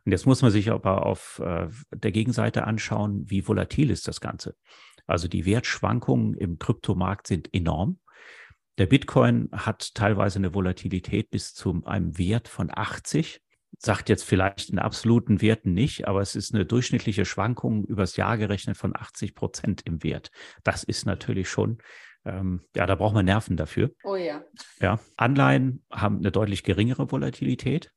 Und 0.04 0.12
jetzt 0.12 0.26
muss 0.26 0.42
man 0.42 0.52
sich 0.52 0.70
aber 0.70 1.06
auf 1.06 1.40
äh, 1.40 1.70
der 1.94 2.12
Gegenseite 2.12 2.66
anschauen, 2.66 3.24
wie 3.30 3.48
volatil 3.48 3.90
ist 3.90 4.10
das 4.10 4.20
Ganze. 4.20 4.58
Also 5.08 5.30
die 5.30 5.46
Wertschwankungen 5.46 6.34
im 6.34 6.60
Kryptomarkt 6.60 7.28
sind 7.28 7.54
enorm. 7.54 8.00
Der 8.78 8.88
Bitcoin 8.88 9.50
hat 9.54 9.96
teilweise 9.96 10.40
eine 10.40 10.54
Volatilität 10.54 11.30
bis 11.30 11.54
zu 11.54 11.82
einem 11.86 12.18
Wert 12.18 12.48
von 12.48 12.70
80. 12.74 13.42
Sagt 13.78 14.10
jetzt 14.10 14.24
vielleicht 14.24 14.70
in 14.70 14.80
absoluten 14.80 15.42
Werten 15.42 15.74
nicht, 15.74 16.08
aber 16.08 16.22
es 16.22 16.36
ist 16.36 16.54
eine 16.54 16.66
durchschnittliche 16.66 17.26
Schwankung 17.26 17.86
übers 17.86 18.16
Jahr 18.18 18.38
gerechnet 18.38 18.78
von 18.78 18.96
80 18.96 19.36
Prozent 19.36 19.82
im 19.86 20.04
Wert. 20.04 20.30
Das 20.64 20.84
ist 20.84 21.06
natürlich 21.06 21.50
schon, 21.50 21.78
ähm, 22.26 22.62
ja, 22.76 22.86
da 22.86 22.96
braucht 22.96 23.14
man 23.14 23.26
Nerven 23.26 23.56
dafür. 23.56 23.92
Oh 24.04 24.16
ja. 24.16 24.44
Ja, 24.80 25.00
Anleihen 25.18 25.84
haben 25.92 26.18
eine 26.18 26.32
deutlich 26.32 26.64
geringere 26.64 27.12
Volatilität. 27.12 27.92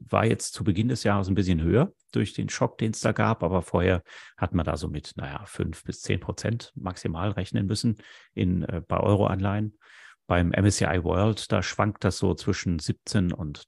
War 0.00 0.24
jetzt 0.24 0.52
zu 0.52 0.64
Beginn 0.64 0.88
des 0.88 1.02
Jahres 1.02 1.28
ein 1.28 1.34
bisschen 1.34 1.60
höher 1.60 1.92
durch 2.12 2.32
den 2.32 2.48
Schock, 2.48 2.78
den 2.78 2.92
es 2.92 3.00
da 3.00 3.12
gab, 3.12 3.42
aber 3.42 3.60
vorher 3.62 4.02
hat 4.36 4.54
man 4.54 4.64
da 4.64 4.76
so 4.76 4.88
mit, 4.88 5.12
naja, 5.16 5.44
fünf 5.46 5.82
bis 5.84 6.00
zehn 6.00 6.20
Prozent 6.20 6.72
maximal 6.76 7.30
rechnen 7.30 7.66
müssen 7.66 7.96
in, 8.34 8.62
äh, 8.62 8.82
bei 8.86 8.98
Euro-Anleihen. 8.98 9.78
Beim 10.26 10.50
MSCI 10.50 11.04
World, 11.04 11.52
da 11.52 11.62
schwankt 11.62 12.04
das 12.04 12.18
so 12.18 12.34
zwischen 12.34 12.78
17 12.78 13.32
und 13.32 13.66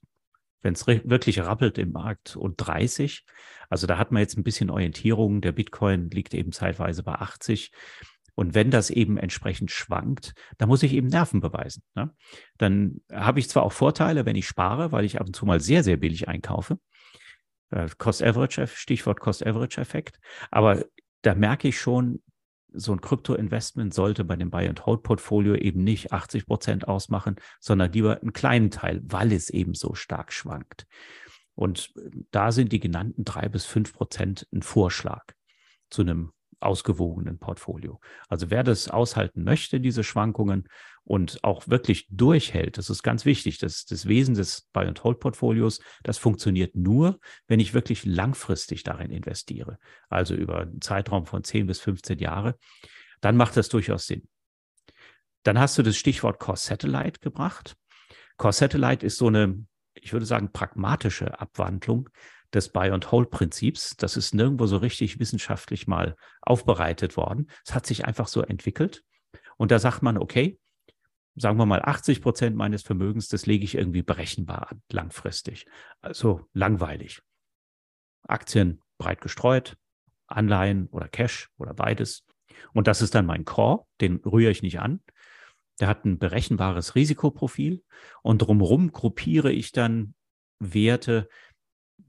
wenn 0.61 0.73
es 0.73 0.87
wirklich 0.87 1.39
rappelt 1.39 1.77
im 1.77 1.91
Markt 1.91 2.35
und 2.35 2.55
30. 2.57 3.23
Also 3.69 3.87
da 3.87 3.97
hat 3.97 4.11
man 4.11 4.21
jetzt 4.21 4.37
ein 4.37 4.43
bisschen 4.43 4.69
Orientierung. 4.69 5.39
Der 5.41 5.51
Bitcoin 5.51 6.09
liegt 6.09 6.33
eben 6.33 6.51
zeitweise 6.51 7.03
bei 7.03 7.13
80. 7.13 7.71
Und 8.35 8.53
wenn 8.53 8.69
das 8.69 8.89
eben 8.89 9.17
entsprechend 9.17 9.71
schwankt, 9.71 10.33
dann 10.57 10.69
muss 10.69 10.83
ich 10.83 10.93
eben 10.93 11.07
Nerven 11.07 11.41
beweisen. 11.41 11.83
Ne? 11.95 12.13
Dann 12.57 13.01
habe 13.11 13.39
ich 13.39 13.49
zwar 13.49 13.63
auch 13.63 13.71
Vorteile, 13.71 14.25
wenn 14.25 14.35
ich 14.35 14.47
spare, 14.47 14.91
weil 14.91 15.05
ich 15.05 15.19
ab 15.19 15.27
und 15.27 15.35
zu 15.35 15.45
mal 15.45 15.59
sehr, 15.59 15.83
sehr 15.83 15.97
billig 15.97 16.27
einkaufe. 16.27 16.79
Äh, 17.71 17.87
Cost-Average, 17.97 18.67
Stichwort 18.67 19.19
Cost-Average-Effekt. 19.19 20.19
Aber 20.51 20.85
da 21.21 21.33
merke 21.33 21.67
ich 21.67 21.79
schon, 21.79 22.21
so 22.79 22.91
ein 22.91 23.01
Krypto-Investment 23.01 23.93
sollte 23.93 24.23
bei 24.23 24.35
dem 24.35 24.49
Buy-and-Hold-Portfolio 24.49 25.55
eben 25.55 25.83
nicht 25.83 26.13
80 26.13 26.45
Prozent 26.45 26.87
ausmachen, 26.87 27.35
sondern 27.59 27.91
lieber 27.91 28.21
einen 28.21 28.33
kleinen 28.33 28.71
Teil, 28.71 29.01
weil 29.03 29.33
es 29.33 29.49
eben 29.49 29.73
so 29.73 29.93
stark 29.93 30.31
schwankt. 30.31 30.87
Und 31.55 31.91
äh, 31.97 32.09
da 32.31 32.51
sind 32.51 32.71
die 32.71 32.79
genannten 32.79 33.25
drei 33.25 33.49
bis 33.49 33.65
fünf 33.65 33.93
Prozent 33.93 34.47
ein 34.53 34.61
Vorschlag 34.61 35.25
zu 35.89 36.01
einem 36.01 36.31
ausgewogenen 36.59 37.37
Portfolio. 37.39 37.99
Also 38.27 38.49
wer 38.49 38.63
das 38.63 38.89
aushalten 38.89 39.43
möchte, 39.43 39.79
diese 39.79 40.03
Schwankungen 40.03 40.67
und 41.03 41.43
auch 41.43 41.67
wirklich 41.67 42.07
durchhält, 42.09 42.77
das 42.77 42.89
ist 42.89 43.03
ganz 43.03 43.25
wichtig. 43.25 43.59
Das, 43.59 43.85
das 43.85 44.07
Wesen 44.07 44.35
des 44.35 44.67
Buy-and-Hold-Portfolios, 44.73 45.79
das 46.03 46.17
funktioniert 46.17 46.75
nur, 46.75 47.19
wenn 47.47 47.59
ich 47.59 47.73
wirklich 47.73 48.05
langfristig 48.05 48.83
darin 48.83 49.11
investiere, 49.11 49.77
also 50.09 50.33
über 50.33 50.61
einen 50.61 50.81
Zeitraum 50.81 51.25
von 51.25 51.43
10 51.43 51.67
bis 51.67 51.79
15 51.79 52.19
Jahre, 52.19 52.57
dann 53.21 53.37
macht 53.37 53.55
das 53.55 53.69
durchaus 53.69 54.07
Sinn. 54.07 54.27
Dann 55.43 55.59
hast 55.59 55.77
du 55.77 55.83
das 55.83 55.95
Stichwort 55.95 56.39
Core 56.39 56.57
Satellite 56.57 57.19
gebracht. 57.19 57.77
Core 58.37 58.53
Satellite 58.53 59.05
ist 59.05 59.17
so 59.17 59.27
eine, 59.27 59.65
ich 59.93 60.11
würde 60.11 60.25
sagen, 60.25 60.51
pragmatische 60.51 61.39
Abwandlung 61.39 62.09
des 62.53 62.69
Buy-and-Hold-Prinzips. 62.69 63.97
Das 63.97 64.17
ist 64.17 64.33
nirgendwo 64.33 64.65
so 64.67 64.77
richtig 64.77 65.19
wissenschaftlich 65.19 65.87
mal 65.87 66.15
aufbereitet 66.41 67.17
worden. 67.17 67.49
Es 67.65 67.75
hat 67.75 67.85
sich 67.85 68.05
einfach 68.05 68.27
so 68.27 68.41
entwickelt. 68.41 69.03
Und 69.57 69.71
da 69.71 69.79
sagt 69.79 70.01
man, 70.01 70.17
okay, 70.17 70.59
sagen 71.35 71.57
wir 71.57 71.65
mal 71.65 71.81
80 71.81 72.21
Prozent 72.21 72.55
meines 72.55 72.83
Vermögens, 72.83 73.27
das 73.27 73.45
lege 73.45 73.63
ich 73.63 73.75
irgendwie 73.75 74.01
berechenbar 74.01 74.71
an, 74.71 74.81
langfristig. 74.91 75.65
Also 76.01 76.47
langweilig. 76.53 77.21
Aktien 78.23 78.81
breit 78.97 79.21
gestreut, 79.21 79.77
Anleihen 80.27 80.87
oder 80.87 81.07
Cash 81.07 81.49
oder 81.57 81.73
beides. 81.73 82.25
Und 82.73 82.87
das 82.87 83.01
ist 83.01 83.15
dann 83.15 83.25
mein 83.25 83.45
Core, 83.45 83.85
den 84.01 84.17
rühre 84.17 84.51
ich 84.51 84.63
nicht 84.63 84.79
an. 84.79 85.01
Der 85.79 85.87
hat 85.87 86.05
ein 86.05 86.17
berechenbares 86.17 86.95
Risikoprofil 86.95 87.83
und 88.23 88.39
drumherum 88.39 88.91
gruppiere 88.91 89.51
ich 89.51 89.71
dann 89.71 90.15
Werte, 90.59 91.29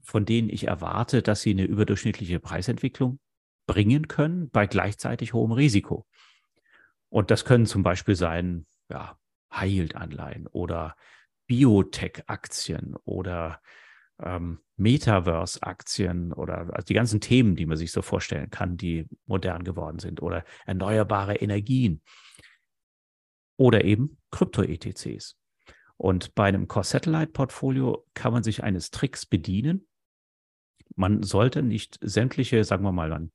von 0.08 0.24
denen 0.24 0.48
ich 0.48 0.66
erwarte, 0.66 1.20
dass 1.20 1.42
sie 1.42 1.50
eine 1.50 1.64
überdurchschnittliche 1.64 2.40
Preisentwicklung 2.40 3.20
bringen 3.66 4.08
können 4.08 4.48
bei 4.48 4.66
gleichzeitig 4.66 5.34
hohem 5.34 5.52
Risiko. 5.52 6.06
Und 7.10 7.30
das 7.30 7.44
können 7.44 7.66
zum 7.66 7.82
Beispiel 7.82 8.16
sein, 8.16 8.66
ja, 8.88 9.18
High-Yield-Anleihen 9.52 10.46
oder 10.46 10.96
Biotech-Aktien 11.46 12.96
oder 13.04 13.60
ähm, 14.18 14.60
Metaverse-Aktien 14.76 16.32
oder 16.32 16.72
also 16.72 16.86
die 16.86 16.94
ganzen 16.94 17.20
Themen, 17.20 17.54
die 17.54 17.66
man 17.66 17.76
sich 17.76 17.92
so 17.92 18.00
vorstellen 18.00 18.48
kann, 18.48 18.78
die 18.78 19.06
modern 19.26 19.62
geworden 19.62 19.98
sind 19.98 20.22
oder 20.22 20.42
erneuerbare 20.64 21.36
Energien 21.36 22.00
oder 23.58 23.84
eben 23.84 24.16
Krypto-ETCs. 24.30 25.36
Und 25.98 26.34
bei 26.34 26.44
einem 26.44 26.66
Core-Satellite-Portfolio 26.66 28.06
kann 28.14 28.32
man 28.32 28.42
sich 28.42 28.62
eines 28.62 28.90
Tricks 28.90 29.26
bedienen. 29.26 29.87
Man 30.96 31.22
sollte 31.22 31.62
nicht 31.62 31.98
sämtliche, 32.00 32.64
sagen 32.64 32.84
wir 32.84 32.92
mal, 32.92 33.10
man 33.10 33.32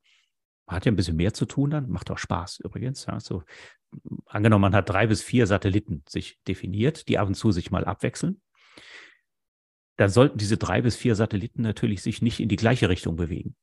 hat 0.67 0.85
ja 0.85 0.91
ein 0.91 0.95
bisschen 0.95 1.17
mehr 1.17 1.33
zu 1.33 1.45
tun 1.45 1.69
dann, 1.69 1.89
macht 1.89 2.11
auch 2.11 2.17
Spaß 2.17 2.59
übrigens. 2.63 3.05
Ja, 3.05 3.19
so, 3.19 3.43
angenommen, 4.25 4.61
man 4.61 4.75
hat 4.75 4.89
drei 4.89 5.07
bis 5.07 5.21
vier 5.21 5.47
Satelliten 5.47 6.03
sich 6.07 6.39
definiert, 6.47 7.07
die 7.07 7.17
ab 7.17 7.27
und 7.27 7.35
zu 7.35 7.51
sich 7.51 7.71
mal 7.71 7.85
abwechseln 7.85 8.41
dann 9.97 10.09
sollten 10.09 10.37
diese 10.37 10.57
drei 10.57 10.81
bis 10.81 10.95
vier 10.95 11.15
Satelliten 11.15 11.61
natürlich 11.61 12.01
sich 12.01 12.21
nicht 12.21 12.39
in 12.39 12.49
die 12.49 12.55
gleiche 12.55 12.89
Richtung 12.89 13.15
bewegen. 13.15 13.55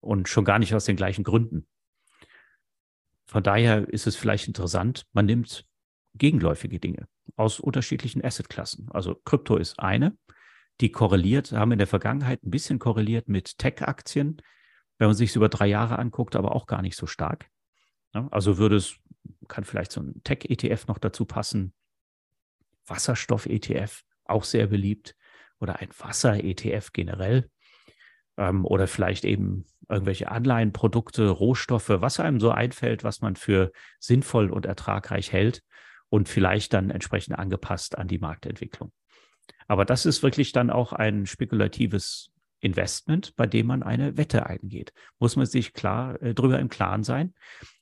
Und 0.00 0.28
schon 0.28 0.44
gar 0.44 0.58
nicht 0.58 0.74
aus 0.74 0.84
den 0.84 0.96
gleichen 0.96 1.24
Gründen. 1.24 1.66
Von 3.26 3.42
daher 3.42 3.88
ist 3.88 4.06
es 4.06 4.14
vielleicht 4.14 4.46
interessant, 4.46 5.06
man 5.12 5.26
nimmt 5.26 5.66
gegenläufige 6.14 6.78
Dinge 6.78 7.08
aus 7.34 7.58
unterschiedlichen 7.58 8.24
Assetklassen. 8.24 8.88
Also 8.90 9.16
Krypto 9.24 9.56
ist 9.56 9.80
eine, 9.80 10.16
die 10.80 10.90
korreliert, 10.90 11.52
haben 11.52 11.72
in 11.72 11.78
der 11.78 11.86
Vergangenheit 11.86 12.42
ein 12.42 12.50
bisschen 12.50 12.78
korreliert 12.78 13.28
mit 13.28 13.58
Tech-Aktien, 13.58 14.42
wenn 14.98 15.08
man 15.08 15.16
sich 15.16 15.30
es 15.30 15.36
über 15.36 15.48
drei 15.48 15.66
Jahre 15.66 15.98
anguckt, 15.98 16.36
aber 16.36 16.54
auch 16.54 16.66
gar 16.66 16.82
nicht 16.82 16.96
so 16.96 17.06
stark. 17.06 17.48
Also 18.30 18.58
würde 18.58 18.76
es, 18.76 18.96
kann 19.48 19.64
vielleicht 19.64 19.92
so 19.92 20.00
ein 20.00 20.22
Tech-ETF 20.24 20.86
noch 20.86 20.98
dazu 20.98 21.24
passen, 21.24 21.74
Wasserstoff-ETF, 22.86 24.02
auch 24.24 24.44
sehr 24.44 24.66
beliebt, 24.66 25.14
oder 25.60 25.80
ein 25.80 25.88
Wasser-ETF 25.98 26.92
generell 26.92 27.50
ähm, 28.36 28.64
oder 28.64 28.86
vielleicht 28.86 29.24
eben 29.24 29.64
irgendwelche 29.88 30.30
Anleihenprodukte, 30.30 31.28
Rohstoffe, 31.28 31.88
was 31.88 32.20
einem 32.20 32.40
so 32.40 32.50
einfällt, 32.50 33.04
was 33.04 33.20
man 33.20 33.36
für 33.36 33.72
sinnvoll 33.98 34.50
und 34.50 34.66
ertragreich 34.66 35.32
hält 35.32 35.62
und 36.08 36.28
vielleicht 36.28 36.72
dann 36.72 36.90
entsprechend 36.90 37.38
angepasst 37.38 37.96
an 37.96 38.08
die 38.08 38.18
Marktentwicklung. 38.18 38.92
Aber 39.66 39.84
das 39.84 40.06
ist 40.06 40.22
wirklich 40.22 40.52
dann 40.52 40.70
auch 40.70 40.92
ein 40.92 41.26
spekulatives 41.26 42.30
Investment, 42.60 43.36
bei 43.36 43.46
dem 43.46 43.66
man 43.66 43.82
eine 43.82 44.16
Wette 44.16 44.46
eingeht. 44.46 44.92
Muss 45.18 45.36
man 45.36 45.46
sich 45.46 45.72
klar 45.72 46.20
äh, 46.22 46.34
drüber 46.34 46.58
im 46.58 46.68
Klaren 46.68 47.04
sein. 47.04 47.34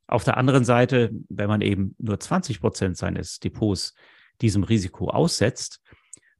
Auf 0.07 0.25
der 0.25 0.37
anderen 0.37 0.65
Seite, 0.65 1.11
wenn 1.29 1.49
man 1.49 1.61
eben 1.61 1.95
nur 1.99 2.21
20 2.21 2.61
Prozent 2.61 2.97
seines 2.97 3.39
Depots 3.39 3.95
diesem 4.41 4.65
Risiko 4.65 5.09
aussetzt, 5.09 5.81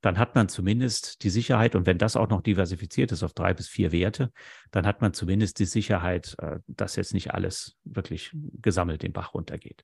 dann 0.05 0.19
hat 0.19 0.35
man 0.35 0.51
zumindest 0.51 1.23
die 1.23 1.31
Sicherheit, 1.31 1.75
und 1.75 1.87
wenn 1.87 1.97
das 1.97 2.17
auch 2.17 2.29
noch 2.29 2.43
diversifiziert 2.43 3.11
ist 3.11 3.23
auf 3.23 3.33
drei 3.33 3.55
bis 3.55 3.69
vier 3.69 3.91
Werte, 3.91 4.33
dann 4.71 4.87
hat 4.87 5.01
man 5.01 5.15
zumindest 5.15 5.59
die 5.61 5.65
Sicherheit, 5.65 6.35
äh, 6.39 6.59
dass 6.67 6.97
jetzt 6.97 7.15
nicht 7.15 7.33
alles 7.33 7.79
wirklich 7.85 8.31
gesammelt 8.61 9.03
den 9.03 9.15
Bach 9.15 9.33
runtergeht. 9.33 9.83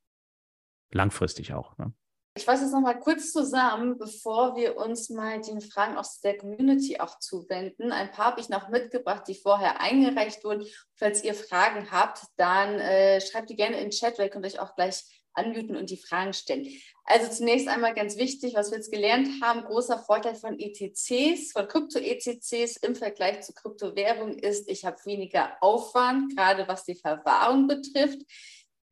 Langfristig 0.93 1.55
auch. 1.55 1.79
Ne? 1.79 1.95
Ich 2.35 2.45
fasse 2.45 2.63
jetzt 2.63 2.73
nochmal 2.73 3.01
kurz 3.01 3.33
zusammen, 3.33 3.99
bevor 3.99 4.55
wir 4.55 4.77
uns 4.77 5.11
mal 5.11 5.41
den 5.41 5.61
Fragen 5.61 5.97
aus 5.97 6.21
der 6.21 6.39
Community 6.39 7.01
auch 7.01 7.19
zuwenden. 7.19 7.91
Ein 7.91 8.13
paar 8.13 8.27
habe 8.27 8.41
ich 8.41 8.49
noch 8.49 8.69
mitgebracht, 8.69 9.25
die 9.27 9.35
vorher 9.35 9.81
eingereicht 9.81 10.45
wurden. 10.45 10.65
Falls 10.95 11.25
ihr 11.25 11.35
Fragen 11.35 11.91
habt, 11.91 12.23
dann 12.37 12.79
äh, 12.79 13.21
schreibt 13.21 13.51
die 13.51 13.57
gerne 13.57 13.79
in 13.79 13.87
den 13.87 13.91
Chat, 13.91 14.17
weil 14.17 14.27
ihr 14.27 14.31
könnt 14.31 14.47
euch 14.47 14.61
auch 14.61 14.77
gleich 14.77 15.03
anmuten 15.33 15.77
und 15.77 15.91
die 15.91 15.97
Fragen 15.97 16.33
stellen. 16.33 16.69
Also 17.05 17.31
zunächst 17.31 17.67
einmal 17.67 17.95
ganz 17.95 18.17
wichtig, 18.17 18.55
was 18.55 18.71
wir 18.71 18.79
jetzt 18.79 18.93
gelernt 18.93 19.29
haben, 19.43 19.65
großer 19.65 19.99
Vorteil 19.99 20.35
von 20.37 20.59
ETCs, 20.59 21.53
von 21.53 21.67
Krypto-ETCs 21.67 22.77
im 22.77 22.95
Vergleich 22.95 23.41
zu 23.43 23.53
Kryptowährungen 23.53 24.39
ist, 24.39 24.69
ich 24.69 24.85
habe 24.85 24.97
weniger 25.05 25.57
Aufwand, 25.61 26.37
gerade 26.37 26.69
was 26.69 26.85
die 26.85 26.95
Verwahrung 26.95 27.67
betrifft. 27.67 28.21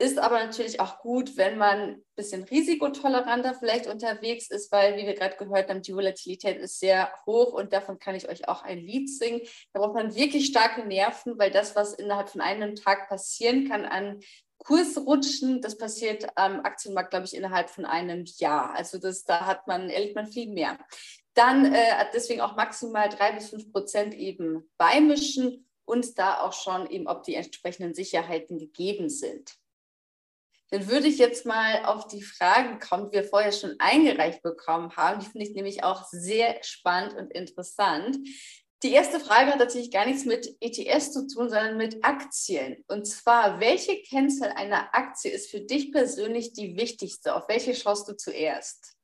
Ist 0.01 0.19
aber 0.19 0.39
natürlich 0.45 0.79
auch 0.79 1.01
gut, 1.01 1.37
wenn 1.37 1.59
man 1.59 1.79
ein 1.79 2.05
bisschen 2.15 2.45
risikotoleranter 2.45 3.55
vielleicht 3.55 3.89
unterwegs 3.89 4.49
ist, 4.49 4.71
weil, 4.71 4.97
wie 4.97 5.07
wir 5.07 5.15
gerade 5.15 5.37
gehört 5.37 5.69
haben, 5.69 5.83
die 5.83 5.93
Volatilität 5.93 6.57
ist 6.59 6.79
sehr 6.79 7.13
hoch 7.27 7.53
und 7.53 7.73
davon 7.73 7.99
kann 7.99 8.15
ich 8.15 8.29
euch 8.29 8.47
auch 8.47 8.63
ein 8.63 8.79
Lied 8.79 9.11
singen. 9.11 9.41
Da 9.73 9.81
braucht 9.81 9.95
man 9.95 10.15
wirklich 10.15 10.47
starke 10.47 10.87
Nerven, 10.87 11.37
weil 11.37 11.51
das, 11.51 11.75
was 11.75 11.95
innerhalb 11.95 12.29
von 12.29 12.41
einem 12.41 12.77
Tag 12.77 13.09
passieren 13.09 13.69
kann 13.69 13.85
an 13.85 14.21
Kursrutschen, 14.59 15.63
das 15.63 15.77
passiert 15.77 16.27
am 16.37 16.61
Aktienmarkt, 16.61 17.11
glaube 17.11 17.27
ich, 17.27 17.35
innerhalb 17.35 17.69
von 17.69 17.85
einem 17.85 18.25
Jahr. 18.37 18.75
Also 18.75 18.99
das, 18.99 19.25
da 19.25 19.47
hat 19.47 19.67
man, 19.67 19.91
erlebt 19.91 20.15
man 20.15 20.29
viel 20.29 20.49
mehr. 20.49 20.79
Dann 21.35 21.75
äh, 21.75 22.07
deswegen 22.15 22.41
auch 22.41 22.55
maximal 22.55 23.09
drei 23.09 23.33
bis 23.33 23.51
fünf 23.51 23.73
Prozent 23.73 24.15
eben 24.15 24.69
beimischen 24.77 25.69
und 25.85 26.19
da 26.19 26.41
auch 26.41 26.53
schon 26.53 26.89
eben, 26.89 27.09
ob 27.09 27.25
die 27.25 27.35
entsprechenden 27.35 27.95
Sicherheiten 27.95 28.59
gegeben 28.59 29.09
sind. 29.09 29.58
Dann 30.71 30.89
würde 30.89 31.09
ich 31.09 31.19
jetzt 31.19 31.47
mal 31.47 31.85
auf 31.85 32.07
die 32.09 32.23
Fragen 32.23 32.79
kommen, 32.79 33.11
die 33.11 33.17
wir 33.17 33.25
vorher 33.25 33.53
schon 33.53 33.77
eingereicht 33.79 34.43
bekommen 34.43 34.95
haben. 34.97 35.21
Die 35.21 35.27
finde 35.27 35.47
ich 35.47 35.55
nämlich 35.55 35.83
auch 35.83 36.05
sehr 36.11 36.63
spannend 36.63 37.15
und 37.15 37.33
interessant. 37.33 38.19
Die 38.83 38.93
erste 38.93 39.19
Frage 39.19 39.51
hat 39.51 39.59
natürlich 39.59 39.91
gar 39.91 40.07
nichts 40.07 40.25
mit 40.25 40.57
ETS 40.61 41.13
zu 41.13 41.27
tun, 41.27 41.49
sondern 41.49 41.79
mit 41.79 42.05
Aktien. 42.05 42.85
Und 42.87 43.07
zwar, 43.07 43.59
welche 43.59 44.01
Kennzahl 44.03 44.53
einer 44.53 44.95
Aktie 44.95 45.33
ist 45.33 45.51
für 45.51 45.61
dich 45.61 45.91
persönlich 45.91 46.53
die 46.53 46.77
wichtigste? 46.77 47.35
Auf 47.35 47.49
welche 47.49 47.75
schaust 47.75 48.09
du 48.09 48.17
zuerst? 48.17 48.95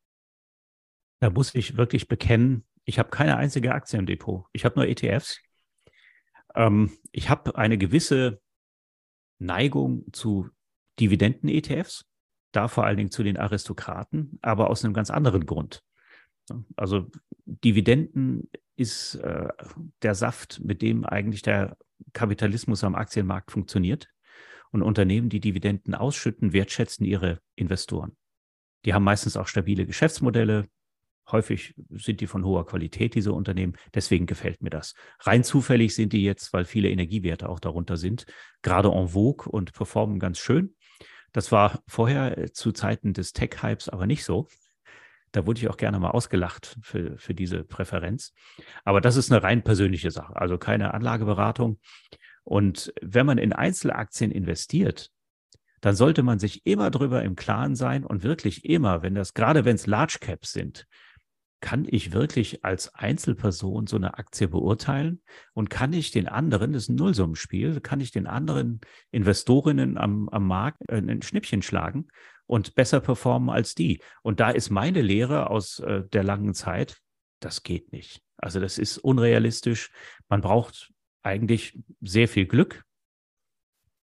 Da 1.21 1.31
muss 1.31 1.55
ich 1.55 1.77
wirklich 1.77 2.07
bekennen, 2.07 2.65
ich 2.85 2.99
habe 2.99 3.09
keine 3.09 3.37
einzige 3.37 3.73
Aktie 3.73 3.99
im 3.99 4.07
Depot. 4.07 4.45
Ich 4.53 4.65
habe 4.65 4.79
nur 4.79 4.87
ETFs. 4.87 5.41
Ähm, 6.55 6.97
ich 7.11 7.31
habe 7.31 7.57
eine 7.57 7.79
gewisse 7.79 8.41
Neigung 9.39 10.05
zu 10.13 10.51
Dividenden-ETFs, 11.01 12.05
da 12.53 12.69
vor 12.69 12.85
allen 12.85 12.97
Dingen 12.97 13.11
zu 13.11 13.23
den 13.23 13.37
Aristokraten, 13.37 14.39
aber 14.43 14.71
aus 14.71 14.85
einem 14.85 14.95
ganz 14.95 15.11
anderen 15.11 15.47
Grund. 15.47 15.83
Also 16.77 17.11
Dividenden 17.47 18.49
ist 18.77 19.17
äh, 19.17 19.49
der 20.03 20.15
Saft, 20.15 20.61
mit 20.63 20.83
dem 20.83 21.05
eigentlich 21.05 21.43
der 21.43 21.77
Kapitalismus 22.13 22.85
am 22.85 22.95
Aktienmarkt 22.95 23.51
funktioniert. 23.51 24.09
Und 24.71 24.83
Unternehmen, 24.83 25.29
die 25.29 25.41
Dividenden 25.41 25.95
ausschütten, 25.95 26.53
wertschätzen 26.53 27.07
ihre 27.07 27.41
Investoren. 27.55 28.17
Die 28.85 28.93
haben 28.93 29.05
meistens 29.05 29.37
auch 29.37 29.47
stabile 29.47 29.87
Geschäftsmodelle. 29.87 30.67
Häufig 31.31 31.75
sind 31.91 32.21
die 32.21 32.27
von 32.27 32.45
hoher 32.45 32.67
Qualität, 32.67 33.15
diese 33.15 33.33
Unternehmen. 33.33 33.77
Deswegen 33.95 34.27
gefällt 34.27 34.63
mir 34.63 34.71
das. 34.71 34.95
Rein 35.21 35.45
zufällig 35.45 35.95
sind 35.95 36.13
die 36.13 36.25
jetzt, 36.25 36.53
weil 36.53 36.65
viele 36.65 36.91
Energiewerte 36.91 37.49
auch 37.49 37.61
darunter 37.61 37.97
sind, 37.97 38.27
gerade 38.63 38.91
en 38.91 39.09
vogue 39.09 39.49
und 39.49 39.73
performen 39.73 40.19
ganz 40.19 40.39
schön. 40.39 40.75
Das 41.35 41.53
war 41.53 41.83
vorher 41.87 42.39
äh, 42.39 42.53
zu 42.53 42.73
Zeiten 42.73 43.13
des 43.13 43.35
Tech-Hypes 43.35 43.91
aber 43.91 44.07
nicht 44.07 44.25
so. 44.25 44.49
Da 45.33 45.47
wurde 45.47 45.59
ich 45.59 45.69
auch 45.69 45.77
gerne 45.77 45.99
mal 45.99 46.13
ausgelacht 46.13 46.79
für, 46.81 47.19
für 47.19 47.35
diese 47.35 47.65
Präferenz. 47.65 48.33
Aber 48.85 49.01
das 49.01 49.17
ist 49.17 49.33
eine 49.33 49.43
rein 49.43 49.65
persönliche 49.65 50.13
Sache, 50.13 50.37
also 50.37 50.59
keine 50.59 50.95
Anlageberatung. 50.95 51.81
Und 52.45 52.95
wenn 53.03 53.27
man 53.27 53.39
in 53.39 53.53
Einzelaktien 53.53 54.31
investiert, 54.31 55.11
dann 55.81 55.97
sollte 55.97 56.23
man 56.23 56.39
sich 56.39 56.65
immer 56.65 56.91
darüber 56.91 57.23
im 57.25 57.35
Klaren 57.35 57.75
sein 57.75 58.05
und 58.05 58.23
wirklich 58.23 58.65
immer, 58.65 59.03
wenn 59.03 59.15
das, 59.15 59.35
gerade 59.35 59.65
wenn 59.65 59.75
es 59.75 59.87
Large 59.87 60.19
Caps 60.21 60.53
sind, 60.53 60.87
kann 61.61 61.87
ich 61.89 62.13
wirklich 62.13 62.65
als 62.65 62.95
Einzelperson 62.95 63.87
so 63.87 63.97
eine 63.97 64.19
Aktie 64.19 64.49
beurteilen 64.49 65.23
und 65.55 65.71
kann 65.71 65.93
ich 65.93 66.11
den 66.11 66.29
anderen, 66.29 66.73
das 66.73 66.85
ist 66.85 66.89
ein 66.91 66.97
Nullsummenspiel, 66.97 67.81
kann 67.81 68.01
ich 68.01 68.11
den 68.11 68.27
anderen 68.27 68.81
Investorinnen 69.11 69.97
am, 69.97 70.29
am 70.29 70.47
Markt 70.47 70.79
ein 70.91 71.23
Schnippchen 71.23 71.63
schlagen 71.63 72.09
und 72.47 72.75
besser 72.75 73.01
performen 73.01 73.51
als 73.51 73.75
die. 73.75 74.01
Und 74.23 74.41
da 74.41 74.51
ist 74.51 74.71
meine 74.71 75.01
Lehre 75.01 75.51
aus 75.51 75.79
äh, 75.81 76.03
der 76.13 76.23
langen 76.23 76.55
Zeit, 76.55 76.99
das 77.41 77.63
geht 77.63 77.93
nicht. 77.93 78.21
Also 78.37 78.61
das 78.61 78.79
ist 78.79 78.99
unrealistisch. 78.99 79.91
Man 80.29 80.41
braucht 80.41 80.93
eigentlich 81.23 81.79
sehr 82.01 82.29
viel 82.29 82.47
Glück. 82.47 82.85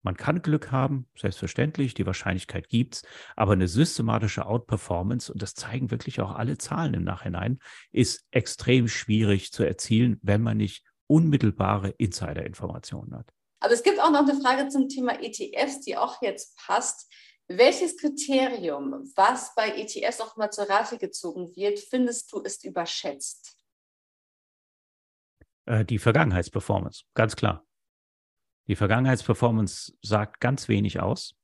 Man 0.03 0.17
kann 0.17 0.43
Glück 0.43 0.73
haben, 0.73 1.09
selbstverständlich, 1.17 1.95
die 1.95 2.07
Wahrscheinlichkeit 2.07 2.69
gibt's, 2.69 3.03
aber 3.37 3.53
eine 3.53 3.69
systematische 3.69 4.47
Outperformance, 4.47 5.33
und 5.33 5.43
das 5.43 5.55
zeigen 5.55 5.91
wirklich 5.91 6.21
auch 6.21 6.33
alle 6.33 6.57
Zahlen 6.57 6.95
im 6.95 7.05
Nachhinein, 7.05 7.59
ist 7.93 8.25
extrem 8.31 8.89
schwierig 8.89 9.53
zu 9.53 9.63
erzielen, 9.63 10.19
wenn 10.23 10.43
man 10.43 10.57
nicht 10.57 10.85
unmittelbare 11.07 11.91
Insider-Informationen 11.91 13.15
hat. 13.15 13.33
Aber 13.61 13.75
es 13.75 13.83
gibt 13.83 14.01
auch 14.01 14.11
noch 14.11 14.27
eine 14.27 14.41
Frage 14.41 14.69
zum 14.69 14.89
Thema 14.89 15.21
ETFs, 15.21 15.81
die 15.81 15.97
auch 15.97 16.23
jetzt 16.23 16.57
passt. 16.57 17.13
Welches 17.47 17.99
Kriterium, 17.99 19.13
was 19.17 19.55
bei 19.55 19.71
ETFs 19.71 20.21
auch 20.21 20.37
mal 20.37 20.51
zur 20.51 20.71
Rate 20.71 20.99
gezogen 20.99 21.55
wird, 21.57 21.79
findest 21.79 22.33
du 22.33 22.41
ist 22.41 22.65
überschätzt? 22.65 23.57
Äh, 25.67 25.85
die 25.85 25.99
Vergangenheitsperformance, 25.99 27.05
ganz 27.15 27.37
klar. 27.37 27.67
Die 28.69 28.77
Vergangenheitsperformance 28.77 29.97
sagt 30.03 30.41
ganz 30.41 30.69
wenig 30.69 31.01
aus. 31.01 31.35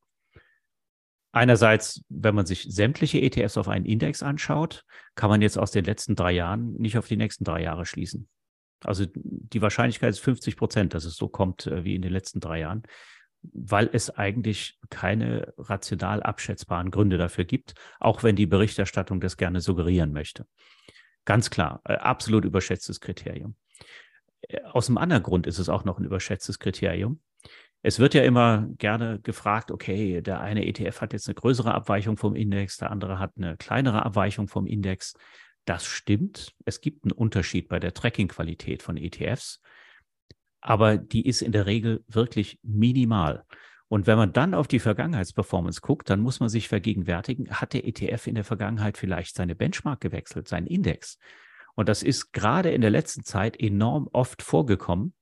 Einerseits, 1.32 2.02
wenn 2.08 2.34
man 2.34 2.46
sich 2.46 2.62
sämtliche 2.62 3.20
ETFs 3.20 3.58
auf 3.58 3.68
einen 3.68 3.84
Index 3.84 4.22
anschaut, 4.22 4.84
kann 5.16 5.28
man 5.28 5.42
jetzt 5.42 5.58
aus 5.58 5.70
den 5.70 5.84
letzten 5.84 6.14
drei 6.14 6.32
Jahren 6.32 6.72
nicht 6.74 6.96
auf 6.96 7.08
die 7.08 7.18
nächsten 7.18 7.44
drei 7.44 7.62
Jahre 7.62 7.84
schließen. 7.84 8.28
Also 8.84 9.06
die 9.14 9.62
Wahrscheinlichkeit 9.62 10.10
ist 10.10 10.20
50 10.20 10.56
Prozent, 10.56 10.94
dass 10.94 11.04
es 11.04 11.16
so 11.16 11.28
kommt 11.28 11.66
äh, 11.66 11.84
wie 11.84 11.94
in 11.94 12.02
den 12.02 12.12
letzten 12.12 12.40
drei 12.40 12.60
Jahren, 12.60 12.84
weil 13.42 13.90
es 13.92 14.10
eigentlich 14.10 14.78
keine 14.90 15.52
rational 15.58 16.22
abschätzbaren 16.22 16.90
Gründe 16.90 17.18
dafür 17.18 17.44
gibt, 17.44 17.74
auch 18.00 18.22
wenn 18.22 18.36
die 18.36 18.46
Berichterstattung 18.46 19.20
das 19.20 19.36
gerne 19.36 19.60
suggerieren 19.60 20.12
möchte. 20.12 20.46
Ganz 21.24 21.50
klar, 21.50 21.80
äh, 21.84 21.94
absolut 21.94 22.44
überschätztes 22.44 23.00
Kriterium. 23.00 23.56
Äh, 24.48 24.62
aus 24.72 24.88
einem 24.88 24.98
anderen 24.98 25.22
Grund 25.22 25.46
ist 25.46 25.58
es 25.58 25.68
auch 25.68 25.84
noch 25.84 25.98
ein 25.98 26.04
überschätztes 26.04 26.58
Kriterium. 26.58 27.20
Es 27.82 27.98
wird 27.98 28.14
ja 28.14 28.22
immer 28.22 28.66
gerne 28.78 29.20
gefragt, 29.20 29.70
okay, 29.70 30.20
der 30.20 30.40
eine 30.40 30.66
ETF 30.66 31.02
hat 31.02 31.12
jetzt 31.12 31.28
eine 31.28 31.34
größere 31.34 31.72
Abweichung 31.72 32.16
vom 32.16 32.34
Index, 32.34 32.78
der 32.78 32.90
andere 32.90 33.18
hat 33.18 33.34
eine 33.36 33.56
kleinere 33.56 34.04
Abweichung 34.04 34.48
vom 34.48 34.66
Index. 34.66 35.14
Das 35.66 35.84
stimmt. 35.84 36.54
Es 36.64 36.80
gibt 36.80 37.04
einen 37.04 37.12
Unterschied 37.12 37.68
bei 37.68 37.78
der 37.78 37.94
Tracking-Qualität 37.94 38.82
von 38.82 38.96
ETFs, 38.96 39.60
aber 40.60 40.96
die 40.96 41.26
ist 41.26 41.42
in 41.42 41.52
der 41.52 41.66
Regel 41.66 42.04
wirklich 42.08 42.58
minimal. 42.62 43.44
Und 43.88 44.08
wenn 44.08 44.18
man 44.18 44.32
dann 44.32 44.54
auf 44.54 44.66
die 44.66 44.80
Vergangenheitsperformance 44.80 45.80
guckt, 45.80 46.10
dann 46.10 46.20
muss 46.20 46.40
man 46.40 46.48
sich 46.48 46.68
vergegenwärtigen, 46.68 47.50
hat 47.50 47.72
der 47.72 47.86
ETF 47.86 48.26
in 48.26 48.34
der 48.34 48.44
Vergangenheit 48.44 48.98
vielleicht 48.98 49.36
seine 49.36 49.54
Benchmark 49.54 50.00
gewechselt, 50.00 50.48
seinen 50.48 50.66
Index? 50.66 51.18
Und 51.76 51.88
das 51.88 52.02
ist 52.02 52.32
gerade 52.32 52.70
in 52.70 52.80
der 52.80 52.90
letzten 52.90 53.22
Zeit 53.22 53.60
enorm 53.60 54.08
oft 54.12 54.42
vorgekommen, 54.42 55.14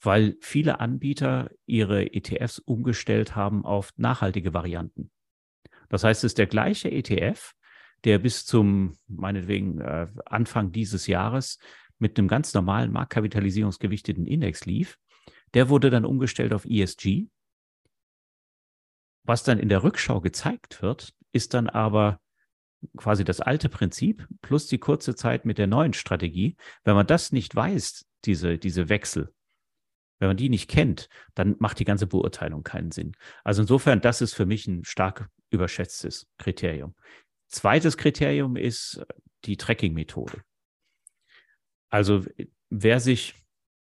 weil 0.00 0.36
viele 0.40 0.80
Anbieter 0.80 1.50
ihre 1.66 2.12
ETFs 2.12 2.58
umgestellt 2.58 3.36
haben 3.36 3.64
auf 3.64 3.92
nachhaltige 3.96 4.54
Varianten. 4.54 5.10
Das 5.90 6.02
heißt, 6.02 6.24
es 6.24 6.32
ist 6.32 6.38
der 6.38 6.46
gleiche 6.46 6.90
ETF, 6.90 7.52
der 8.04 8.18
bis 8.18 8.46
zum, 8.46 8.96
meinetwegen, 9.08 9.80
äh, 9.80 10.06
Anfang 10.24 10.72
dieses 10.72 11.06
Jahres 11.06 11.58
mit 11.98 12.18
einem 12.18 12.28
ganz 12.28 12.54
normalen 12.54 12.92
marktkapitalisierungsgewichteten 12.92 14.26
Index 14.26 14.64
lief. 14.64 14.98
Der 15.52 15.68
wurde 15.68 15.90
dann 15.90 16.06
umgestellt 16.06 16.54
auf 16.54 16.64
ESG. 16.64 17.26
Was 19.24 19.42
dann 19.42 19.58
in 19.58 19.68
der 19.68 19.82
Rückschau 19.82 20.22
gezeigt 20.22 20.80
wird, 20.80 21.12
ist 21.32 21.52
dann 21.52 21.68
aber 21.68 22.20
quasi 22.96 23.24
das 23.24 23.40
alte 23.40 23.68
Prinzip 23.68 24.26
plus 24.42 24.66
die 24.66 24.78
kurze 24.78 25.14
Zeit 25.14 25.44
mit 25.44 25.58
der 25.58 25.66
neuen 25.66 25.92
Strategie. 25.92 26.56
Wenn 26.84 26.94
man 26.94 27.06
das 27.06 27.32
nicht 27.32 27.54
weiß, 27.54 28.06
diese, 28.24 28.58
diese 28.58 28.88
Wechsel, 28.88 29.32
wenn 30.18 30.28
man 30.28 30.36
die 30.36 30.48
nicht 30.48 30.70
kennt, 30.70 31.08
dann 31.34 31.56
macht 31.58 31.78
die 31.78 31.84
ganze 31.84 32.06
Beurteilung 32.06 32.62
keinen 32.62 32.90
Sinn. 32.90 33.12
Also 33.42 33.62
insofern, 33.62 34.00
das 34.00 34.20
ist 34.20 34.34
für 34.34 34.46
mich 34.46 34.66
ein 34.66 34.84
stark 34.84 35.28
überschätztes 35.50 36.28
Kriterium. 36.38 36.94
Zweites 37.48 37.96
Kriterium 37.96 38.56
ist 38.56 39.04
die 39.44 39.56
Tracking-Methode. 39.56 40.42
Also 41.88 42.24
wer 42.68 43.00
sich, 43.00 43.34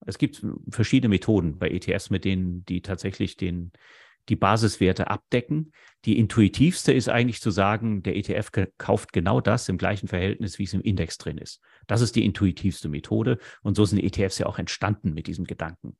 es 0.06 0.18
gibt 0.18 0.44
verschiedene 0.68 1.10
Methoden 1.10 1.58
bei 1.58 1.70
ETFs, 1.70 2.10
mit 2.10 2.24
denen 2.24 2.64
die 2.64 2.82
tatsächlich 2.82 3.36
den 3.36 3.72
die 4.28 4.36
Basiswerte 4.36 5.08
abdecken. 5.08 5.72
Die 6.04 6.18
intuitivste 6.18 6.92
ist 6.92 7.08
eigentlich 7.08 7.40
zu 7.40 7.50
sagen, 7.50 8.02
der 8.02 8.16
ETF 8.16 8.50
kauft 8.78 9.12
genau 9.12 9.40
das 9.40 9.68
im 9.68 9.78
gleichen 9.78 10.08
Verhältnis, 10.08 10.58
wie 10.58 10.64
es 10.64 10.74
im 10.74 10.82
Index 10.82 11.18
drin 11.18 11.38
ist. 11.38 11.60
Das 11.86 12.00
ist 12.00 12.16
die 12.16 12.24
intuitivste 12.24 12.88
Methode. 12.88 13.38
Und 13.62 13.74
so 13.74 13.84
sind 13.84 14.02
ETFs 14.02 14.38
ja 14.38 14.46
auch 14.46 14.58
entstanden 14.58 15.14
mit 15.14 15.26
diesem 15.26 15.44
Gedanken. 15.44 15.96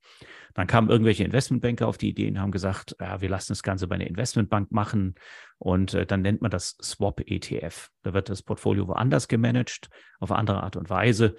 Dann 0.55 0.67
kamen 0.67 0.91
irgendwelche 0.91 1.25
Investmentbanker 1.25 1.87
auf 1.89 1.99
die 1.99 2.11
Idee 2.11 2.29
und 2.29 2.41
haben 2.41 2.53
gesagt, 2.53 2.97
ja, 3.01 3.21
wir 3.21 3.29
lassen 3.29 3.53
das 3.53 3.63
Ganze 3.63 3.87
bei 3.87 3.95
einer 3.95 4.07
Investmentbank 4.07 4.73
machen. 4.73 5.15
Und 5.59 5.95
äh, 5.95 6.07
dann 6.07 6.23
nennt 6.23 6.43
man 6.43 6.51
das 6.51 6.77
Swap-ETF. 6.83 7.89
Da 8.03 8.13
wird 8.13 8.29
das 8.29 8.43
Portfolio 8.43 8.89
woanders 8.89 9.29
gemanagt, 9.29 9.89
auf 10.21 10.33
andere 10.33 10.63
Art 10.63 10.77
und 10.77 10.91
Weise 10.91 11.37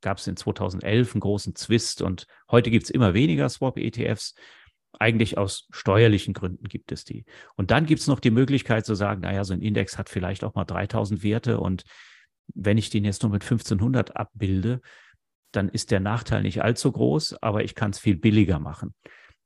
gab 0.00 0.18
es 0.18 0.26
in 0.26 0.36
2011 0.36 1.14
einen 1.14 1.20
großen 1.20 1.56
Zwist 1.56 2.00
und 2.00 2.26
heute 2.50 2.70
gibt 2.70 2.84
es 2.84 2.90
immer 2.90 3.14
weniger 3.14 3.48
Swap-ETFs 3.48 4.34
eigentlich 4.98 5.38
aus 5.38 5.66
steuerlichen 5.70 6.34
Gründen 6.34 6.68
gibt 6.68 6.92
es 6.92 7.04
die. 7.04 7.24
Und 7.56 7.70
dann 7.70 7.86
gibt 7.86 8.00
es 8.00 8.06
noch 8.06 8.20
die 8.20 8.30
Möglichkeit 8.30 8.86
zu 8.86 8.94
sagen, 8.94 9.22
naja, 9.22 9.44
so 9.44 9.52
ein 9.52 9.60
Index 9.60 9.98
hat 9.98 10.08
vielleicht 10.08 10.44
auch 10.44 10.54
mal 10.54 10.64
3000 10.64 11.22
Werte 11.22 11.60
und 11.60 11.84
wenn 12.54 12.78
ich 12.78 12.90
den 12.90 13.04
jetzt 13.04 13.22
nur 13.22 13.32
mit 13.32 13.42
1500 13.42 14.16
abbilde, 14.16 14.80
dann 15.52 15.68
ist 15.68 15.90
der 15.90 16.00
Nachteil 16.00 16.42
nicht 16.42 16.62
allzu 16.62 16.92
groß, 16.92 17.42
aber 17.42 17.64
ich 17.64 17.74
kann 17.74 17.90
es 17.90 17.98
viel 17.98 18.16
billiger 18.16 18.58
machen. 18.58 18.94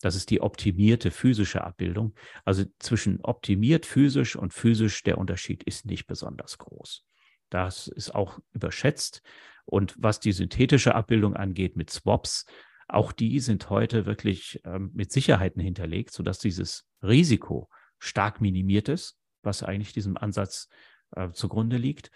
Das 0.00 0.16
ist 0.16 0.30
die 0.30 0.40
optimierte 0.40 1.10
physische 1.10 1.62
Abbildung. 1.62 2.14
Also 2.44 2.64
zwischen 2.78 3.20
optimiert 3.22 3.86
physisch 3.86 4.34
und 4.34 4.54
physisch, 4.54 5.02
der 5.02 5.18
Unterschied 5.18 5.62
ist 5.62 5.84
nicht 5.86 6.06
besonders 6.06 6.58
groß. 6.58 7.04
Das 7.50 7.86
ist 7.86 8.14
auch 8.14 8.38
überschätzt. 8.52 9.22
Und 9.66 9.94
was 9.98 10.18
die 10.18 10.32
synthetische 10.32 10.94
Abbildung 10.94 11.36
angeht 11.36 11.76
mit 11.76 11.90
Swaps, 11.90 12.46
auch 12.94 13.12
die 13.12 13.40
sind 13.40 13.70
heute 13.70 14.06
wirklich 14.06 14.60
ähm, 14.64 14.90
mit 14.94 15.12
Sicherheiten 15.12 15.60
hinterlegt, 15.60 16.12
sodass 16.12 16.38
dieses 16.38 16.86
Risiko 17.02 17.68
stark 17.98 18.40
minimiert 18.40 18.88
ist, 18.88 19.16
was 19.42 19.62
eigentlich 19.62 19.92
diesem 19.92 20.16
Ansatz 20.16 20.68
äh, 21.16 21.30
zugrunde 21.30 21.76
liegt. 21.76 22.10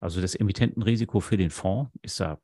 Also 0.00 0.20
das 0.20 0.34
Emittentenrisiko 0.34 1.20
für 1.20 1.36
den 1.36 1.50
Fonds 1.50 1.90
ist 2.02 2.20
da 2.20 2.40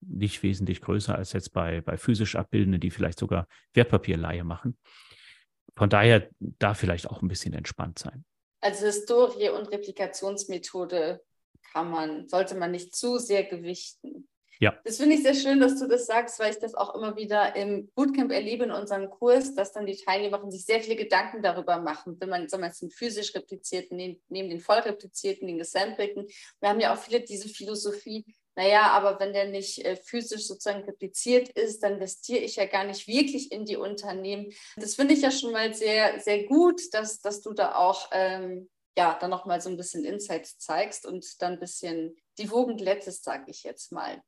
nicht 0.00 0.42
wesentlich 0.42 0.80
größer 0.80 1.14
als 1.14 1.32
jetzt 1.32 1.52
bei, 1.52 1.80
bei 1.80 1.96
physisch 1.96 2.36
Abbildenden, 2.36 2.80
die 2.80 2.90
vielleicht 2.90 3.18
sogar 3.18 3.48
Wertpapierleihe 3.72 4.44
machen. 4.44 4.78
Von 5.76 5.90
daher 5.90 6.28
da 6.38 6.74
vielleicht 6.74 7.08
auch 7.08 7.22
ein 7.22 7.28
bisschen 7.28 7.54
entspannt 7.54 7.98
sein. 7.98 8.24
Also 8.60 8.86
Historie 8.86 9.48
und 9.48 9.70
Replikationsmethode 9.70 11.22
kann 11.72 11.90
man, 11.90 12.28
sollte 12.28 12.54
man 12.54 12.70
nicht 12.70 12.94
zu 12.94 13.18
sehr 13.18 13.44
gewichten. 13.44 14.28
Ja. 14.60 14.78
Das 14.84 14.98
finde 14.98 15.16
ich 15.16 15.22
sehr 15.22 15.34
schön, 15.34 15.60
dass 15.60 15.78
du 15.78 15.86
das 15.86 16.06
sagst, 16.06 16.38
weil 16.38 16.52
ich 16.52 16.58
das 16.58 16.74
auch 16.74 16.94
immer 16.94 17.16
wieder 17.16 17.56
im 17.56 17.88
Bootcamp 17.94 18.32
erlebe 18.32 18.64
in 18.64 18.70
unserem 18.70 19.10
Kurs, 19.10 19.54
dass 19.54 19.72
dann 19.72 19.86
die 19.86 19.96
Teilnehmer 19.96 20.40
sich 20.50 20.64
sehr 20.64 20.80
viele 20.80 20.96
Gedanken 20.96 21.42
darüber 21.42 21.78
machen, 21.78 22.16
wenn 22.20 22.28
man, 22.28 22.48
sagen 22.48 22.62
wir, 22.62 22.70
den 22.70 22.90
physisch 22.90 23.34
replizierten, 23.34 23.96
neben 24.28 24.48
den 24.48 24.60
voll 24.60 24.78
replizierten, 24.78 25.46
den 25.46 25.58
gesampelten. 25.58 26.26
Wir 26.60 26.68
haben 26.68 26.80
ja 26.80 26.94
auch 26.94 26.98
viele 26.98 27.20
diese 27.20 27.48
Philosophie, 27.48 28.24
naja, 28.56 28.92
aber 28.92 29.18
wenn 29.18 29.32
der 29.32 29.48
nicht 29.48 29.84
äh, 29.84 29.96
physisch 29.96 30.46
sozusagen 30.46 30.84
repliziert 30.84 31.48
ist, 31.50 31.82
dann 31.82 31.94
investiere 31.94 32.40
ich 32.40 32.56
ja 32.56 32.66
gar 32.66 32.84
nicht 32.84 33.08
wirklich 33.08 33.50
in 33.50 33.64
die 33.64 33.76
Unternehmen. 33.76 34.52
Das 34.76 34.94
finde 34.94 35.14
ich 35.14 35.22
ja 35.22 35.32
schon 35.32 35.52
mal 35.52 35.74
sehr, 35.74 36.20
sehr 36.20 36.44
gut, 36.44 36.80
dass, 36.92 37.20
dass 37.20 37.40
du 37.40 37.52
da 37.52 37.74
auch 37.74 38.08
ähm, 38.12 38.68
ja, 38.96 39.18
dann 39.20 39.30
nochmal 39.30 39.60
so 39.60 39.68
ein 39.70 39.76
bisschen 39.76 40.04
Insights 40.04 40.58
zeigst 40.58 41.04
und 41.04 41.42
dann 41.42 41.54
ein 41.54 41.60
bisschen 41.60 42.16
die 42.38 42.50
Wogen 42.50 42.76
glättest, 42.76 43.24
sage 43.24 43.50
ich 43.50 43.64
jetzt 43.64 43.90
mal. 43.90 44.22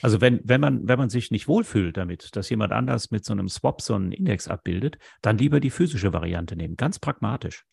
Also 0.00 0.20
wenn, 0.20 0.40
wenn, 0.44 0.60
man, 0.60 0.88
wenn 0.88 0.98
man 0.98 1.10
sich 1.10 1.30
nicht 1.30 1.48
wohlfühlt 1.48 1.96
damit, 1.96 2.34
dass 2.34 2.48
jemand 2.48 2.72
anders 2.72 3.10
mit 3.10 3.24
so 3.24 3.32
einem 3.32 3.48
Swap 3.48 3.82
so 3.82 3.94
einen 3.94 4.12
Index 4.12 4.48
abbildet, 4.48 4.98
dann 5.20 5.38
lieber 5.38 5.60
die 5.60 5.70
physische 5.70 6.12
Variante 6.12 6.56
nehmen. 6.56 6.76
Ganz 6.76 6.98
pragmatisch. 6.98 7.64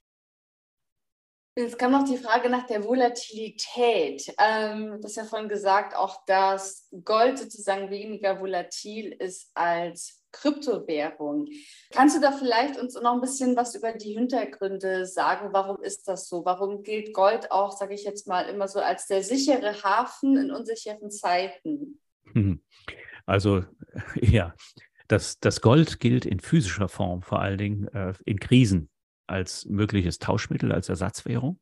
Jetzt 1.56 1.78
kam 1.78 1.92
noch 1.92 2.06
die 2.06 2.18
Frage 2.18 2.50
nach 2.50 2.66
der 2.68 2.86
Volatilität. 2.86 4.34
Ähm, 4.38 5.00
das 5.02 5.12
ist 5.12 5.18
ja 5.18 5.26
vorhin 5.26 5.50
gesagt, 5.50 5.96
auch 5.96 6.24
dass 6.26 6.88
Gold 7.04 7.38
sozusagen 7.38 7.90
weniger 7.90 8.40
volatil 8.40 9.12
ist 9.12 9.52
als 9.56 10.24
Kryptowährung. 10.32 11.48
Kannst 11.92 12.16
du 12.16 12.22
da 12.22 12.32
vielleicht 12.32 12.78
uns 12.78 12.94
noch 12.94 13.14
ein 13.14 13.22
bisschen 13.22 13.58
was 13.58 13.76
über 13.76 13.92
die 13.94 14.14
Hintergründe 14.14 15.06
sagen? 15.06 15.50
Warum 15.52 15.82
ist 15.82 16.08
das 16.08 16.30
so? 16.30 16.46
Warum 16.46 16.84
gilt 16.84 17.14
Gold 17.14 17.52
auch, 17.52 17.72
sage 17.72 17.96
ich 17.96 18.04
jetzt 18.04 18.28
mal, 18.28 18.44
immer 18.44 18.68
so 18.68 18.80
als 18.80 19.08
der 19.08 19.24
sichere 19.24 19.84
Hafen 19.84 20.38
in 20.38 20.52
unsicheren 20.52 21.12
Zeiten? 21.12 22.00
Mhm. 22.34 22.62
Also 23.26 23.64
ja, 24.16 24.54
das, 25.08 25.40
das 25.40 25.62
Gold 25.62 26.00
gilt 26.00 26.26
in 26.26 26.40
physischer 26.40 26.90
Form 26.90 27.22
vor 27.22 27.42
allen 27.42 27.58
Dingen 27.58 27.88
äh, 27.90 28.14
in 28.26 28.40
Krisen 28.40 28.90
als 29.28 29.66
mögliches 29.66 30.20
Tauschmittel, 30.20 30.72
als 30.72 30.90
Ersatzwährung. 30.90 31.60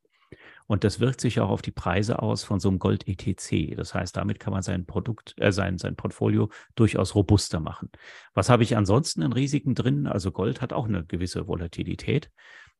Und 0.67 0.83
das 0.83 0.99
wirkt 0.99 1.21
sich 1.21 1.39
auch 1.39 1.49
auf 1.49 1.61
die 1.61 1.71
Preise 1.71 2.21
aus 2.21 2.43
von 2.43 2.59
so 2.59 2.67
einem 2.67 2.79
Gold-ETC. 2.79 3.75
Das 3.77 3.93
heißt, 3.93 4.15
damit 4.17 4.39
kann 4.39 4.51
man 4.51 4.63
sein 4.63 4.85
Produkt, 4.85 5.33
äh, 5.37 5.51
sein, 5.51 5.77
sein 5.77 5.95
Portfolio 5.95 6.49
durchaus 6.75 7.15
robuster 7.15 7.61
machen. 7.61 7.89
Was 8.33 8.49
habe 8.49 8.63
ich 8.63 8.75
ansonsten 8.75 9.21
in 9.21 9.31
Risiken 9.31 9.75
drin? 9.75 10.07
Also 10.07 10.31
Gold 10.31 10.61
hat 10.61 10.73
auch 10.73 10.85
eine 10.85 11.05
gewisse 11.05 11.47
Volatilität. 11.47 12.29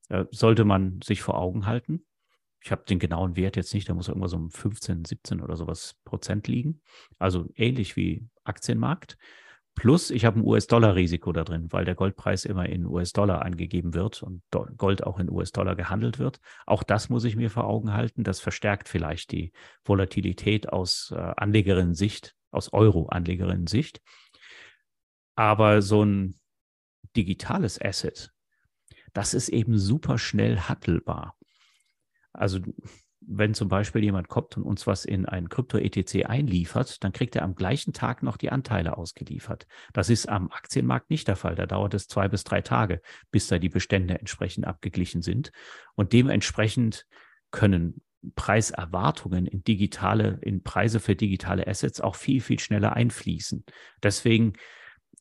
Äh, 0.10 0.26
sollte 0.32 0.66
man 0.66 1.00
sich 1.02 1.22
vor 1.22 1.38
Augen 1.38 1.66
halten. 1.66 2.06
Ich 2.68 2.72
habe 2.74 2.84
den 2.84 3.00
genauen 3.00 3.38
Wert 3.38 3.56
jetzt 3.56 3.74
nicht, 3.74 3.88
da 3.88 3.94
muss 3.94 4.10
irgendwo 4.10 4.28
so 4.28 4.36
um 4.36 4.52
15, 4.52 5.06
17 5.06 5.40
oder 5.40 5.56
sowas 5.56 5.96
Prozent 6.04 6.50
liegen. 6.50 6.82
Also 7.18 7.48
ähnlich 7.56 7.96
wie 7.96 8.28
Aktienmarkt. 8.44 9.18
Plus, 9.74 10.12
ich 10.12 10.26
habe 10.26 10.38
ein 10.38 10.46
US-Dollar-Risiko 10.46 11.32
da 11.32 11.46
drin, 11.46 11.72
weil 11.72 11.86
der 11.86 11.96
Goldpreis 11.96 12.44
immer 12.44 12.68
in 12.68 12.86
US-Dollar 12.86 13.46
angegeben 13.46 13.94
wird 13.94 14.22
und 14.22 14.44
Gold 14.52 15.06
auch 15.06 15.18
in 15.18 15.30
US-Dollar 15.30 15.78
gehandelt 15.78 16.20
wird. 16.20 16.42
Auch 16.66 16.84
das 16.84 17.08
muss 17.08 17.24
ich 17.24 17.38
mir 17.38 17.50
vor 17.50 17.64
Augen 17.68 17.94
halten. 17.94 18.26
Das 18.26 18.42
verstärkt 18.42 18.90
vielleicht 18.90 19.32
die 19.32 19.54
Volatilität 19.86 20.68
aus 20.68 21.14
äh, 21.16 21.34
Anlegerinnen-Sicht, 21.38 22.36
aus 22.52 22.74
Euro-Anlegerinnen-Sicht. 22.74 24.02
Aber 25.36 25.82
so 25.82 26.04
ein 26.04 26.38
digitales 27.16 27.80
Asset, 27.82 28.34
das 29.14 29.34
ist 29.34 29.48
eben 29.48 29.78
super 29.78 30.18
schnell 30.18 30.60
handelbar. 30.60 31.37
Also 32.38 32.60
wenn 33.30 33.54
zum 33.54 33.68
Beispiel 33.68 34.04
jemand 34.04 34.30
kommt 34.30 34.56
und 34.56 34.64
uns 34.64 34.88
was 34.88 35.04
in 35.04 35.26
ein 35.26 35.50
Krypto-ETC 35.50 36.30
einliefert, 36.30 37.04
dann 37.04 37.12
kriegt 37.12 37.36
er 37.36 37.44
am 37.44 37.56
gleichen 37.56 37.92
Tag 37.92 38.24
noch 38.24 38.38
die 38.38 38.52
Anteile 38.52 38.98
ausgeliefert. 38.98 39.68
Das 39.92 40.10
ist 40.10 40.30
am 40.30 40.50
Aktienmarkt 40.52 41.10
nicht 41.10 41.28
der 41.28 41.36
Fall. 41.36 41.56
Da 41.56 41.66
dauert 41.66 41.94
es 41.94 42.08
zwei 42.08 42.30
bis 42.30 42.46
drei 42.46 42.62
Tage, 42.62 43.02
bis 43.30 43.48
da 43.48 43.60
die 43.60 43.70
Bestände 43.70 44.18
entsprechend 44.18 44.66
abgeglichen 44.66 45.22
sind. 45.22 45.52
Und 45.96 46.14
dementsprechend 46.14 47.06
können 47.52 48.02
Preiserwartungen 48.36 49.46
in 49.46 49.64
digitale, 49.64 50.40
in 50.42 50.64
Preise 50.64 51.00
für 51.00 51.16
digitale 51.16 51.68
Assets 51.68 52.00
auch 52.02 52.16
viel, 52.16 52.40
viel 52.40 52.60
schneller 52.60 52.94
einfließen. 52.94 53.66
Deswegen 54.02 54.54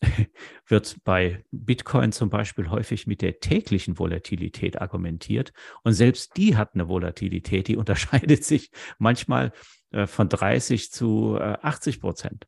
wird 0.66 0.96
bei 1.04 1.44
Bitcoin 1.50 2.12
zum 2.12 2.28
Beispiel 2.28 2.70
häufig 2.70 3.06
mit 3.06 3.22
der 3.22 3.40
täglichen 3.40 3.98
Volatilität 3.98 4.80
argumentiert. 4.80 5.52
Und 5.82 5.94
selbst 5.94 6.36
die 6.36 6.56
hat 6.56 6.74
eine 6.74 6.88
Volatilität, 6.88 7.68
die 7.68 7.76
unterscheidet 7.76 8.44
sich 8.44 8.70
manchmal 8.98 9.52
äh, 9.90 10.06
von 10.06 10.28
30 10.28 10.90
zu 10.90 11.38
80 11.38 11.96
äh, 11.96 12.00
Prozent. 12.00 12.46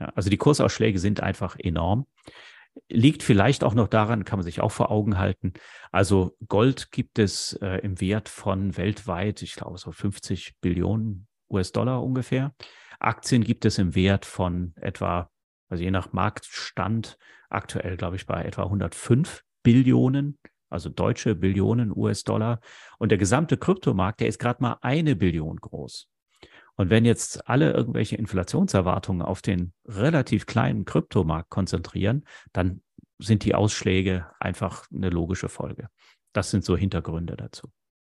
Ja, 0.00 0.06
also 0.14 0.30
die 0.30 0.36
Kursausschläge 0.36 0.98
sind 0.98 1.20
einfach 1.20 1.56
enorm. 1.58 2.06
Liegt 2.88 3.22
vielleicht 3.22 3.62
auch 3.62 3.74
noch 3.74 3.86
daran, 3.86 4.24
kann 4.24 4.40
man 4.40 4.44
sich 4.44 4.60
auch 4.60 4.72
vor 4.72 4.90
Augen 4.90 5.16
halten. 5.16 5.52
Also 5.92 6.36
Gold 6.48 6.90
gibt 6.90 7.20
es 7.20 7.52
äh, 7.62 7.78
im 7.78 8.00
Wert 8.00 8.28
von 8.28 8.76
weltweit, 8.76 9.42
ich 9.42 9.54
glaube 9.54 9.78
so 9.78 9.92
50 9.92 10.56
Billionen 10.60 11.28
US-Dollar 11.48 12.02
ungefähr. 12.02 12.52
Aktien 12.98 13.44
gibt 13.44 13.64
es 13.64 13.78
im 13.78 13.94
Wert 13.94 14.24
von 14.26 14.72
etwa 14.76 15.30
also 15.74 15.82
je 15.82 15.90
nach 15.90 16.12
Marktstand 16.12 17.18
aktuell, 17.48 17.96
glaube 17.96 18.14
ich, 18.14 18.26
bei 18.26 18.44
etwa 18.44 18.62
105 18.62 19.42
Billionen, 19.64 20.38
also 20.70 20.88
deutsche 20.88 21.34
Billionen 21.34 21.90
US-Dollar. 21.92 22.60
Und 22.98 23.08
der 23.08 23.18
gesamte 23.18 23.56
Kryptomarkt, 23.56 24.20
der 24.20 24.28
ist 24.28 24.38
gerade 24.38 24.62
mal 24.62 24.78
eine 24.82 25.16
Billion 25.16 25.56
groß. 25.56 26.08
Und 26.76 26.90
wenn 26.90 27.04
jetzt 27.04 27.48
alle 27.48 27.72
irgendwelche 27.72 28.14
Inflationserwartungen 28.14 29.22
auf 29.22 29.42
den 29.42 29.72
relativ 29.84 30.46
kleinen 30.46 30.84
Kryptomarkt 30.84 31.50
konzentrieren, 31.50 32.24
dann 32.52 32.80
sind 33.18 33.44
die 33.44 33.56
Ausschläge 33.56 34.30
einfach 34.38 34.86
eine 34.94 35.10
logische 35.10 35.48
Folge. 35.48 35.88
Das 36.32 36.52
sind 36.52 36.64
so 36.64 36.76
Hintergründe 36.76 37.36
dazu. 37.36 37.68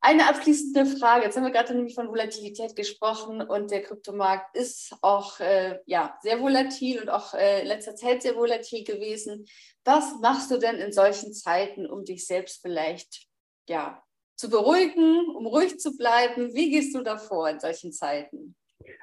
Eine 0.07 0.29
abschließende 0.29 0.85
Frage. 0.85 1.25
Jetzt 1.25 1.35
haben 1.39 1.45
wir 1.45 1.51
gerade 1.51 1.75
nämlich 1.75 1.95
von 1.95 2.09
Volatilität 2.09 2.77
gesprochen 2.77 3.41
und 3.41 3.71
der 3.71 3.81
Kryptomarkt 3.81 4.55
ist 4.55 4.95
auch 5.01 5.41
äh, 5.41 5.79
ja, 5.87 6.19
sehr 6.21 6.43
volatil 6.43 7.01
und 7.01 7.09
auch 7.09 7.33
äh, 7.33 7.63
in 7.63 7.69
letzter 7.69 7.97
Zeit 7.97 8.21
sehr 8.21 8.37
volatil 8.37 8.85
gewesen. 8.85 9.47
Was 9.83 10.21
machst 10.21 10.51
du 10.51 10.59
denn 10.59 10.77
in 10.77 10.93
solchen 10.93 11.33
Zeiten, 11.33 11.87
um 11.87 12.05
dich 12.05 12.27
selbst 12.27 12.61
vielleicht 12.61 13.29
ja, 13.67 14.03
zu 14.37 14.51
beruhigen, 14.51 15.25
um 15.35 15.47
ruhig 15.47 15.79
zu 15.79 15.97
bleiben? 15.97 16.53
Wie 16.53 16.71
gehst 16.71 16.95
du 16.95 17.03
davor 17.03 17.49
in 17.49 17.59
solchen 17.59 17.91
Zeiten? 17.91 18.57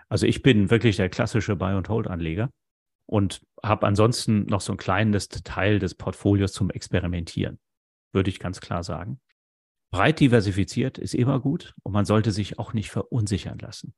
Also 0.07 0.27
ich 0.27 0.43
bin 0.43 0.69
wirklich 0.69 0.97
der 0.97 1.09
klassische 1.09 1.55
Buy-and-Hold-Anleger 1.55 2.51
und 3.07 3.41
habe 3.63 3.87
ansonsten 3.87 4.45
noch 4.45 4.61
so 4.61 4.73
ein 4.73 4.77
kleines 4.77 5.29
Teil 5.29 5.79
des 5.79 5.95
Portfolios 5.95 6.53
zum 6.53 6.69
Experimentieren, 6.69 7.59
würde 8.13 8.29
ich 8.29 8.39
ganz 8.39 8.61
klar 8.61 8.83
sagen. 8.83 9.19
Breit 9.91 10.21
diversifiziert 10.21 10.97
ist 10.97 11.13
immer 11.13 11.41
gut 11.41 11.73
und 11.83 11.91
man 11.91 12.05
sollte 12.05 12.31
sich 12.31 12.57
auch 12.57 12.73
nicht 12.73 12.89
verunsichern 12.89 13.59
lassen. 13.59 13.93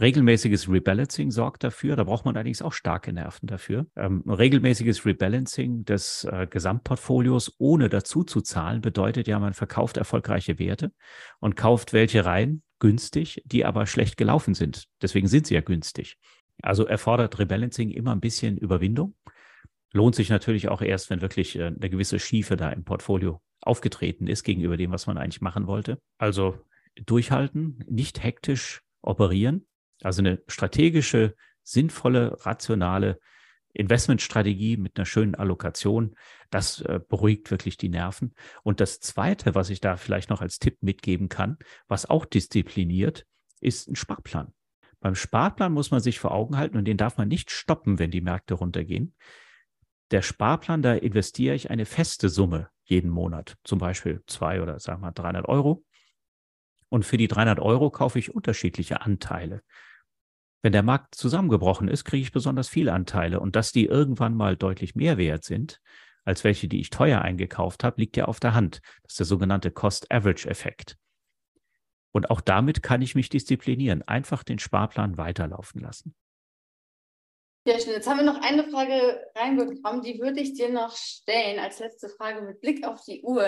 Regelmäßiges 0.00 0.68
Rebalancing 0.68 1.30
sorgt 1.30 1.64
dafür, 1.64 1.96
da 1.96 2.04
braucht 2.04 2.24
man 2.24 2.36
allerdings 2.36 2.62
auch 2.62 2.72
starke 2.72 3.12
Nerven 3.12 3.46
dafür. 3.46 3.86
Ähm, 3.96 4.22
regelmäßiges 4.28 5.04
Rebalancing 5.04 5.84
des 5.84 6.24
äh, 6.24 6.46
Gesamtportfolios 6.48 7.54
ohne 7.58 7.88
dazu 7.88 8.22
zu 8.22 8.40
zahlen 8.40 8.80
bedeutet 8.80 9.26
ja, 9.26 9.38
man 9.38 9.54
verkauft 9.54 9.96
erfolgreiche 9.96 10.58
Werte 10.58 10.92
und 11.40 11.56
kauft 11.56 11.92
welche 11.92 12.24
rein, 12.24 12.62
günstig, 12.78 13.42
die 13.44 13.64
aber 13.64 13.86
schlecht 13.86 14.16
gelaufen 14.16 14.54
sind. 14.54 14.86
Deswegen 15.02 15.26
sind 15.26 15.48
sie 15.48 15.54
ja 15.54 15.60
günstig. 15.60 16.16
Also 16.62 16.84
erfordert 16.84 17.38
Rebalancing 17.38 17.90
immer 17.90 18.12
ein 18.12 18.20
bisschen 18.20 18.56
Überwindung. 18.56 19.14
Lohnt 19.92 20.14
sich 20.14 20.30
natürlich 20.30 20.68
auch 20.68 20.82
erst, 20.82 21.10
wenn 21.10 21.22
wirklich 21.22 21.56
äh, 21.56 21.66
eine 21.66 21.90
gewisse 21.90 22.18
Schiefe 22.20 22.56
da 22.56 22.70
im 22.70 22.84
Portfolio 22.84 23.40
aufgetreten 23.68 24.26
ist 24.26 24.42
gegenüber 24.42 24.76
dem, 24.76 24.90
was 24.90 25.06
man 25.06 25.18
eigentlich 25.18 25.40
machen 25.40 25.66
wollte. 25.66 26.00
Also 26.16 26.58
durchhalten, 26.96 27.84
nicht 27.88 28.22
hektisch 28.22 28.82
operieren. 29.02 29.66
Also 30.02 30.22
eine 30.22 30.42
strategische, 30.48 31.34
sinnvolle, 31.62 32.44
rationale 32.44 33.20
Investmentstrategie 33.74 34.76
mit 34.76 34.96
einer 34.96 35.06
schönen 35.06 35.34
Allokation, 35.34 36.16
das 36.50 36.80
äh, 36.80 37.00
beruhigt 37.06 37.50
wirklich 37.50 37.76
die 37.76 37.90
Nerven. 37.90 38.34
Und 38.62 38.80
das 38.80 39.00
Zweite, 39.00 39.54
was 39.54 39.70
ich 39.70 39.80
da 39.80 39.96
vielleicht 39.96 40.30
noch 40.30 40.40
als 40.40 40.58
Tipp 40.58 40.78
mitgeben 40.80 41.28
kann, 41.28 41.58
was 41.86 42.08
auch 42.08 42.24
diszipliniert, 42.24 43.26
ist 43.60 43.88
ein 43.88 43.96
Sparplan. 43.96 44.52
Beim 45.00 45.14
Sparplan 45.14 45.72
muss 45.72 45.90
man 45.90 46.00
sich 46.00 46.18
vor 46.18 46.32
Augen 46.32 46.56
halten 46.56 46.76
und 46.76 46.86
den 46.86 46.96
darf 46.96 47.18
man 47.18 47.28
nicht 47.28 47.50
stoppen, 47.50 47.98
wenn 47.98 48.10
die 48.10 48.20
Märkte 48.20 48.54
runtergehen. 48.54 49.14
Der 50.10 50.22
Sparplan, 50.22 50.82
da 50.82 50.94
investiere 50.94 51.54
ich 51.54 51.70
eine 51.70 51.84
feste 51.84 52.28
Summe 52.28 52.70
jeden 52.84 53.10
Monat, 53.10 53.56
zum 53.64 53.78
Beispiel 53.78 54.22
zwei 54.26 54.62
oder 54.62 54.78
sagen 54.80 55.02
wir 55.02 55.12
300 55.12 55.46
Euro. 55.46 55.84
Und 56.88 57.04
für 57.04 57.18
die 57.18 57.28
300 57.28 57.60
Euro 57.60 57.90
kaufe 57.90 58.18
ich 58.18 58.34
unterschiedliche 58.34 59.02
Anteile. 59.02 59.62
Wenn 60.62 60.72
der 60.72 60.82
Markt 60.82 61.14
zusammengebrochen 61.14 61.88
ist, 61.88 62.04
kriege 62.04 62.22
ich 62.22 62.32
besonders 62.32 62.68
viele 62.68 62.94
Anteile. 62.94 63.40
Und 63.40 63.56
dass 63.56 63.72
die 63.72 63.84
irgendwann 63.84 64.34
mal 64.34 64.56
deutlich 64.56 64.94
mehr 64.94 65.18
wert 65.18 65.44
sind, 65.44 65.80
als 66.24 66.44
welche, 66.44 66.68
die 66.68 66.80
ich 66.80 66.90
teuer 66.90 67.20
eingekauft 67.20 67.84
habe, 67.84 68.00
liegt 68.00 68.16
ja 68.16 68.24
auf 68.24 68.40
der 68.40 68.54
Hand. 68.54 68.80
Das 69.02 69.12
ist 69.12 69.20
der 69.20 69.26
sogenannte 69.26 69.70
Cost-Average-Effekt. 69.70 70.96
Und 72.12 72.30
auch 72.30 72.40
damit 72.40 72.82
kann 72.82 73.02
ich 73.02 73.14
mich 73.14 73.28
disziplinieren, 73.28 74.02
einfach 74.02 74.42
den 74.42 74.58
Sparplan 74.58 75.18
weiterlaufen 75.18 75.80
lassen. 75.80 76.14
Sehr 77.66 77.80
schön. 77.80 77.92
Jetzt 77.92 78.08
haben 78.08 78.18
wir 78.18 78.24
noch 78.24 78.40
eine 78.40 78.64
Frage 78.70 79.26
reinbekommen, 79.34 80.00
die 80.00 80.18
würde 80.20 80.40
ich 80.40 80.54
dir 80.54 80.70
noch 80.70 80.96
stellen 80.96 81.58
als 81.58 81.80
letzte 81.80 82.08
Frage 82.08 82.40
mit 82.40 82.60
Blick 82.60 82.86
auf 82.86 83.04
die 83.04 83.22
Uhr. 83.22 83.46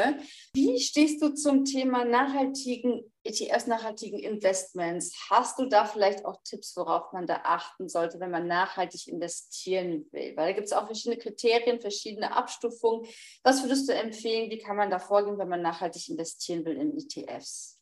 Wie 0.52 0.78
stehst 0.78 1.22
du 1.22 1.30
zum 1.30 1.64
Thema 1.64 2.04
nachhaltigen 2.04 3.10
ETFs, 3.22 3.66
nachhaltigen 3.66 4.18
Investments? 4.18 5.14
Hast 5.30 5.58
du 5.58 5.66
da 5.66 5.84
vielleicht 5.86 6.26
auch 6.26 6.42
Tipps, 6.44 6.76
worauf 6.76 7.12
man 7.12 7.26
da 7.26 7.40
achten 7.44 7.88
sollte, 7.88 8.20
wenn 8.20 8.30
man 8.30 8.46
nachhaltig 8.46 9.08
investieren 9.08 10.06
will? 10.12 10.36
Weil 10.36 10.48
da 10.48 10.52
gibt 10.52 10.66
es 10.66 10.72
auch 10.72 10.86
verschiedene 10.86 11.16
Kriterien, 11.16 11.80
verschiedene 11.80 12.36
Abstufungen. 12.36 13.06
Was 13.42 13.62
würdest 13.62 13.88
du 13.88 13.94
empfehlen? 13.94 14.50
Wie 14.50 14.58
kann 14.58 14.76
man 14.76 14.90
da 14.90 14.98
vorgehen, 14.98 15.38
wenn 15.38 15.48
man 15.48 15.62
nachhaltig 15.62 16.08
investieren 16.10 16.64
will 16.64 16.76
in 16.76 16.94
ETFs? 16.96 17.80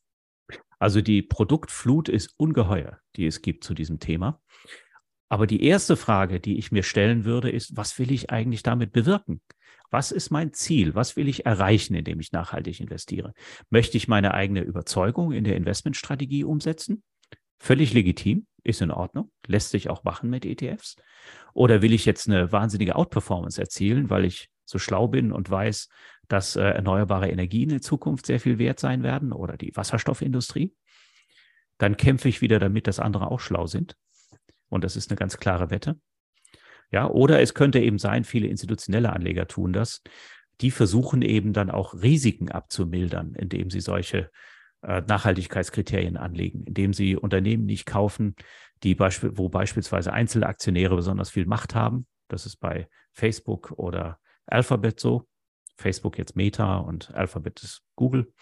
Also 0.78 1.00
die 1.00 1.22
Produktflut 1.22 2.08
ist 2.08 2.34
ungeheuer, 2.36 3.00
die 3.16 3.26
es 3.26 3.42
gibt 3.42 3.64
zu 3.64 3.74
diesem 3.74 3.98
Thema. 3.98 4.40
Aber 5.28 5.46
die 5.46 5.62
erste 5.62 5.96
Frage, 5.96 6.40
die 6.40 6.58
ich 6.58 6.72
mir 6.72 6.82
stellen 6.82 7.24
würde, 7.24 7.50
ist, 7.50 7.76
was 7.76 7.98
will 7.98 8.12
ich 8.12 8.30
eigentlich 8.30 8.62
damit 8.62 8.92
bewirken? 8.92 9.40
Was 9.90 10.10
ist 10.12 10.30
mein 10.30 10.52
Ziel? 10.52 10.94
Was 10.94 11.16
will 11.16 11.28
ich 11.28 11.46
erreichen, 11.46 11.94
indem 11.94 12.20
ich 12.20 12.32
nachhaltig 12.32 12.80
investiere? 12.80 13.32
Möchte 13.70 13.96
ich 13.96 14.08
meine 14.08 14.34
eigene 14.34 14.60
Überzeugung 14.60 15.32
in 15.32 15.44
der 15.44 15.56
Investmentstrategie 15.56 16.44
umsetzen? 16.44 17.02
Völlig 17.58 17.92
legitim, 17.92 18.46
ist 18.62 18.82
in 18.82 18.90
Ordnung, 18.90 19.30
lässt 19.46 19.70
sich 19.70 19.90
auch 19.90 20.04
machen 20.04 20.30
mit 20.30 20.44
ETFs. 20.44 20.96
Oder 21.54 21.82
will 21.82 21.92
ich 21.92 22.04
jetzt 22.04 22.28
eine 22.28 22.52
wahnsinnige 22.52 22.96
Outperformance 22.96 23.60
erzielen, 23.60 24.10
weil 24.10 24.24
ich 24.24 24.48
so 24.64 24.78
schlau 24.78 25.08
bin 25.08 25.32
und 25.32 25.50
weiß, 25.50 25.88
dass 26.28 26.56
äh, 26.56 26.62
erneuerbare 26.62 27.30
Energien 27.30 27.70
in 27.70 27.80
Zukunft 27.80 28.26
sehr 28.26 28.40
viel 28.40 28.58
wert 28.58 28.78
sein 28.78 29.02
werden 29.02 29.32
oder 29.32 29.56
die 29.56 29.74
Wasserstoffindustrie? 29.74 30.74
Dann 31.78 31.96
kämpfe 31.96 32.28
ich 32.28 32.42
wieder 32.42 32.58
damit, 32.58 32.86
dass 32.86 33.00
andere 33.00 33.30
auch 33.30 33.40
schlau 33.40 33.66
sind 33.66 33.96
und 34.68 34.84
das 34.84 34.96
ist 34.96 35.10
eine 35.10 35.16
ganz 35.16 35.38
klare 35.38 35.70
Wette. 35.70 35.98
Ja, 36.90 37.08
oder 37.08 37.40
es 37.40 37.54
könnte 37.54 37.80
eben 37.80 37.98
sein, 37.98 38.24
viele 38.24 38.48
institutionelle 38.48 39.12
Anleger 39.12 39.46
tun 39.46 39.72
das. 39.72 40.02
Die 40.60 40.70
versuchen 40.70 41.22
eben 41.22 41.52
dann 41.52 41.70
auch 41.70 41.94
Risiken 41.94 42.50
abzumildern, 42.50 43.34
indem 43.34 43.70
sie 43.70 43.80
solche 43.80 44.30
äh, 44.82 45.02
Nachhaltigkeitskriterien 45.02 46.16
anlegen, 46.16 46.64
indem 46.64 46.92
sie 46.92 47.16
Unternehmen 47.16 47.66
nicht 47.66 47.86
kaufen, 47.86 48.34
die 48.82 48.94
beisp 48.94 49.24
wo 49.32 49.48
beispielsweise 49.48 50.12
Einzelaktionäre 50.12 50.96
besonders 50.96 51.30
viel 51.30 51.46
Macht 51.46 51.74
haben. 51.74 52.06
Das 52.28 52.46
ist 52.46 52.56
bei 52.56 52.88
Facebook 53.12 53.72
oder 53.76 54.18
Alphabet 54.46 55.00
so. 55.00 55.26
Facebook 55.76 56.18
jetzt 56.18 56.36
Meta 56.36 56.78
und 56.78 57.14
Alphabet 57.14 57.62
ist 57.62 57.82
Google. 57.94 58.32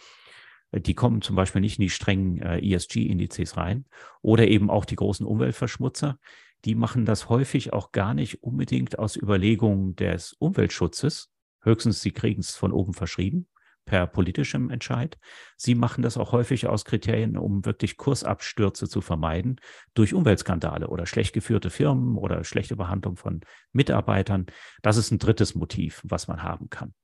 Die 0.73 0.95
kommen 0.95 1.23
zum 1.23 1.37
Beispiel 1.37 1.61
nicht 1.61 1.79
in 1.79 1.83
die 1.83 1.91
strengen 1.91 2.41
äh, 2.41 2.59
ESG-Indizes 2.59 3.57
rein. 3.57 3.87
Oder 4.21 4.49
eben 4.49 4.71
auch 4.71 4.85
die 4.85 4.97
großen 4.97 5.27
Umweltverschmutzer. 5.27 6.19
Die 6.64 6.75
machen 6.75 7.05
das 7.05 7.29
häufig 7.29 7.73
auch 7.73 7.93
gar 7.93 8.14
nicht 8.14 8.43
unbedingt 8.43 8.99
aus 8.99 9.17
Überlegungen 9.17 9.95
des 9.97 10.33
Umweltschutzes. 10.35 11.31
Höchstens 11.62 12.03
sie 12.03 12.12
kriegen 12.12 12.41
es 12.41 12.57
von 12.57 12.73
oben 12.73 12.93
verschrieben 12.93 13.49
per 13.87 14.07
politischem 14.07 14.69
Entscheid. 14.69 15.17
Sie 15.57 15.75
machen 15.75 16.03
das 16.03 16.19
auch 16.19 16.33
häufig 16.33 16.67
aus 16.67 16.85
Kriterien, 16.85 17.39
um 17.39 17.64
wirklich 17.64 17.97
Kursabstürze 17.97 18.89
zu 18.89 19.01
vermeiden 19.01 19.61
durch 19.95 20.12
Umweltskandale 20.12 20.89
oder 20.89 21.07
schlecht 21.07 21.33
geführte 21.33 21.71
Firmen 21.71 22.17
oder 22.17 22.45
schlechte 22.45 22.77
Behandlung 22.77 23.17
von 23.17 23.41
Mitarbeitern. 23.73 24.47
Das 24.83 24.97
ist 24.97 25.12
ein 25.12 25.19
drittes 25.19 25.55
Motiv, 25.55 26.03
was 26.05 26.29
man 26.29 26.43
haben 26.43 26.69
kann. 26.69 26.95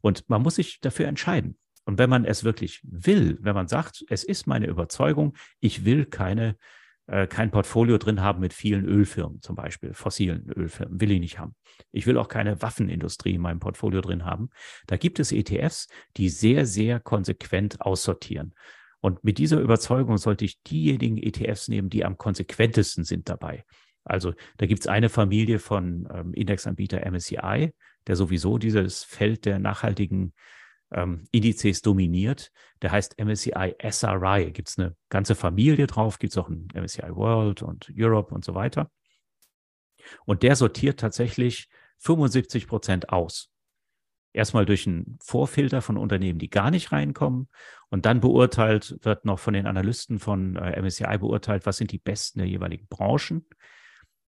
Und 0.00 0.28
man 0.28 0.42
muss 0.42 0.56
sich 0.56 0.80
dafür 0.80 1.06
entscheiden. 1.06 1.58
Und 1.84 1.98
wenn 1.98 2.10
man 2.10 2.24
es 2.24 2.44
wirklich 2.44 2.80
will, 2.82 3.38
wenn 3.40 3.54
man 3.54 3.68
sagt, 3.68 4.04
es 4.08 4.24
ist 4.24 4.46
meine 4.46 4.66
Überzeugung, 4.66 5.36
ich 5.60 5.84
will 5.84 6.06
keine, 6.06 6.56
äh, 7.06 7.26
kein 7.26 7.50
Portfolio 7.50 7.98
drin 7.98 8.22
haben 8.22 8.40
mit 8.40 8.54
vielen 8.54 8.86
Ölfirmen, 8.86 9.42
zum 9.42 9.54
Beispiel 9.54 9.92
fossilen 9.92 10.50
Ölfirmen, 10.50 11.00
will 11.00 11.10
ich 11.10 11.20
nicht 11.20 11.38
haben. 11.38 11.54
Ich 11.92 12.06
will 12.06 12.16
auch 12.18 12.28
keine 12.28 12.62
Waffenindustrie 12.62 13.34
in 13.34 13.42
meinem 13.42 13.60
Portfolio 13.60 14.00
drin 14.00 14.24
haben. 14.24 14.48
Da 14.86 14.96
gibt 14.96 15.18
es 15.18 15.32
ETFs, 15.32 15.88
die 16.16 16.30
sehr, 16.30 16.64
sehr 16.66 17.00
konsequent 17.00 17.80
aussortieren. 17.80 18.54
Und 19.00 19.22
mit 19.22 19.36
dieser 19.36 19.60
Überzeugung 19.60 20.16
sollte 20.16 20.46
ich 20.46 20.62
diejenigen 20.62 21.18
ETFs 21.18 21.68
nehmen, 21.68 21.90
die 21.90 22.06
am 22.06 22.16
konsequentesten 22.16 23.04
sind 23.04 23.28
dabei. 23.28 23.64
Also 24.02 24.32
da 24.56 24.64
gibt 24.66 24.80
es 24.80 24.86
eine 24.86 25.10
Familie 25.10 25.58
von 25.58 26.08
ähm, 26.10 26.32
Indexanbieter 26.32 27.04
MSCI, 27.10 27.72
der 28.06 28.16
sowieso 28.16 28.56
dieses 28.56 29.04
Feld 29.04 29.44
der 29.44 29.58
nachhaltigen 29.58 30.32
ähm, 30.94 31.24
Indizes 31.32 31.82
dominiert. 31.82 32.50
Der 32.82 32.92
heißt 32.92 33.18
MSCI 33.18 33.76
SRI. 33.90 34.52
Gibt 34.52 34.68
es 34.68 34.78
eine 34.78 34.96
ganze 35.10 35.34
Familie 35.34 35.86
drauf, 35.86 36.18
gibt 36.18 36.32
es 36.32 36.38
auch 36.38 36.48
ein 36.48 36.68
MSCI 36.74 37.14
World 37.14 37.62
und 37.62 37.92
Europe 37.96 38.34
und 38.34 38.44
so 38.44 38.54
weiter. 38.54 38.90
Und 40.24 40.42
der 40.42 40.56
sortiert 40.56 41.00
tatsächlich 41.00 41.68
75 41.98 42.66
Prozent 42.66 43.08
aus 43.10 43.50
erstmal 44.34 44.66
durch 44.66 44.86
einen 44.86 45.16
Vorfilter 45.22 45.80
von 45.80 45.96
Unternehmen, 45.96 46.38
die 46.38 46.50
gar 46.50 46.70
nicht 46.70 46.92
reinkommen. 46.92 47.48
Und 47.88 48.04
dann 48.04 48.20
beurteilt, 48.20 48.98
wird 49.02 49.24
noch 49.24 49.38
von 49.38 49.54
den 49.54 49.66
Analysten 49.66 50.18
von 50.18 50.56
äh, 50.56 50.80
MSCI 50.82 51.18
beurteilt, 51.18 51.64
was 51.64 51.78
sind 51.78 51.92
die 51.92 51.98
besten 51.98 52.40
der 52.40 52.48
jeweiligen 52.48 52.88
Branchen. 52.88 53.46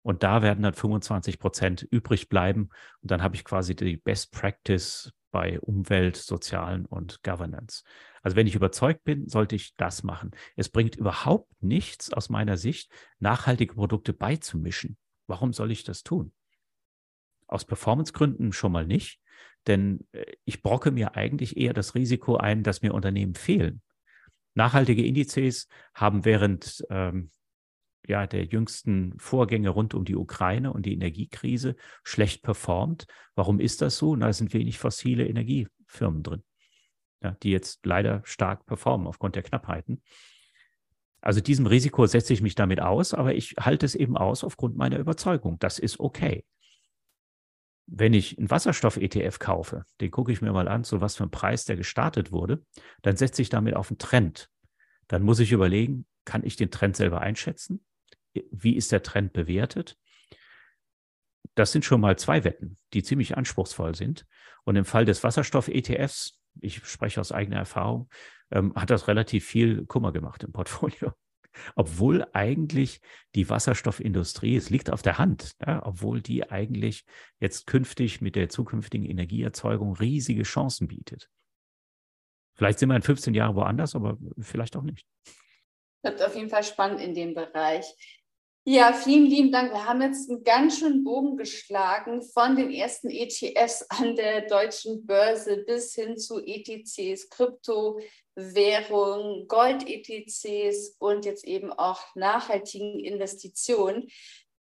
Und 0.01 0.23
da 0.23 0.41
werden 0.41 0.63
dann 0.63 0.73
25 0.73 1.37
Prozent 1.39 1.87
übrig 1.91 2.27
bleiben. 2.27 2.69
Und 3.01 3.11
dann 3.11 3.21
habe 3.21 3.35
ich 3.35 3.45
quasi 3.45 3.75
die 3.75 3.97
Best 3.97 4.31
Practice 4.31 5.13
bei 5.31 5.59
Umwelt, 5.59 6.17
Sozialen 6.17 6.85
und 6.85 7.23
Governance. 7.23 7.83
Also 8.21 8.35
wenn 8.35 8.47
ich 8.47 8.55
überzeugt 8.55 9.03
bin, 9.03 9.27
sollte 9.27 9.55
ich 9.55 9.75
das 9.75 10.03
machen. 10.03 10.31
Es 10.55 10.69
bringt 10.69 10.95
überhaupt 10.95 11.51
nichts 11.61 12.13
aus 12.13 12.29
meiner 12.29 12.57
Sicht, 12.57 12.91
nachhaltige 13.19 13.73
Produkte 13.73 14.13
beizumischen. 14.13 14.97
Warum 15.27 15.53
soll 15.53 15.71
ich 15.71 15.83
das 15.83 16.03
tun? 16.03 16.33
Aus 17.47 17.65
Performancegründen 17.65 18.53
schon 18.53 18.71
mal 18.71 18.85
nicht. 18.85 19.19
Denn 19.67 20.07
äh, 20.11 20.25
ich 20.45 20.61
brocke 20.61 20.91
mir 20.91 21.15
eigentlich 21.15 21.57
eher 21.57 21.73
das 21.73 21.95
Risiko 21.95 22.37
ein, 22.37 22.63
dass 22.63 22.81
mir 22.81 22.93
Unternehmen 22.93 23.35
fehlen. 23.35 23.81
Nachhaltige 24.53 25.05
Indizes 25.05 25.67
haben 25.93 26.25
während 26.25 26.83
ähm, 26.89 27.29
ja, 28.07 28.27
der 28.27 28.45
jüngsten 28.45 29.13
Vorgänge 29.17 29.69
rund 29.69 29.93
um 29.93 30.05
die 30.05 30.15
Ukraine 30.15 30.73
und 30.73 30.85
die 30.85 30.93
Energiekrise 30.93 31.75
schlecht 32.03 32.43
performt. 32.43 33.07
Warum 33.35 33.59
ist 33.59 33.81
das 33.81 33.97
so? 33.97 34.15
Da 34.15 34.31
sind 34.33 34.53
wenig 34.53 34.79
fossile 34.79 35.27
Energiefirmen 35.27 36.23
drin, 36.23 36.43
ja, 37.21 37.31
die 37.43 37.51
jetzt 37.51 37.85
leider 37.85 38.21
stark 38.23 38.65
performen 38.65 39.07
aufgrund 39.07 39.35
der 39.35 39.43
Knappheiten. 39.43 40.01
Also 41.21 41.39
diesem 41.39 41.67
Risiko 41.67 42.07
setze 42.07 42.33
ich 42.33 42.41
mich 42.41 42.55
damit 42.55 42.81
aus, 42.81 43.13
aber 43.13 43.35
ich 43.35 43.55
halte 43.59 43.85
es 43.85 43.93
eben 43.93 44.17
aus 44.17 44.43
aufgrund 44.43 44.75
meiner 44.75 44.97
Überzeugung. 44.97 45.59
Das 45.59 45.77
ist 45.77 45.99
okay 45.99 46.43
wenn 47.93 48.13
ich 48.13 48.37
einen 48.37 48.49
Wasserstoff-ETF 48.49 49.39
kaufe, 49.39 49.85
den 49.99 50.11
gucke 50.11 50.31
ich 50.31 50.41
mir 50.41 50.53
mal 50.53 50.69
an, 50.69 50.85
so 50.85 51.01
was 51.01 51.17
für 51.17 51.23
ein 51.23 51.29
Preis 51.29 51.65
der 51.65 51.75
gestartet 51.75 52.31
wurde, 52.31 52.63
dann 53.01 53.17
setze 53.17 53.41
ich 53.41 53.49
damit 53.49 53.75
auf 53.75 53.91
einen 53.91 53.97
Trend. 53.97 54.49
Dann 55.07 55.23
muss 55.23 55.39
ich 55.39 55.51
überlegen, 55.51 56.05
kann 56.23 56.45
ich 56.45 56.55
den 56.55 56.71
Trend 56.71 56.95
selber 56.95 57.19
einschätzen? 57.19 57.83
Wie 58.33 58.75
ist 58.75 58.91
der 58.91 59.03
Trend 59.03 59.33
bewertet? 59.33 59.97
Das 61.55 61.71
sind 61.71 61.83
schon 61.83 62.01
mal 62.01 62.17
zwei 62.17 62.43
Wetten, 62.43 62.77
die 62.93 63.03
ziemlich 63.03 63.37
anspruchsvoll 63.37 63.95
sind. 63.95 64.25
Und 64.63 64.75
im 64.75 64.85
Fall 64.85 65.05
des 65.05 65.23
Wasserstoff-ETFs, 65.23 66.39
ich 66.61 66.85
spreche 66.85 67.19
aus 67.19 67.31
eigener 67.31 67.57
Erfahrung, 67.57 68.09
ähm, 68.51 68.73
hat 68.75 68.89
das 68.89 69.07
relativ 69.07 69.45
viel 69.45 69.85
Kummer 69.85 70.11
gemacht 70.11 70.43
im 70.43 70.51
Portfolio 70.51 71.13
obwohl 71.75 72.25
eigentlich 72.33 73.01
die 73.35 73.49
Wasserstoffindustrie, 73.49 74.55
es 74.55 74.69
liegt 74.69 74.89
auf 74.89 75.01
der 75.01 75.17
Hand, 75.17 75.55
ja, 75.65 75.85
obwohl 75.85 76.21
die 76.21 76.49
eigentlich 76.49 77.05
jetzt 77.39 77.67
künftig 77.67 78.21
mit 78.21 78.35
der 78.35 78.49
zukünftigen 78.49 79.05
Energieerzeugung 79.05 79.93
riesige 79.95 80.43
Chancen 80.43 80.87
bietet. 80.87 81.29
Vielleicht 82.55 82.79
sind 82.79 82.89
wir 82.89 82.95
in 82.95 83.01
15 83.01 83.33
Jahren 83.33 83.55
woanders, 83.55 83.95
aber 83.95 84.17
vielleicht 84.39 84.75
auch 84.75 84.83
nicht. 84.83 85.05
Das 86.03 86.15
ist 86.15 86.23
auf 86.23 86.35
jeden 86.35 86.49
Fall 86.49 86.63
spannend 86.63 86.99
in 86.99 87.13
dem 87.13 87.33
Bereich. 87.33 87.85
Ja, 88.63 88.93
vielen 88.93 89.25
lieben 89.25 89.51
Dank. 89.51 89.71
Wir 89.71 89.87
haben 89.87 90.03
jetzt 90.03 90.29
einen 90.29 90.43
ganz 90.43 90.77
schönen 90.77 91.03
Bogen 91.03 91.35
geschlagen 91.35 92.21
von 92.21 92.55
den 92.55 92.69
ersten 92.69 93.09
ETFs 93.09 93.81
an 93.89 94.15
der 94.15 94.41
deutschen 94.41 95.07
Börse 95.07 95.63
bis 95.65 95.95
hin 95.95 96.15
zu 96.15 96.39
ETCs, 96.39 97.31
Kryptowährungen, 97.31 99.47
Gold-ETCs 99.47 100.97
und 100.99 101.25
jetzt 101.25 101.43
eben 101.43 101.73
auch 101.73 102.01
nachhaltigen 102.13 102.99
Investitionen. 102.99 104.07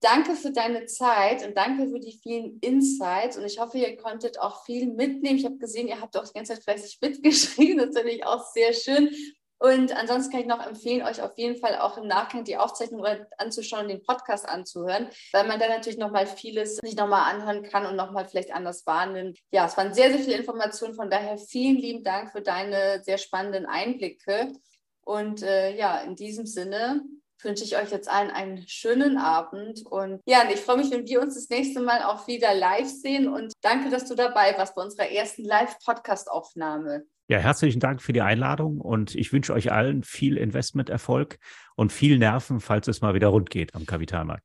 Danke 0.01 0.35
für 0.35 0.51
deine 0.51 0.87
Zeit 0.87 1.47
und 1.47 1.59
danke 1.59 1.91
für 1.91 2.01
die 2.01 2.19
vielen 2.23 2.59
Insights. 2.61 3.37
Und 3.37 3.45
ich 3.45 3.61
hoffe, 3.61 3.77
ihr 3.77 3.99
konntet 3.99 4.41
auch 4.41 4.65
viel 4.65 4.87
mitnehmen. 4.87 5.37
Ich 5.37 5.45
habe 5.45 5.59
gesehen, 5.59 5.89
ihr 5.89 6.01
habt 6.01 6.17
auch 6.17 6.27
die 6.27 6.33
ganze 6.33 6.55
Zeit 6.55 6.65
fleißig 6.65 6.97
mitgeschrieben. 7.03 7.77
Das 7.77 7.95
finde 7.95 8.13
ich 8.13 8.25
auch 8.25 8.51
sehr 8.51 8.73
schön. 8.73 9.11
Und 9.61 9.95
ansonsten 9.95 10.33
kann 10.33 10.41
ich 10.41 10.47
noch 10.47 10.67
empfehlen, 10.67 11.07
euch 11.07 11.21
auf 11.21 11.37
jeden 11.37 11.61
Fall 11.61 11.79
auch 11.79 11.99
im 11.99 12.07
Nachgang 12.07 12.45
die 12.45 12.57
Aufzeichnung 12.57 13.05
anzuschauen, 13.37 13.89
den 13.89 14.03
Podcast 14.03 14.49
anzuhören, 14.49 15.09
weil 15.33 15.47
man 15.47 15.61
da 15.61 15.69
natürlich 15.69 15.99
nochmal 15.99 16.27
vieles 16.27 16.77
sich 16.77 16.97
nochmal 16.97 17.31
anhören 17.31 17.63
kann 17.63 17.85
und 17.85 17.95
nochmal 17.95 18.27
vielleicht 18.27 18.55
anders 18.55 18.87
wahrnimmt. 18.87 19.39
Ja, 19.53 19.67
es 19.67 19.77
waren 19.77 19.93
sehr, 19.93 20.11
sehr 20.11 20.21
viele 20.21 20.39
Informationen. 20.39 20.95
Von 20.95 21.11
daher 21.11 21.37
vielen 21.37 21.77
lieben 21.77 22.03
Dank 22.03 22.33
für 22.33 22.41
deine 22.41 23.03
sehr 23.05 23.19
spannenden 23.19 23.67
Einblicke. 23.67 24.51
Und 25.03 25.43
äh, 25.43 25.77
ja, 25.77 25.99
in 26.01 26.17
diesem 26.17 26.47
Sinne 26.47 27.03
wünsche 27.43 27.65
ich 27.65 27.77
euch 27.77 27.91
jetzt 27.91 28.09
allen 28.09 28.31
einen 28.31 28.67
schönen 28.67 29.19
Abend. 29.19 29.85
Und 29.87 30.23
ja, 30.25 30.49
ich 30.51 30.61
freue 30.61 30.79
mich, 30.79 30.91
wenn 30.91 31.07
wir 31.07 31.21
uns 31.21 31.35
das 31.35 31.51
nächste 31.51 31.81
Mal 31.81 32.03
auch 32.05 32.27
wieder 32.27 32.55
live 32.55 32.89
sehen. 32.89 33.29
Und 33.29 33.53
danke, 33.61 33.91
dass 33.91 34.07
du 34.07 34.15
dabei 34.15 34.57
warst 34.57 34.75
bei 34.75 34.83
unserer 34.83 35.11
ersten 35.11 35.45
Live-Podcast-Aufnahme. 35.45 37.05
Ja, 37.31 37.39
herzlichen 37.39 37.79
Dank 37.79 38.03
für 38.03 38.13
die 38.13 38.23
Einladung 38.23 38.81
und 38.81 39.15
ich 39.15 39.33
wünsche 39.33 39.53
euch 39.53 39.71
allen 39.71 40.03
viel 40.03 40.37
Investmenterfolg 40.37 41.39
und 41.77 41.93
viel 41.93 42.19
Nerven, 42.19 42.59
falls 42.59 42.89
es 42.89 43.03
mal 43.03 43.15
wieder 43.15 43.29
rund 43.29 43.51
geht 43.51 43.77
am 43.77 43.87
Kapitalmarkt. 43.87 44.43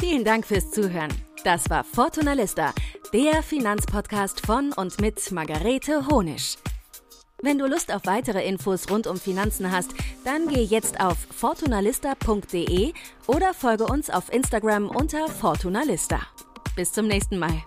Vielen 0.00 0.24
Dank 0.24 0.46
fürs 0.46 0.70
Zuhören. 0.70 1.12
Das 1.44 1.68
war 1.68 1.84
Fortuna 1.84 2.32
Lista, 2.32 2.72
der 3.12 3.42
Finanzpodcast 3.42 4.46
von 4.46 4.72
und 4.72 4.98
mit 4.98 5.30
Margarete 5.30 6.06
Honisch. 6.06 6.56
Wenn 7.42 7.58
du 7.58 7.66
Lust 7.66 7.94
auf 7.94 8.06
weitere 8.06 8.48
Infos 8.48 8.90
rund 8.90 9.06
um 9.06 9.18
Finanzen 9.18 9.70
hast, 9.70 9.94
dann 10.24 10.48
geh 10.48 10.62
jetzt 10.62 11.00
auf 11.00 11.18
fortunalista.de 11.18 12.94
oder 13.26 13.52
folge 13.52 13.84
uns 13.84 14.08
auf 14.08 14.32
Instagram 14.32 14.88
unter 14.88 15.28
Fortunalista. 15.28 16.18
Bis 16.76 16.92
zum 16.92 17.08
nächsten 17.08 17.38
Mal. 17.38 17.62